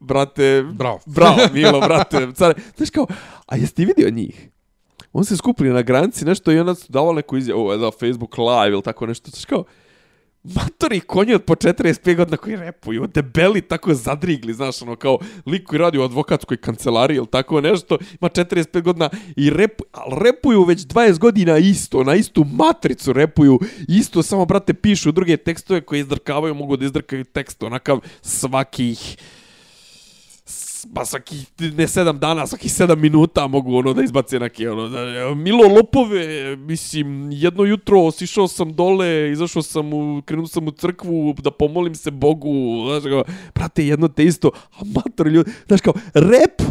[0.00, 1.00] brate, Bravo.
[1.06, 3.06] bravo, Milo, brate, care, znaš kao,
[3.46, 4.48] a jesi ti vidio njih?
[5.12, 7.90] On se skupili na granici nešto i onda su davali neku izjavu, ovo je da
[7.90, 9.64] Facebook live ili tako nešto, znaš kao,
[10.54, 15.66] matori konji od po 45 godina koji repuju, debeli tako zadrigli, znaš, ono, kao lik
[15.66, 20.64] koji radi u advokatskoj kancelariji ili tako nešto, ima 45 godina i rep, ali repuju
[20.64, 26.00] već 20 godina isto, na istu matricu repuju, isto, samo, brate, pišu druge tekstove koje
[26.00, 29.16] izdrkavaju, mogu da izdrkaju tekst, onakav svakih
[30.94, 31.36] pa svaki
[31.76, 36.56] ne sedam dana, svaki sedam minuta mogu ono da izbace neke ono da Milo lopove,
[36.56, 41.94] mislim jedno jutro sišao sam dole, izašao sam u krenuo sam u crkvu da pomolim
[41.94, 44.50] se Bogu, znaš kao, prate, jedno te isto,
[44.80, 46.62] amator ljudi, znaš kao, rep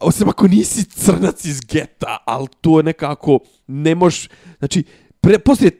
[0.00, 4.84] osim ako nisi crnac iz geta, ali to je nekako, ne moš, znači,
[5.20, 5.70] pre, poslije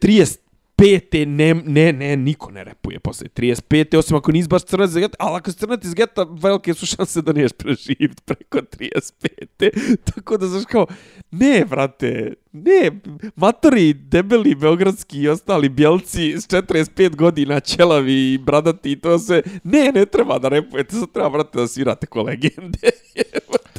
[0.76, 1.26] 35.
[1.26, 3.96] Ne, ne, ne, niko ne repuje posle 35.
[3.96, 6.86] osim ako nisi baš crnac iz geta, ali ako si crnac iz geta, velike su
[6.86, 9.96] šanse da niješ preživit preko 35.
[10.14, 10.86] Tako da, znaš kao,
[11.30, 12.90] ne, brate, ne,
[13.36, 19.42] matori, debeli, beogradski i ostali bjelci s 45 godina, ćelavi i bradati i to se,
[19.64, 22.78] ne, ne treba da repujete, sad treba, brate, da svirate ko legende.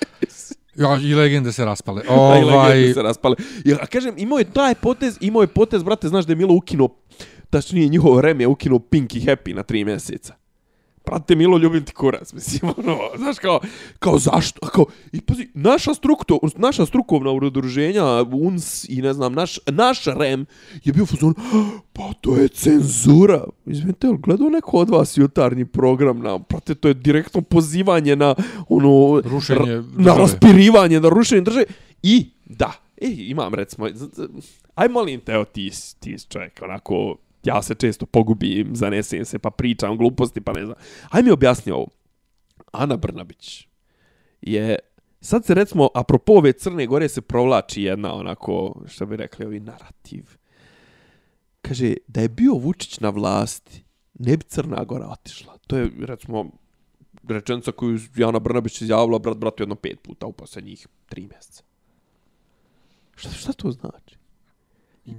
[0.77, 2.01] Ja, i legende se raspale.
[2.09, 2.43] Ovaj...
[2.43, 3.35] Ovaj, se raspale.
[3.65, 6.89] Ja, kažem, imao je taj potez, imao je potez, brate, znaš da je Milo ukinuo,
[7.49, 10.35] tačnije njihov rem je ukinuo Pink i Happy na tri mjeseca.
[11.07, 13.59] Brate, Milo, ljubim ti kurac, mislim, ono, znaš, kao,
[13.99, 19.59] kao zašto, kao, i pazi, naša strukto, naša strukovna udruženja, UNS i ne znam, naš,
[19.65, 20.45] naš rem
[20.83, 21.33] je bio fuzon,
[21.93, 23.43] pa to je cenzura.
[23.65, 28.35] Izvinite, ali gledao neko od vas jutarnji program na, brate, to je direktno pozivanje na,
[28.69, 31.65] ono, Rušenje ra- na raspirivanje, na rušenje države.
[32.03, 32.71] I, da,
[33.01, 33.87] e, imam, recimo,
[34.75, 37.15] aj molim te, ti, ti čovjek, onako,
[37.47, 40.75] ja se često pogubim, zanesem se, pa pričam gluposti, pa ne znam.
[41.11, 41.87] Hajde mi objasni ovo.
[42.71, 43.67] Ana Brnabić
[44.41, 44.79] je,
[45.21, 49.59] sad se recimo, apropo ove Crne Gore se provlači jedna onako, što bi rekli ovi,
[49.59, 50.25] narativ.
[51.61, 53.83] Kaže, da je bio Vučić na vlasti,
[54.19, 55.57] ne bi Crna Gora otišla.
[55.67, 56.45] To je, recimo,
[57.27, 61.63] rečenica koju je Ana Brnabić izjavila brat bratu jedno pet puta u posljednjih tri mjeseca.
[63.15, 64.16] Šta, šta to znači?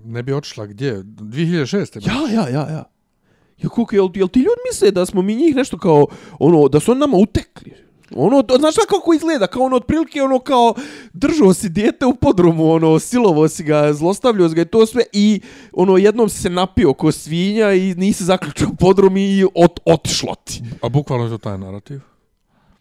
[0.05, 1.02] Ne bi otišla gdje?
[1.02, 2.09] 2006.
[2.09, 2.85] Ja, ja, ja, ja.
[3.59, 6.06] Ja, koliko, jel, jel ti ljudi misle da smo mi njih nešto kao,
[6.39, 7.73] ono, da su oni nama utekli?
[8.15, 9.47] Ono, znaš šta kako izgleda?
[9.47, 10.74] Kao ono, otprilike, ono, kao,
[11.12, 15.02] držao si dijete u podrumu, ono, silovo si ga, zlostavljao si ga i to sve
[15.12, 15.40] i,
[15.73, 20.62] ono, jednom si se napio ko svinja i nisi zaključao podrum i ot, otišlo ti.
[20.82, 22.01] A bukvalno je to taj narativ.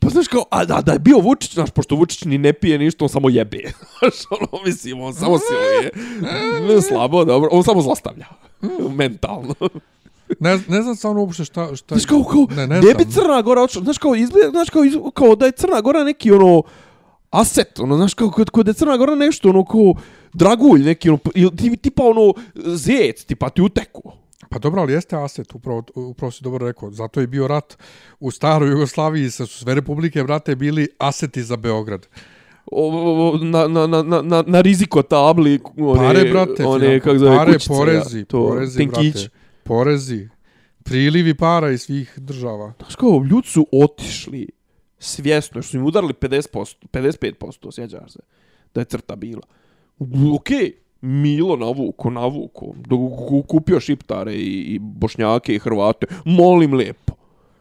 [0.08, 2.78] Pa znaš kao, a da, da je bio Vučić, znaš, pošto Vučić ni ne pije
[2.78, 3.58] ništa, on samo jebe.
[4.00, 5.92] Znaš, ono, mislim, on samo siluje.
[6.68, 8.26] Ne, slabo, dobro, on samo zlostavlja.
[8.90, 9.54] Mentalno.
[10.40, 11.76] Ne, ne znam stvarno uopšte šta...
[11.76, 13.06] šta Znaš kao, kao, ne, ne, bi.
[13.12, 16.64] Crna Gora odšla, znaš kao, izgleda, znaš kao, kao da je Crna Gora neki, ono,
[17.30, 19.94] aset, ono, znaš kao, kod, kod je Crna Gora nešto, ono, kao,
[20.34, 21.20] dragulj neki, ono,
[21.82, 24.12] tipa, ono, zec, tipa, ti uteku.
[24.50, 26.92] Pa dobro, ali jeste aset, upravo, upravo si dobro rekao.
[26.92, 27.78] Zato je bio rat
[28.20, 32.08] u staroj Jugoslaviji, sa su sve republike, brate, bili aseti za Beograd.
[32.72, 37.18] O, o, na, na, na, na, na, riziko tabli, one, Pare, brate, one, finan- kako
[37.18, 39.14] zove, pare, kućice, porezi, ja, to, porezi, tenkić.
[39.14, 39.30] brate,
[39.64, 40.30] porezi,
[40.84, 42.74] prilivi para iz svih država.
[42.80, 44.48] Znaš kao, ljudi su otišli
[45.00, 48.20] svjesno, što su im udarili 50%, 55%, sjećaš se,
[48.74, 49.42] da je crta bila.
[50.00, 50.72] Okej, okay,
[51.02, 51.56] Milo
[52.10, 53.00] navuko, dok
[53.48, 57.14] kupio šiptare i, i bošnjake i hrvate, molim lijepo.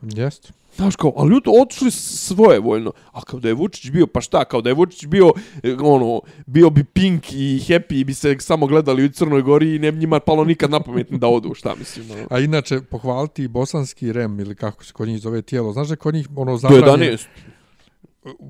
[0.02, 0.52] Jeste.
[0.76, 2.92] Znaš kao, ali ljudi otišli svoje voljno.
[3.12, 5.32] A kao da je Vučić bio, pa šta, kao da je Vučić bio,
[5.62, 9.74] e, ono, bio bi Pink i Happy i bi se samo gledali u Crnoj Gori
[9.74, 12.10] i ne bi njima palo nikad na pamet da odu, šta mislim.
[12.10, 12.26] Ono.
[12.30, 16.14] A inače, pohvaliti bosanski rem, ili kako se kod njih zove tijelo, znaš da kod
[16.14, 17.06] njih ono Do zabranje...
[17.06, 17.26] 11.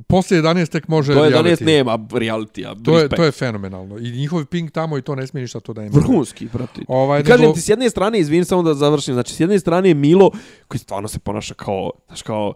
[0.07, 1.65] Poslije 11 tek može Do 11 reality.
[1.65, 2.75] nema realitija.
[2.75, 3.17] To je, respekt.
[3.17, 3.99] to je fenomenalno.
[3.99, 5.91] I njihov ping tamo i to ne smije ništa to da ima.
[5.95, 6.81] Vrhunski, brate.
[6.89, 9.59] Ovaj, I kažem nego- ti, s jedne strane, izvini samo da završim, znači s jedne
[9.59, 10.31] strane je Milo,
[10.69, 12.55] koji stvarno se ponaša kao, znaš kao,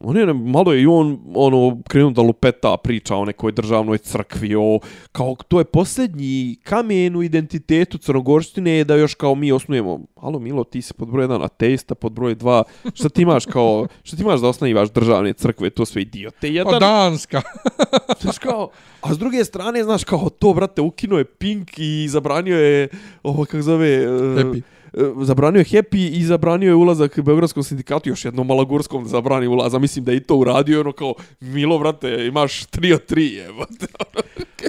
[0.00, 4.54] on je, malo je i on, ono, krenuo da lupeta priča o nekoj državnoj crkvi,
[4.54, 4.78] o,
[5.12, 10.64] kao, to je posljednji kamen u identitetu crnogorštine da još kao mi osnujemo, alo Milo,
[10.64, 12.64] ti si pod broj jedan ateista, pod broj dva,
[12.94, 16.72] šta ti imaš kao, šta ti imaš da osnivaš državne crkve, to sve idiote, jedan,
[16.72, 17.42] Pa Danska.
[18.20, 22.58] Znaš kao, a s druge strane, znaš kao, to, brate, ukinuo je Pink i zabranio
[22.58, 22.88] je,
[23.22, 24.06] ovo, kako zove...
[24.06, 24.58] Happy.
[24.58, 24.75] e,
[25.20, 29.74] Zabranio je Happy i zabranio je ulazak Beogradskom sindikatu, još jednom Malagurskom da zabrani ulaz,
[29.74, 33.32] a mislim da je i to uradio, ono kao, Milo, brate, imaš 3 od 3,
[33.32, 33.86] jebote.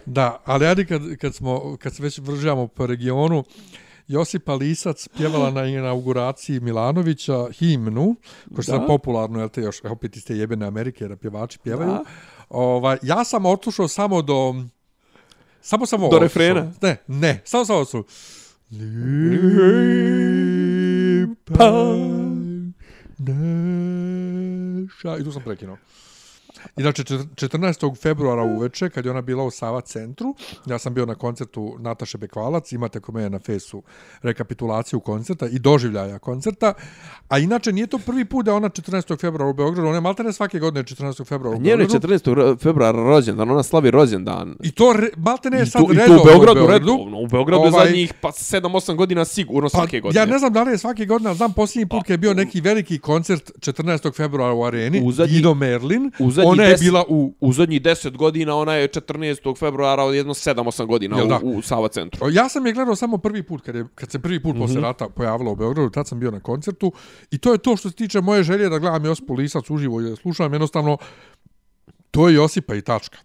[0.06, 3.44] Da, ali ajde kad, kad, smo, kad se već vržavamo po regionu,
[4.08, 8.16] Josipa Lisac pjevala na inauguraciji Milanovića himnu,
[8.50, 8.64] koja je Da.
[8.64, 11.92] sad popularno, jel te još, opet iz te jebene Amerike, da pjevači pjevaju.
[11.92, 12.04] Da.
[12.50, 14.56] Ovaj, ja sam otušao samo do...
[15.62, 16.74] Samo sam ovo Do refrena?
[16.82, 18.37] Ne, ne, samo sam odslušao.
[18.68, 18.76] Pa.
[23.20, 25.18] Neša...
[25.18, 25.44] I tu sam.
[26.78, 27.58] Inače, čet- 14.
[27.96, 30.36] februara uveče, kad je ona bila u Sava centru,
[30.66, 33.84] ja sam bio na koncertu Nataše Bekvalac, imate kod mene na fesu
[34.22, 36.74] rekapitulaciju koncerta i doživljaja koncerta,
[37.28, 38.88] a inače nije to prvi put da je ona 14.
[39.16, 40.98] februara u Beogradu, ona je maltene svake godine 14.
[41.26, 41.94] februara u Beogradu.
[41.98, 42.58] 14.
[42.58, 44.56] februara rođendan, ona slavi rođendan.
[44.62, 47.20] I to re, maltene je I sad to, i to redovno u Beogradu, redovno.
[47.20, 50.22] U Beogradu je Ovaj- zadnjih pa 7-8 godina sigurno Pa, svake godine.
[50.22, 52.34] ja ne znam da li je svake godine, ali znam posljednji put kad je bio
[52.34, 53.78] neki veliki koncert 14.
[54.12, 57.82] februara u areni, U zadnji- Dino Merlin, u zadnji ona je bila u U zadnjih
[57.82, 59.60] 10 godina ona je 14.
[59.60, 61.40] februara od jedno 7-8 godina Jel da?
[61.44, 62.30] u, u Sava centru.
[62.32, 64.62] Ja sam je gledao samo prvi put, kad, je, kad se prvi put mm -hmm.
[64.62, 66.92] Posle rata pojavila u Beogradu, tad sam bio na koncertu
[67.32, 70.04] i to je to što se tiče moje želje da gledam Josipu Lisac uživo i
[70.04, 70.98] da slušam, jednostavno
[72.12, 73.18] to je Josipa i tačka.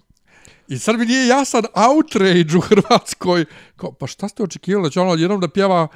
[0.68, 3.44] I sad mi nije jasan outrage u Hrvatskoj.
[3.76, 5.88] Kao, pa šta ste očekivali da će ona odjednom da pjeva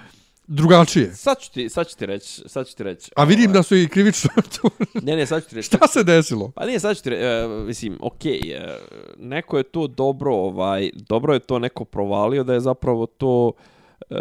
[0.46, 1.14] drugačije?
[1.14, 3.10] Sad ću ti, sad ću ti reći, sad ću ti reći.
[3.16, 4.70] A vidim ovaj, da su i krivično tu.
[5.02, 5.66] Ne, ne, sad ću ti reći.
[5.66, 6.50] šta se desilo?
[6.54, 8.76] Pa nije, sad ću ti reći, e, mislim, okej, okay,
[9.18, 13.52] neko je to dobro, ovaj, dobro je to neko provalio da je zapravo to,
[14.10, 14.16] e,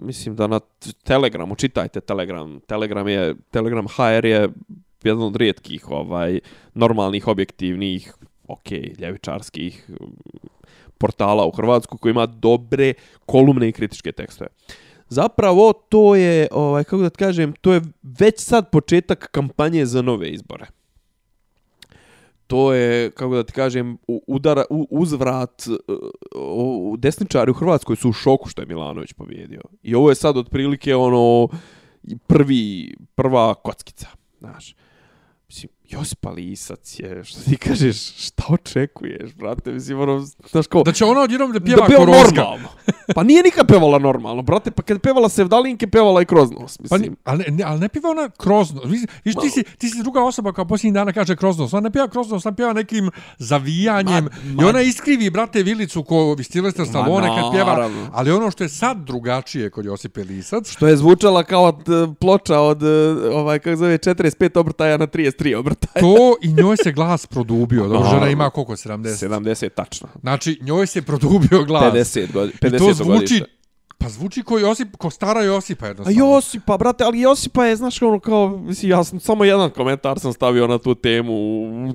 [0.00, 0.60] mislim da na
[1.04, 4.48] Telegramu, čitajte Telegram, Telegram je, Telegram HR je
[5.04, 6.40] jedan od rijetkih, ovaj,
[6.74, 8.14] normalnih, objektivnih,
[8.48, 9.94] okej, ljevičarskih mm,
[10.98, 12.94] portala u Hrvatsku koji ima dobre
[13.26, 14.50] kolumne i kritičke tekstove.
[15.12, 20.02] Zapravo to je, ovaj kako da ti kažem, to je već sad početak kampanje za
[20.02, 20.66] nove izbore.
[22.46, 25.62] To je, kako da ti kažem, udara, uzvrat
[26.34, 29.60] u desničari u Hrvatskoj su u šoku što je Milanović pobjedio.
[29.82, 31.48] I ovo je sad otprilike ono
[32.26, 34.08] prvi, prva kockica,
[34.38, 34.74] znaš.
[35.48, 40.20] Mislim, Josipa Lisac je, što ti kažeš, šta očekuješ, brate, mislim, ono,
[40.50, 42.34] znaš ko, Da će ona odjednom da pjeva da Korozka.
[42.34, 42.68] normalno.
[43.14, 46.78] Pa nije nikad pevala normalno, brate, pa kad je pevala Sevdalinke, pevala i kroz nos,
[46.78, 47.00] Pa, mislim.
[47.02, 48.84] ni- ali, ne, ali ne pjeva ona kroz nos.
[48.86, 51.72] Viš, viš, ti, si, ti si druga osoba koja posljednjih dana kaže kroz nos.
[51.72, 54.24] Ona ne pjeva kroz nos, ona pjeva nekim zavijanjem.
[54.24, 57.66] Ma- I ma- ona iskrivi, brate, vilicu ko Stilvester Stallone kad pjeva.
[57.66, 58.08] naravno.
[58.12, 62.14] Ali ono što je sad drugačije kod Josipe Lisac, Što je zvučala kao od, e,
[62.14, 62.86] ploča od, e,
[63.28, 64.22] ovaj, kako zove, 45
[64.56, 65.22] obrtaja na 33
[65.54, 65.92] obrtaja.
[65.96, 67.82] to i njoj se glas produbio.
[67.82, 68.72] Dobro, žena ima koliko?
[68.72, 69.18] 70?
[69.18, 70.08] 70, tačno.
[70.20, 71.84] Znači, njoj se produbio glas.
[71.84, 72.52] 50 godina.
[72.54, 73.61] I 50 to zvuči, godište.
[74.02, 76.20] Pa zvuči ko Josip, ko stara Josipa A jednostavno.
[76.20, 80.32] Josipa, brate, ali Josipa je, znaš, ono kao, mislim, ja sam samo jedan komentar sam
[80.32, 81.34] stavio na tu temu,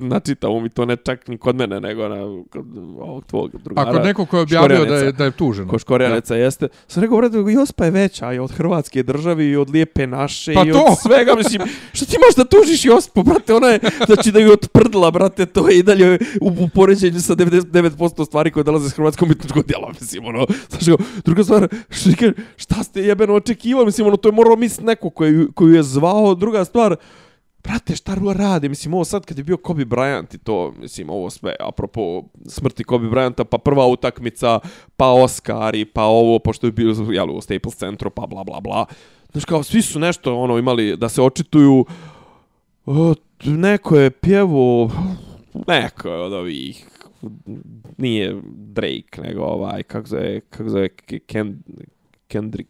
[0.01, 2.65] na čitavom i to ne čak ni kod mene, nego na kod
[2.99, 3.89] ovog tvog drugara.
[3.89, 5.69] A kod nekog ko je objavio da je, da je tuženo.
[5.69, 6.67] Ko Škorjaneca jeste.
[6.87, 10.63] Sam rekao, brate, Josipa je veća i od Hrvatske države i od Lijepe naše Pa
[10.65, 10.85] i to!
[10.89, 11.61] od svega, mislim,
[11.93, 15.69] što ti možeš da tužiš Josipu, brate, ona je, znači da ju otprdla, brate, to
[15.69, 19.91] je i dalje u, u poređenju sa 99% stvari koje dolaze s hrvatskog mitničkog djela,
[20.01, 21.67] mislim, ono, znaš, kao, druga stvar,
[21.97, 25.75] što kaže, šta ste jebeno očekivali, mislim, ono, to je morao misliti neko koju, koju
[25.75, 26.95] je zvao, druga stvar,
[27.67, 28.69] Brate, šta Rua radi?
[28.69, 32.83] Mislim, ovo sad kad je bio Kobe Bryant i to, mislim, ovo sve, apropo smrti
[32.83, 34.59] Kobe Bryanta, pa prva utakmica,
[34.97, 38.85] pa Oscari, pa ovo, pošto je bio, jel, u Staples centru, pa bla, bla, bla.
[39.31, 41.85] Znaš, kao, svi su nešto, ono, imali da se očituju,
[42.85, 43.13] o,
[43.45, 44.91] neko je pjevo,
[45.67, 46.87] neko je od ovih,
[47.97, 50.89] nije Drake, nego ovaj, kako zove, kako zove,
[51.27, 51.63] Ken,
[52.27, 52.69] Kendrick,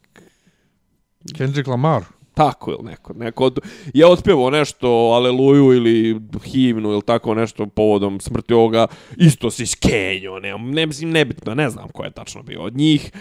[1.38, 2.03] Kendrick Lamar.
[2.34, 3.14] tako ili neko.
[3.14, 3.60] Neko od,
[3.94, 8.88] je otpevao nešto, aleluju ili himnu ili tako nešto povodom smrti ovoga,
[9.18, 13.11] isto si skenjo, ne, ne, mislim, nebitno, ne znam ko je tačno bio od njih.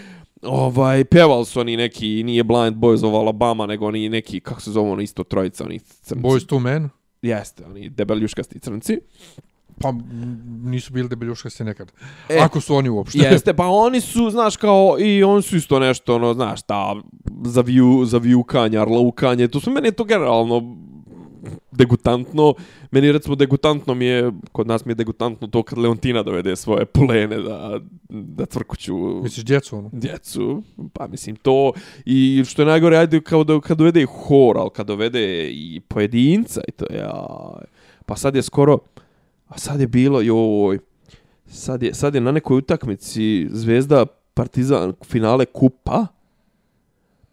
[0.41, 4.71] Ovaj, pevali su oni neki, nije Blind Boys of Alabama, nego oni neki, kako se
[4.71, 6.23] zove ono isto trojica, oni crnci.
[6.23, 6.89] Boys to Men?
[7.21, 8.99] Jeste, oni debeljuškasti crnci.
[9.81, 9.93] Pa
[10.63, 11.91] nisu bili debeljuškasti nekad.
[12.29, 13.19] E, Ako su oni uopšte.
[13.19, 16.95] Jeste, pa oni su, znaš, kao, i oni su isto nešto, ono, znaš, ta
[17.43, 20.77] zaviju, zavijukanja, arlaukanje, to su meni je to generalno
[21.71, 22.53] degutantno.
[22.91, 26.85] Meni recimo degutantno mi je, kod nas mi je degutantno to kad Leontina dovede svoje
[26.85, 27.79] pulene da,
[28.09, 29.89] da crkuću Misliš djecu ono?
[29.93, 30.63] djecu,
[30.93, 31.71] pa mislim to
[32.05, 35.81] i što je najgore, ajde kao da, kad dovede i hor, ali kad dovede i
[35.87, 37.27] pojedinca i to, ja,
[38.05, 38.77] pa sad je skoro,
[39.47, 40.79] a sad je bilo, joj,
[41.45, 46.07] sad je, sad je na nekoj utakmici Zvezda Partizan finale kupa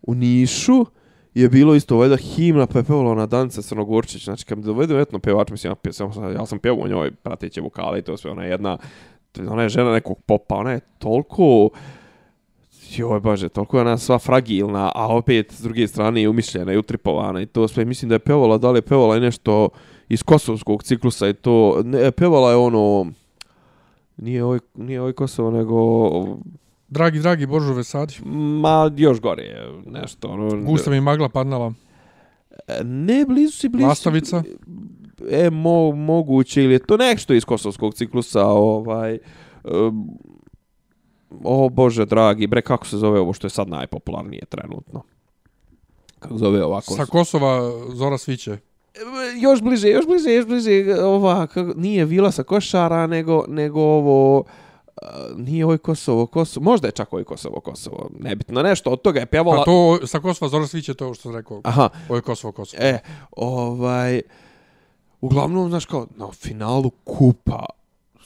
[0.02, 0.84] u Nišu,
[1.34, 4.24] je bilo isto valjda himna pa je pevala ona Danica Crnogorčić.
[4.24, 7.60] Znači kad mi dovedu etno pevač mislim ja, sam, ja sam pevao u njoj prateće
[7.60, 8.78] vokale i to sve ona je jedna
[9.48, 11.70] ona je žena nekog popa ona je toliko
[12.96, 16.76] joj bože, toliko je ona sva fragilna a opet s druge strane je umišljena i
[16.76, 17.84] utripovana i to sve.
[17.84, 19.68] Mislim da je pevala da li je pevala i nešto
[20.08, 23.06] iz kosovskog ciklusa i to ne, pevala je ono
[24.16, 25.76] nije ovaj, nije ovaj Kosovo nego
[26.88, 28.14] Dragi, dragi Božo Vesadi.
[28.24, 30.28] Ma, još gore je nešto.
[30.28, 31.72] Ono, Gusta mi magla padnala.
[32.84, 34.42] Ne, blizu si, blizu Lastavica?
[35.30, 39.18] E, mo, moguće, ili je to nešto iz kosovskog ciklusa, ovaj...
[39.64, 40.18] Um,
[41.44, 45.02] o, Bože, dragi, bre, kako se zove ovo što je sad najpopularnije trenutno?
[46.18, 46.94] Kako zove ovako?
[46.94, 48.58] Sa Kosova Zora Sviće.
[49.40, 54.44] Još bliže, još bliže, još bliže, ova, kako, nije vila sa košara, nego, nego ovo...
[55.36, 59.26] Nije ovo Kosovo, Kosovo, možda je čak ovo Kosovo, Kosovo, nebitno, nešto od toga je
[59.26, 59.56] pjevala...
[59.56, 61.60] Pa to sa Kosova Zora Sviće, to je što sam rekao.
[61.64, 62.82] Aha, Ovo je Kosovo, Kosovo.
[62.82, 62.98] E,
[63.36, 64.22] ovaj,
[65.20, 67.66] uglavnom, znaš, kao, na finalu kupa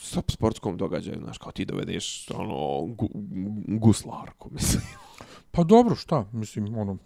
[0.00, 3.08] sa sportskom događaju, znaš, kao ti dovedeš, ono, gu,
[3.66, 4.82] guslarku, mislim.
[5.50, 6.24] Pa dobro, šta?
[6.32, 6.96] Mislim, ono,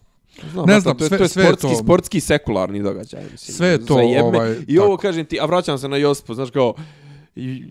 [0.42, 3.56] Znam, Ne znam, to sve- to je sve sportski, to- sportski sekularni događaj, mislim.
[3.56, 4.96] Sve je to, ovaj, I ovo tako.
[4.98, 6.74] kažem ti, a vraćam se na Josipa, znaš, kao,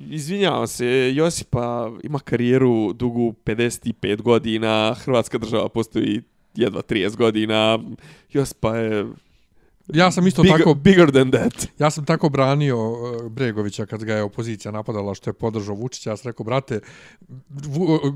[0.09, 6.21] izvinjavam se, Josipa ima karijeru dugu 55 godina, Hrvatska država postoji
[6.55, 7.79] jedva 30 godina,
[8.31, 9.05] Josipa je
[9.87, 11.67] ja sam isto bigger, tako, bigger than that.
[11.79, 16.09] ja sam tako branio e, Bregovića kad ga je opozicija napadala što je podržao Vučića.
[16.09, 16.79] Ja sam rekao, brate,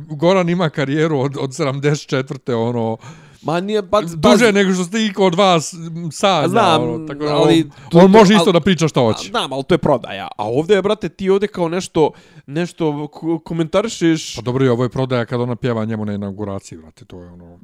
[0.10, 2.54] Goran ima karijeru od, od 74.
[2.54, 2.98] ono,
[3.46, 5.74] Ma nije, pa, duže nego što ste iko od vas
[6.12, 6.48] sanja.
[6.48, 9.30] Znam, ono, tako da ali on, on može to- isto al- da priča šta hoće.
[9.30, 10.28] Znam, ali to je prodaja.
[10.38, 12.12] A ovdje je, brate, ti ovdje kao nešto,
[12.46, 14.36] nešto ko- komentarišeš...
[14.36, 17.32] Pa dobro, i ovo je prodaja kad ona pjeva njemu na inauguraciji, brate, to je
[17.32, 17.60] ono...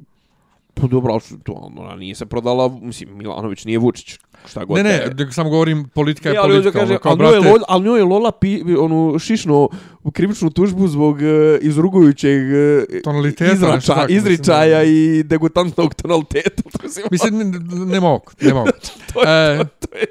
[0.74, 4.18] Pa dobro, ali to, ona nije se prodala, mislim, Milanović nije Vučić.
[4.46, 6.78] Šta god Ne, da ne, nego samo govorim, politika je E, ali politika.
[6.78, 9.68] kaže, ono, kao, ali, brate, Lola, ali njoj je Lola pi, onu šišno
[10.02, 11.22] u krivičnu tužbu zbog uh,
[11.60, 16.62] izrugujućeg uh, Tonaliteta, izrača, tako, izričaja mislim, i degutantnog tonaliteta.
[16.62, 16.78] To,
[17.10, 17.44] mislim, ne,
[17.86, 18.70] ne mogu, ne mogu.
[19.14, 20.06] to je, E, to je,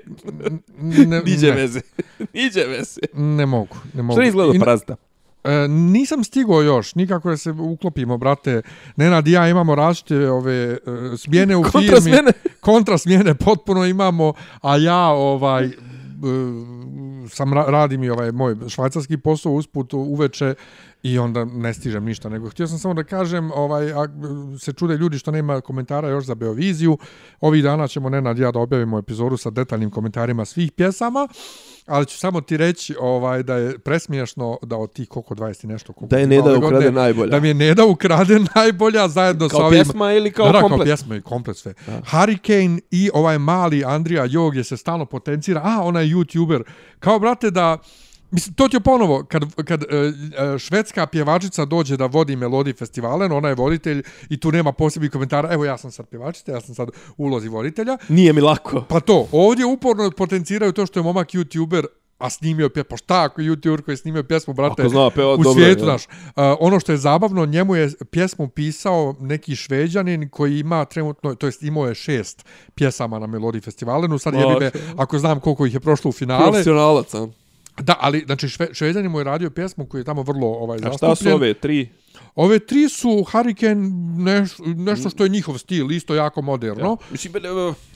[1.05, 1.81] ne, niđe ne, veze.
[2.33, 3.01] niđe veze.
[3.13, 4.13] ne mogu, ne mogu.
[4.15, 4.95] Što je izgledalo I- parazita?
[5.43, 8.61] E, nisam stigao još, nikako da se uklopimo, brate.
[8.95, 10.77] Nenad i ja imamo različite ove e,
[11.17, 12.01] smjene u Kontra firmi.
[12.01, 12.31] smjene.
[12.61, 15.71] Kontra smjene potpuno imamo, a ja ovaj e,
[17.29, 20.53] sam ra radim i ovaj moj švajcarski posao usput uveče
[21.03, 24.07] i onda ne stižem ništa, nego htio sam samo da kažem, ovaj, a,
[24.59, 26.97] se čude ljudi što nema komentara još za Beoviziju,
[27.41, 31.27] ovih dana ćemo Nenad ja da objavimo epizodu sa detaljnim komentarima svih pjesama,
[31.91, 35.67] ali ću samo ti reći ovaj, da je presmiješno da od tih koliko 20 i
[35.67, 37.31] nešto koliko Da je Neda ukrade godine, najbolja.
[37.31, 39.77] Da mi je Neda ukrade najbolja zajedno sa Kao ovim...
[39.77, 40.79] pjesma ili kao da, da, komplet?
[40.79, 41.73] kao pjesma i komplet sve.
[42.11, 45.61] Hurricane i ovaj mali Andrija Jog je se stalno potencira.
[45.63, 46.63] A, ona je youtuber.
[46.99, 47.77] Kao, brate, da...
[48.31, 52.73] Mislim, to ti je ponovo, kad, kad e, e, švedska pjevačica dođe da vodi Melodi
[52.73, 55.53] festivale, ona je voditelj i tu nema posebnih komentara.
[55.53, 57.97] Evo, ja sam sad pjevačica, ja sam sad ulozi voditelja.
[58.09, 58.81] Nije mi lako.
[58.89, 61.85] Pa to, ovdje uporno potenciraju to što je momak youtuber
[62.21, 65.33] a snimio pjesmu, pa šta ako youtuber koji je snimio pjesmu, brate, Ako zna peva,
[65.33, 66.05] u dobro svijetu, znaš.
[66.05, 66.11] Uh,
[66.59, 71.63] ono što je zabavno, njemu je pjesmu pisao neki šveđanin koji ima trenutno, to jest
[71.63, 72.45] imao je šest
[72.75, 76.51] pjesama na Melodi Festivalenu, sad je me, ako znam koliko ih je prošlo u finale,
[76.51, 77.27] Profesionalac, a?
[77.81, 80.79] Da, ali, znači, šve, šveđanin mu je radio pjesmu koju je tamo vrlo ovaj, A
[80.79, 81.15] zastupljen.
[81.15, 81.89] šta su ove tri?
[82.35, 86.97] Ove tri su Hurricane neš, nešto što je njihov stil, isto jako moderno.
[87.01, 87.07] Ja.
[87.11, 87.39] Mislim, e,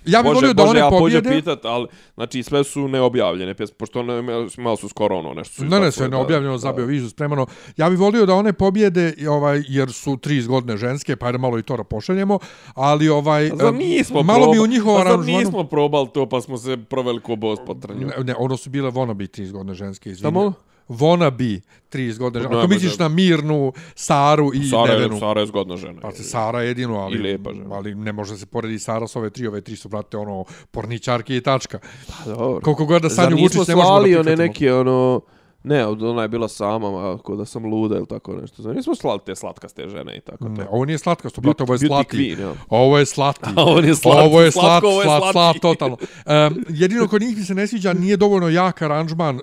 [0.05, 1.29] Ja bih Bože, volio da Bože, one ja pobjede.
[1.29, 4.21] pođe pitat, ali, znači, sve su neobjavljene pjesme, pošto one
[4.57, 7.45] malo su skoro ono nešto su Ne, ne, sve da, neobjavljeno, zabio vižu spremano.
[7.77, 11.59] Ja bih volio da one pobjede, ovaj, jer su tri zgodne ženske, pa ajde malo
[11.59, 12.39] i to pošaljemo,
[12.73, 15.39] ali ovaj, A Zar em, nismo malo mi proba- u njihovom a zar aranžmanu...
[15.39, 18.07] nismo probali to, pa smo se proveli ko bos po trnju.
[18.07, 20.21] Ne, ne, ono su bile wannabe tri zgodne ženske, izvini.
[20.21, 20.53] Šta malo?
[20.89, 22.55] Wannabe tri zgodne ženske.
[22.55, 25.19] Ne, Ako misliš na Mirnu, Saru i Sara je, Nevenu.
[25.19, 26.01] Sara je zgodna žena.
[26.01, 27.75] Pa se Sara jedino, ali, I žena.
[27.75, 31.37] ali ne može se poredi Sara s ove tri, ove tri su, brate, ono, porničarke
[31.37, 31.79] i tačka.
[32.07, 32.61] Pa dobro.
[32.61, 34.47] Koliko god da Sanju Vučić ne možemo da slali one prihvatimo.
[34.47, 35.21] neke, ono...
[35.65, 38.61] Ne, ona je bila sama, ako da sam luda ili tako nešto.
[38.61, 40.69] Zar nismo slali te slatkaste žene i tako Ne, to?
[40.71, 42.17] ovo nije slatkasto, brate, ovo je slati.
[42.17, 42.53] queen, ja.
[42.69, 43.39] Ovo je slati.
[43.57, 45.33] A on je slat, Ovo je slat, slatko, ovo je slat, slati.
[45.33, 45.97] slat, totalno.
[46.25, 49.41] Um, jedino kod njih mi se ne sviđa, nije dovoljno jak aranžman uh,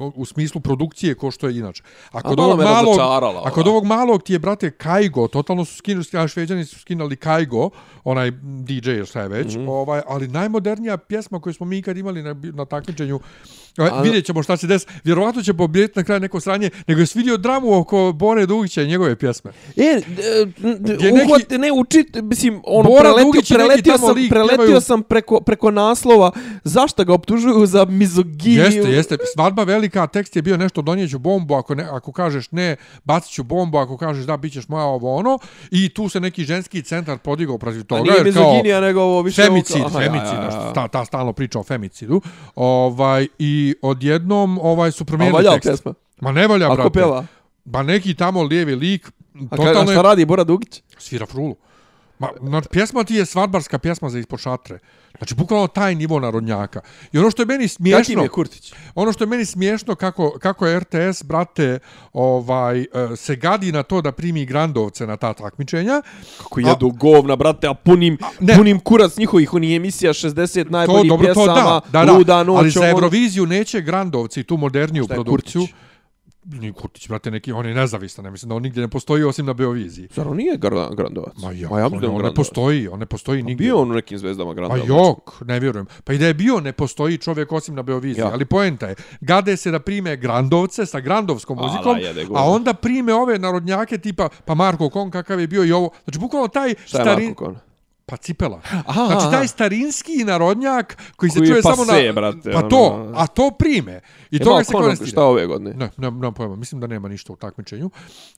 [0.00, 1.82] u, u smislu produkcije ko što je inače.
[2.12, 5.64] A kod malo ovog malog, razočarala a kod ovog malog ti je, brate, Kaigo, totalno
[5.64, 7.70] su skinuli, a šveđani su skinuli Kaigo,
[8.04, 9.70] onaj DJ ili šta je već, mm -hmm.
[9.70, 13.20] ovaj, ali najmodernija pjesma koju smo mi ikad imali na, na takmičenju,
[13.82, 13.90] a...
[13.92, 17.06] A- vidjet ćemo šta će des, vjerovatno će pobjediti na kraju neko sranje, nego je
[17.14, 19.50] vidio dramu oko Bore Dugića i njegove pjesme.
[19.76, 20.00] E,
[20.60, 25.02] neki- uhvat, ne učit, mislim, ono, Bora preletio, Dugić preletio, sam, lik preletio pjevaju- sam
[25.02, 26.30] preko, preko naslova
[26.64, 28.62] zašto ga optužuju za mizoginiju.
[28.64, 29.16] Jeste, jeste.
[29.34, 33.42] Svadba velika, tekst je bio nešto donijeću bombu, ako, ne, ako kažeš ne, bacit ću
[33.42, 35.38] bombu, ako kažeš da, bit ćeš moja ovo ono.
[35.70, 38.02] I tu se neki ženski centar podigao protiv A toga.
[38.02, 39.42] nije jer kao mizoginija, nego ovo više...
[39.42, 40.72] Femicid, ovo aha, femicid, ja, ja, ja.
[40.72, 42.20] Ta, ta stalno priča o femicidu.
[42.54, 45.62] Ovaj, I odjednom ovaj, su promijenili tekst.
[45.62, 45.94] pjesma?
[46.20, 46.90] Ma ne valja, Ako brate.
[46.92, 47.26] pjeva?
[47.64, 49.10] Ba neki tamo lijevi lik,
[49.50, 50.82] A, ka, a šta radi Bora Dugić?
[50.98, 51.56] svira frulu.
[52.18, 54.78] Ma, znači, pjesma ti je svadbarska pjesma za ispod šatre.
[55.18, 56.80] Znači, bukvalno taj nivo narodnjaka.
[57.12, 58.22] I ono što je meni smiješno...
[58.22, 58.72] je Kurtić?
[58.94, 61.78] Ono što je meni smiješno kako, kako je RTS, brate,
[62.12, 62.86] ovaj, e,
[63.16, 66.02] se gadi na to da primi Grandovce na ta takmičenja.
[66.38, 68.56] Kako jedu govna, brate, a punim, ne.
[68.56, 72.12] punim kurac njihovih onih emisija 60 To, najboljih dobro, to pjesama, da, da, da.
[72.12, 75.60] Luda noć, ali za Euroviziju neće Grandovci tu moderniju produkciju.
[75.60, 75.87] Kurtić?
[76.52, 79.46] Ni Kurtić, brate, neki, on je nezavistan, ne mislim da on nigdje ne postoji osim
[79.46, 80.08] na Beoviziji.
[80.14, 81.36] Zar on nije Gra- Grandovac?
[81.42, 83.66] Ma jok, Ma ja on, da on ne postoji, on ne postoji nigdje.
[83.66, 84.88] Bio on u nekim zvezdama Pa Grandovac.
[84.88, 85.86] jok, ne vjerujem.
[86.04, 88.22] Pa i da je bio, ne postoji čovjek osim na Beoviziji.
[88.22, 88.30] Ja.
[88.32, 92.74] Ali poenta je, gade se da prime Grandovce sa Grandovskom Ala, muzikom, jede a onda
[92.74, 95.90] prime ove narodnjake tipa, pa Marko Kon kakav je bio i ovo.
[96.04, 97.26] Znači, bukvalno taj Šta je starin...
[97.28, 97.56] Marko Kon?
[98.08, 98.60] Pa cipela.
[98.86, 102.12] Aha, znači, taj starinski narodnjak koji se Koji je čuje samo na...
[102.12, 102.68] brate, pa ono.
[102.68, 104.00] to, a to prime.
[104.30, 105.06] I Ima toga se koristi.
[105.06, 105.70] šta ove godine?
[105.70, 107.90] Ne, ne, nemam pojma, mislim da nema ništa u takmičenju.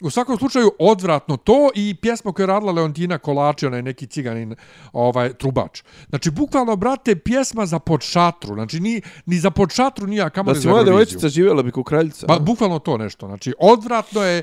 [0.02, 4.55] U svakom slučaju, odvratno to i pjesma koju je radila Leontina Kolači, onaj neki ciganin,
[4.92, 5.82] ovaj, trubač.
[6.09, 8.55] Znači, bukvalno, brate, pjesma za podšatru.
[8.55, 10.94] Znači, ni, ni za podšatru nije, a kamo Da ne si za moja Euroviziju.
[11.06, 12.26] devojčica živjela bi ku kraljica.
[12.26, 13.26] Ba, bukvalno to nešto.
[13.26, 14.42] Znači, odvratno je,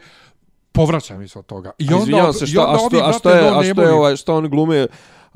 [0.72, 1.72] povraćam se od toga.
[1.78, 3.62] I A onda, Izvinjavam se, i šta, onda a, što, a što je, a što
[3.62, 4.88] je, nebovi- ovaj, što on glume,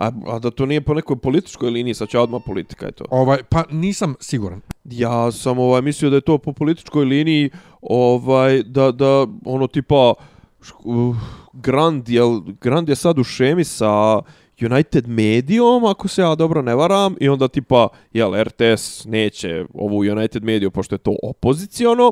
[0.02, 3.06] a, a da to nije po nekoj političkoj liniji, sad će odmah politika je to.
[3.10, 4.62] Ovaj, pa nisam siguran.
[4.84, 7.50] Ja sam ovaj mislio da je to po političkoj liniji
[7.82, 10.14] ovaj da da ono tipa
[10.84, 11.16] uh,
[11.54, 12.22] Grand je
[12.62, 14.22] Grand je sad u šemi sa
[14.62, 19.98] United Medijom, ako se ja dobro ne varam, i onda tipa, jel, RTS neće ovu
[19.98, 22.12] United Mediju, pošto je to opoziciono,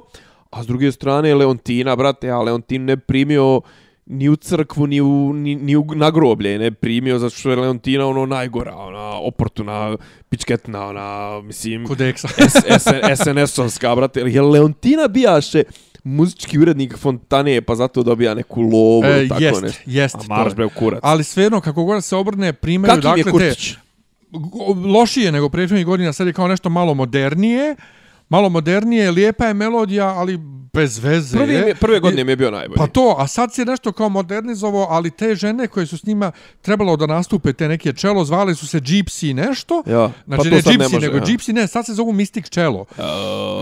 [0.50, 3.62] a s druge strane Leontina, brate, ja Leontin ne primio
[4.10, 8.08] ni u crkvu, ni u, ni, ni u nagroblje ne primio, zato što je Leontina
[8.08, 9.98] ono najgora, ona oportuna,
[10.30, 12.28] pičketna, ona, mislim, Kodeksa.
[13.24, 14.20] SNS-ovska, brate.
[14.20, 15.64] Je Leontina bijaše
[16.04, 19.82] muzički urednik Fontane, pa zato dobija neku lovu, E, tako jest, nešto.
[19.86, 20.16] jest.
[20.16, 20.56] A marš je.
[20.56, 21.00] bre kurac.
[21.04, 23.74] Ali svejedno, kako god se obrne, primaju, je dakle, Kurtić?
[23.74, 23.80] te
[24.86, 27.76] lošije nego prethodnih godina, sad je kao nešto malo modernije,
[28.30, 30.40] malo modernije, lijepa je melodija, ali
[30.74, 31.76] bez veze Prvi je.
[31.76, 32.78] prve godine mi je bio najbolji.
[32.78, 36.32] Pa to, a sad se nešto kao modernizovo, ali te žene koje su s njima
[36.62, 39.84] trebalo da nastupe te neke čelo, zvale su se Gypsy nešto.
[39.88, 41.24] Ja, pa Znači to ne Gypsy, može, nego ja.
[41.24, 42.80] Gypsy, ne, sad se zovu Mystic Čelo.
[42.80, 43.06] Uh,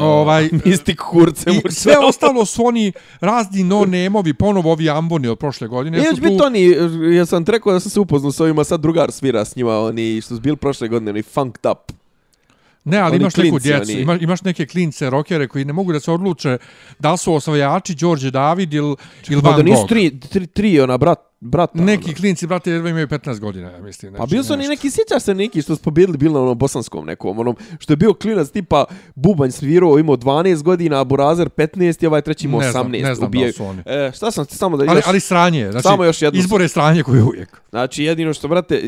[0.01, 5.39] Ovaj, Mistik kurce mu I sve ostalo su oni razni no-nemovi, ponovo ovi amboni od
[5.39, 5.97] prošle godine.
[5.97, 6.75] Nije su će biti oni,
[7.15, 10.21] ja sam rekao da sam se upoznao s ovima, sad drugar svira s njima, oni
[10.21, 12.06] što su bili prošle godine, oni funked up.
[12.87, 15.73] Ne, ali Oni imaš neku klinci, djecu, oni- ima, imaš neke klince, rokere koji ne
[15.73, 16.57] mogu da se odluče
[16.99, 18.95] da li su osvajači Đorđe David ili,
[19.29, 19.89] ili Pa Van da nisu Gogh.
[19.89, 21.71] tri, tri, tri, ona brat, brata.
[21.75, 22.15] Neki ono.
[22.15, 24.11] klinci, brate, jedva imaju 15 godina, ja mislim.
[24.11, 26.57] Pa znači, bio su oni neki, sjećaš se neki što su pobjedili bili na onom
[26.57, 28.85] bosanskom nekom, onom što je bio klinac tipa
[29.15, 32.71] Bubanj svirao, imao 12 godina, a Burazer 15 i ovaj treći imao Ne 18.
[32.71, 33.81] znam, ne znam da su oni.
[33.85, 35.05] E, šta sam samo da Ali, još...
[35.07, 37.61] ali sranje, je, znači, Samo još jedno- izbor je sranje koji je uvijek.
[37.69, 38.81] Znači jedino što, brate,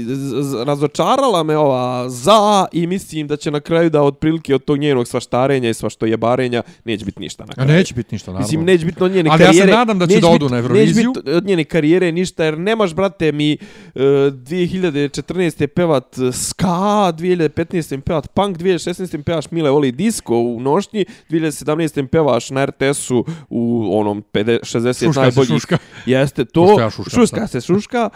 [0.65, 2.39] razočarala me ova za
[2.71, 6.63] i mislim da će na kraju da otprilike od tog njenog svaštarenja i svašto jebarenja
[6.85, 7.69] neće biti ništa na A kraju.
[7.69, 8.43] neće biti ništa, naravno.
[8.43, 9.71] Mislim, neće biti od njene Ali ja se karijere.
[9.71, 11.07] nadam da će da odu na Euroviziju.
[11.07, 13.57] Neće biti od njene karijere ništa, jer nemaš, brate, mi
[13.95, 15.67] uh, 2014.
[15.67, 17.93] pevat ska, 2015.
[17.93, 19.15] im pevat punk, 2016.
[19.15, 21.99] im pevaš Mile Oli disco u nošnji, 2017.
[21.99, 25.49] im pevaš na RTS-u u onom 50, 60 Šuška se najboljih.
[25.49, 25.77] šuška.
[26.05, 27.51] Jeste to, ja šuška sad.
[27.51, 28.09] se šuška,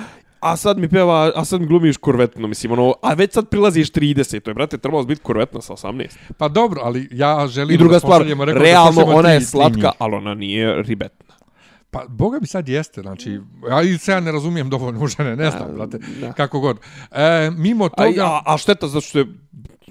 [0.44, 3.92] a sad mi peva, a sad mi glumiš kurvetno, mislim, ono, a već sad prilaziš
[3.92, 6.08] 30, to je, brate, trebalo biti kurvetno sa 18.
[6.38, 9.92] Pa dobro, ali ja želim I druga da stvar, da realno pošaljemo ona je slatka,
[10.00, 11.23] ali ona nije ribetna.
[11.94, 13.40] Pa, boga mi sad jeste, znači,
[13.70, 16.00] ja ili se ja ne razumijem dovoljno u žene, ne znam, brate,
[16.36, 16.78] kako god.
[17.12, 19.26] E, mimo A, toga, a, a šteta zato što je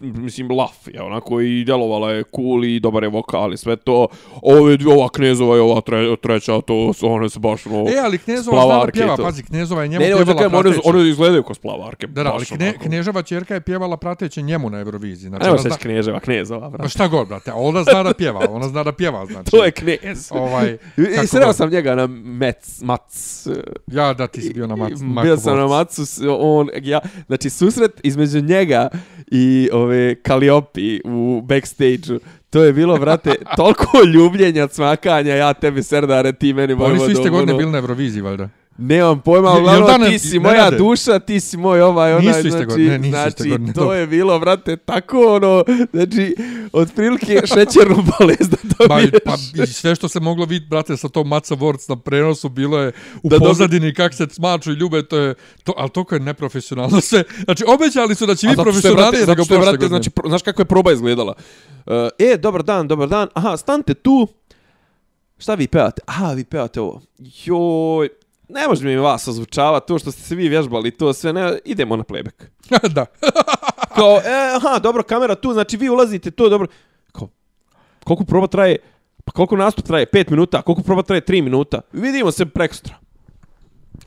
[0.03, 4.07] mislim laf je onako i djelovala je cool i dobar je vokal i sve to
[4.43, 8.19] ove ova knezova i ova tre, treća to su one se baš no, e, ali
[8.19, 10.89] Knezova zna da i pjeva, pazi, Knezova je njemu ne ne pjevala kažem one, prateće.
[10.89, 12.85] one izgledaju kao splavarke Da, da, ali kne, onako.
[12.85, 15.29] Kneževa čerka je pjevala prateće njemu na Euroviziji.
[15.29, 16.89] Znači, Evo se zna, kneževa, knezova, Ma brate.
[16.89, 19.51] šta god, brate, ona zna da pjeva, ona zna da pjeva, znači.
[19.51, 20.29] To je knez.
[20.31, 23.47] Ovaj, I kako sreo sam njega na Mets, Mats.
[23.87, 24.93] Ja da ti si bio na mac,
[25.23, 26.03] Bio sam na Matsu,
[26.41, 28.89] on, ja, znači susret između njega
[29.31, 29.92] i ove
[30.23, 32.21] Kaliopi u backstage-u.
[32.51, 37.05] To je bilo, brate, toliko ljubljenja, cmakanja, ja tebi serdare, ti meni Pa oni su
[37.05, 38.49] Vojvodo, iste godine bili na Euroviziji, valjda.
[38.79, 40.77] Nemam pojma, uglavnom da ne- ti si ne moja rade?
[40.77, 43.95] duša, ti si moj ovaj, onaj, Nisu znači, godine, nisu znači, godine, to dobro.
[43.95, 46.37] je bilo, brate, tako, ono, znači,
[46.73, 49.11] otprilike šećernu bolest da Ba, dobiješ.
[49.25, 52.79] pa i sve što se moglo vidjeti, brate, sa tom Maca Words na prenosu, bilo
[52.79, 55.35] je u Da da, dobi- pozadini kak se smaču i ljube, to je,
[55.65, 57.23] to, ali toliko je neprofesionalno sve.
[57.45, 59.55] Znači, obećali su da će A biti zato što je, brate, profesionalnije zato nego što
[59.55, 59.89] je, prošle brate, godine.
[59.91, 61.35] znači, pro, znaš kako je proba izgledala?
[61.87, 64.29] Uh, e, dobar dan, dobar dan, aha, stante tu.
[65.39, 66.03] Šta vi pevate?
[66.07, 67.01] Aha, vi pevate ovo.
[67.45, 68.09] Joj,
[68.49, 71.97] ne može mi vas ozvučavati to što ste se vi vježbali, to sve, ne, idemo
[71.97, 72.45] na playback.
[72.95, 73.07] da.
[73.97, 76.67] Kao, e, aha, dobro, kamera tu, znači vi ulazite, to dobro.
[77.13, 77.29] Kao,
[78.05, 78.77] koliko proba traje?
[79.25, 80.07] Pa koliko nastup traje?
[80.07, 81.21] 5 minuta, koliko proba traje?
[81.21, 81.81] 3 minuta.
[81.93, 83.02] Vidimo se prekstra.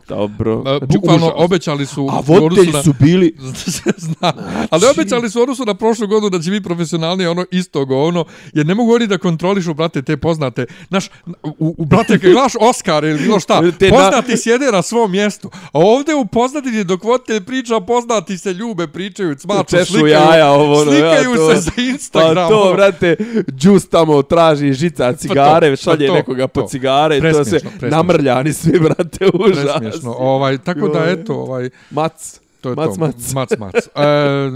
[0.07, 0.61] Dobro.
[0.61, 1.35] Znači, Bukvalno užas.
[1.37, 2.07] obećali su...
[2.11, 3.35] A voditelji na- su bili...
[3.97, 4.33] Zna.
[4.69, 8.25] Ali obećali su u odnosu na prošlu godinu da će biti profesionalni ono istog ono,
[8.53, 10.65] jer ne mogu oni da kontrolišu, brate, te poznate.
[10.89, 11.05] Naš,
[11.43, 15.11] u, u brate, kad gledaš Oscar ili bilo šta, Te na- poznati sjede na svom
[15.11, 15.49] mjestu.
[15.53, 20.51] A ovdje u poznatini dok voditelj priča, poznati se ljube, pričaju, smaču, Češu slikaju, jaja,
[20.51, 22.35] ovo, ono, slikaju ja, to- se za Instagram.
[22.39, 23.15] Pa to, brate,
[23.51, 26.67] Džus tamo traži žica cigare, pa šalje to, nekoga po to.
[26.67, 27.97] cigare, to se Presmiješno, presmiješno.
[27.97, 29.94] namrljani svi, brate, užas.
[29.95, 30.25] Presmiješno.
[30.25, 32.39] Ovaj, tako da, eto, ovaj, Mac.
[32.61, 32.99] to je Mac, to.
[32.99, 33.33] mac.
[33.33, 33.73] Mac, mac.
[33.95, 34.49] E,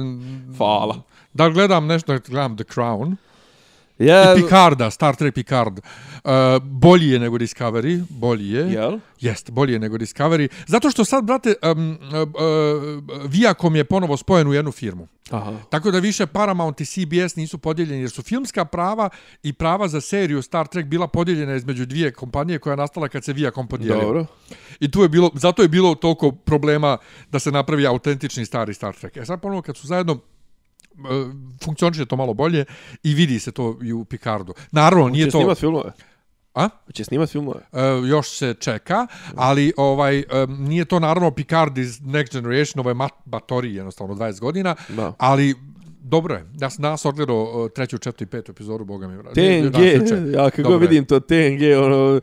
[0.57, 0.95] Hvala.
[1.33, 3.15] da gledam nešto, gledam The Crown.
[3.99, 5.79] Ja, I Picarda, Star Trek Picard.
[5.79, 6.31] Uh,
[6.63, 8.71] bolji je nego Discovery, bolji je.
[8.71, 8.99] Jel?
[9.19, 10.47] Jest, bolji je nego Discovery.
[10.67, 15.07] Zato što sad, brate, um, uh, uh, Viacom je ponovo spojen u jednu firmu.
[15.31, 15.53] Aha.
[15.69, 19.09] Tako da više Paramount i CBS nisu podijeljeni jer su filmska prava
[19.43, 23.23] i prava za seriju Star Trek bila podijeljena između dvije kompanije koja je nastala kad
[23.23, 24.03] se Viacom podijelio.
[24.03, 24.25] Dobro.
[24.79, 26.97] I tu je bilo, zato je bilo toliko problema
[27.31, 29.17] da se napravi autentični stari Star Trek.
[29.17, 30.19] E sad ponovo kad su zajedno
[31.63, 32.65] funkcioniše to malo bolje
[33.03, 34.53] i vidi se to i u Picardu.
[34.71, 35.37] Naravno, nije to...
[35.37, 35.91] snimat filmove?
[36.55, 36.69] A?
[36.85, 37.59] Hoće snimat filmove?
[37.73, 42.89] E, još se čeka, ali ovaj e, nije to naravno Picard iz Next Generation, ovo
[42.89, 45.13] je Mat Batori jednostavno 20 godina, Da.
[45.17, 45.55] ali
[46.01, 46.45] dobro je.
[46.59, 49.13] Ja sam danas odgledao e, treću, četvrtu i petu epizodu, boga mi.
[49.35, 52.19] Nije- TNG, ja kako vidim to TNG, ono,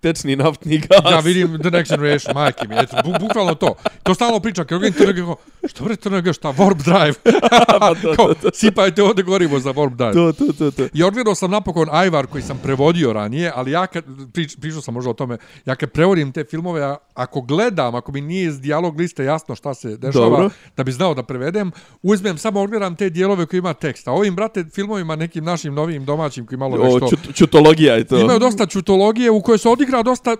[0.00, 1.00] tečni naftni gas.
[1.10, 3.74] Ja vidim The Next Generation, majke mi, eto, bu, bukvalno to.
[4.02, 5.36] To stalno pričam, kad vidim TNG, kao,
[5.66, 7.14] što bre TNG, šta, Warp Drive?
[8.16, 10.12] kao, sipajte ovdje gorivo za Warp Drive.
[10.12, 10.86] To, to, to, to.
[10.94, 14.94] I odgledao sam napokon Ajvar koji sam prevodio ranije, ali ja kad, prič, pričao sam
[14.94, 18.60] možda o tome, ja kad prevodim te filmove, a ako gledam, ako mi nije iz
[18.60, 20.50] dijalog liste jasno šta se dešava, Dobro.
[20.76, 21.72] da bi znao da prevedem,
[22.02, 24.12] uzmem, samo odgledam te dijelove koji ima teksta.
[24.12, 27.08] Ovim, brate, filmovima nekim našim novim domaćim koji malo O, nešto...
[27.10, 28.20] čut, čutologija je to.
[28.20, 30.36] Imaju dosta čutologije u kojoj se odigra dosta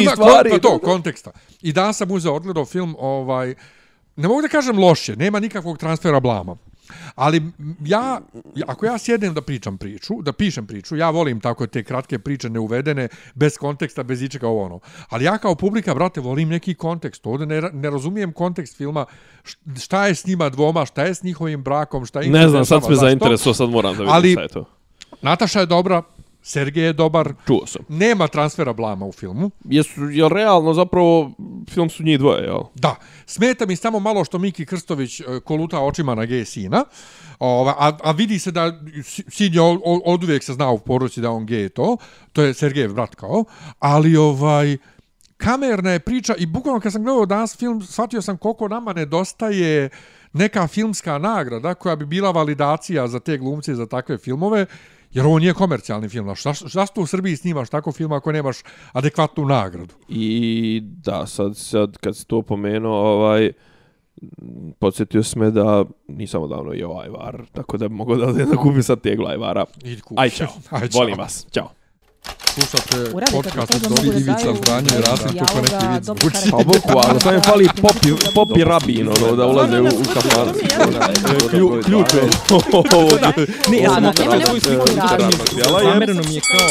[0.00, 1.30] ima stvari, Kon, pa to, konteksta.
[1.62, 3.54] I danas sam uzeo odgledao film, ovaj,
[4.16, 6.56] ne mogu da kažem loše, nema nikakvog transfera blama.
[7.14, 7.42] Ali
[7.84, 8.20] ja,
[8.66, 12.50] ako ja sjednem da pričam priču, da pišem priču, ja volim tako te kratke priče
[12.50, 14.80] neuvedene, bez konteksta, bez ičega ovo ono.
[15.08, 17.26] Ali ja kao publika, brate, volim neki kontekst.
[17.26, 19.06] Ovdje ne, ne razumijem kontekst filma,
[19.80, 22.82] šta je s njima dvoma, šta je s njihovim brakom, šta im Ne znam, sad
[22.88, 24.64] me zainteresuo, sad moram da vidim Ali- šta je to.
[25.22, 26.02] Nataša je dobra,
[26.46, 27.32] Sergej je dobar.
[27.46, 27.82] Čuo sam.
[27.88, 29.50] Nema transfera blama u filmu.
[29.64, 31.32] Jesu, jel realno zapravo
[31.70, 32.60] film su njih dvoje, jel?
[32.74, 32.96] Da,
[33.26, 36.84] smeta mi samo malo što Miki Krstović e, koluta očima na gej sina,
[37.38, 40.78] Ova, a, a vidi se da si- sin je od, od uvijek se znao u
[40.78, 41.96] poruci da on gej to,
[42.32, 43.44] to je Sergejev brat kao,
[43.78, 44.76] ali ovaj,
[45.36, 49.88] kamerna je priča i bukvalno kad sam gledao danas film, shvatio sam koliko nama nedostaje
[50.32, 54.66] neka filmska nagrada koja bi bila validacija za te glumce i za takve filmove,
[55.16, 56.34] jer ovo nije komercijalni film.
[56.34, 58.56] Šta, šta tu u Srbiji snimaš tako film ako nemaš
[58.92, 59.94] adekvatnu nagradu?
[60.08, 63.52] I da, sad, sad kad si to pomenuo, ovaj,
[64.78, 68.82] podsjetio si me da nisam odavno i ovaj var, tako da mogao da da kupim
[68.82, 69.64] sad tegla ajvara.
[70.16, 70.48] Aj, čao.
[70.70, 71.00] Aj, čao.
[71.00, 71.46] Volim vas.
[71.50, 71.70] Ćao.
[72.46, 76.28] Slušate Uradite podcast od mogu da Ivica daju Zdranja i Rasim kako neki vid dobro
[76.30, 76.50] zvuči.
[76.50, 80.48] Pa bukvalno, sam je fali popi, popi rabin, ono, da ulaze u, u kafan.
[81.50, 82.20] Klju- Ključ je
[82.92, 83.08] ovo.
[83.70, 85.32] Ne, ja, da, nema, nema smo svoj tražili, razlog.
[85.38, 86.68] materijala je- Zamereno mi je kao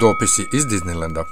[0.00, 1.24] Dopisi iz Disneylanda.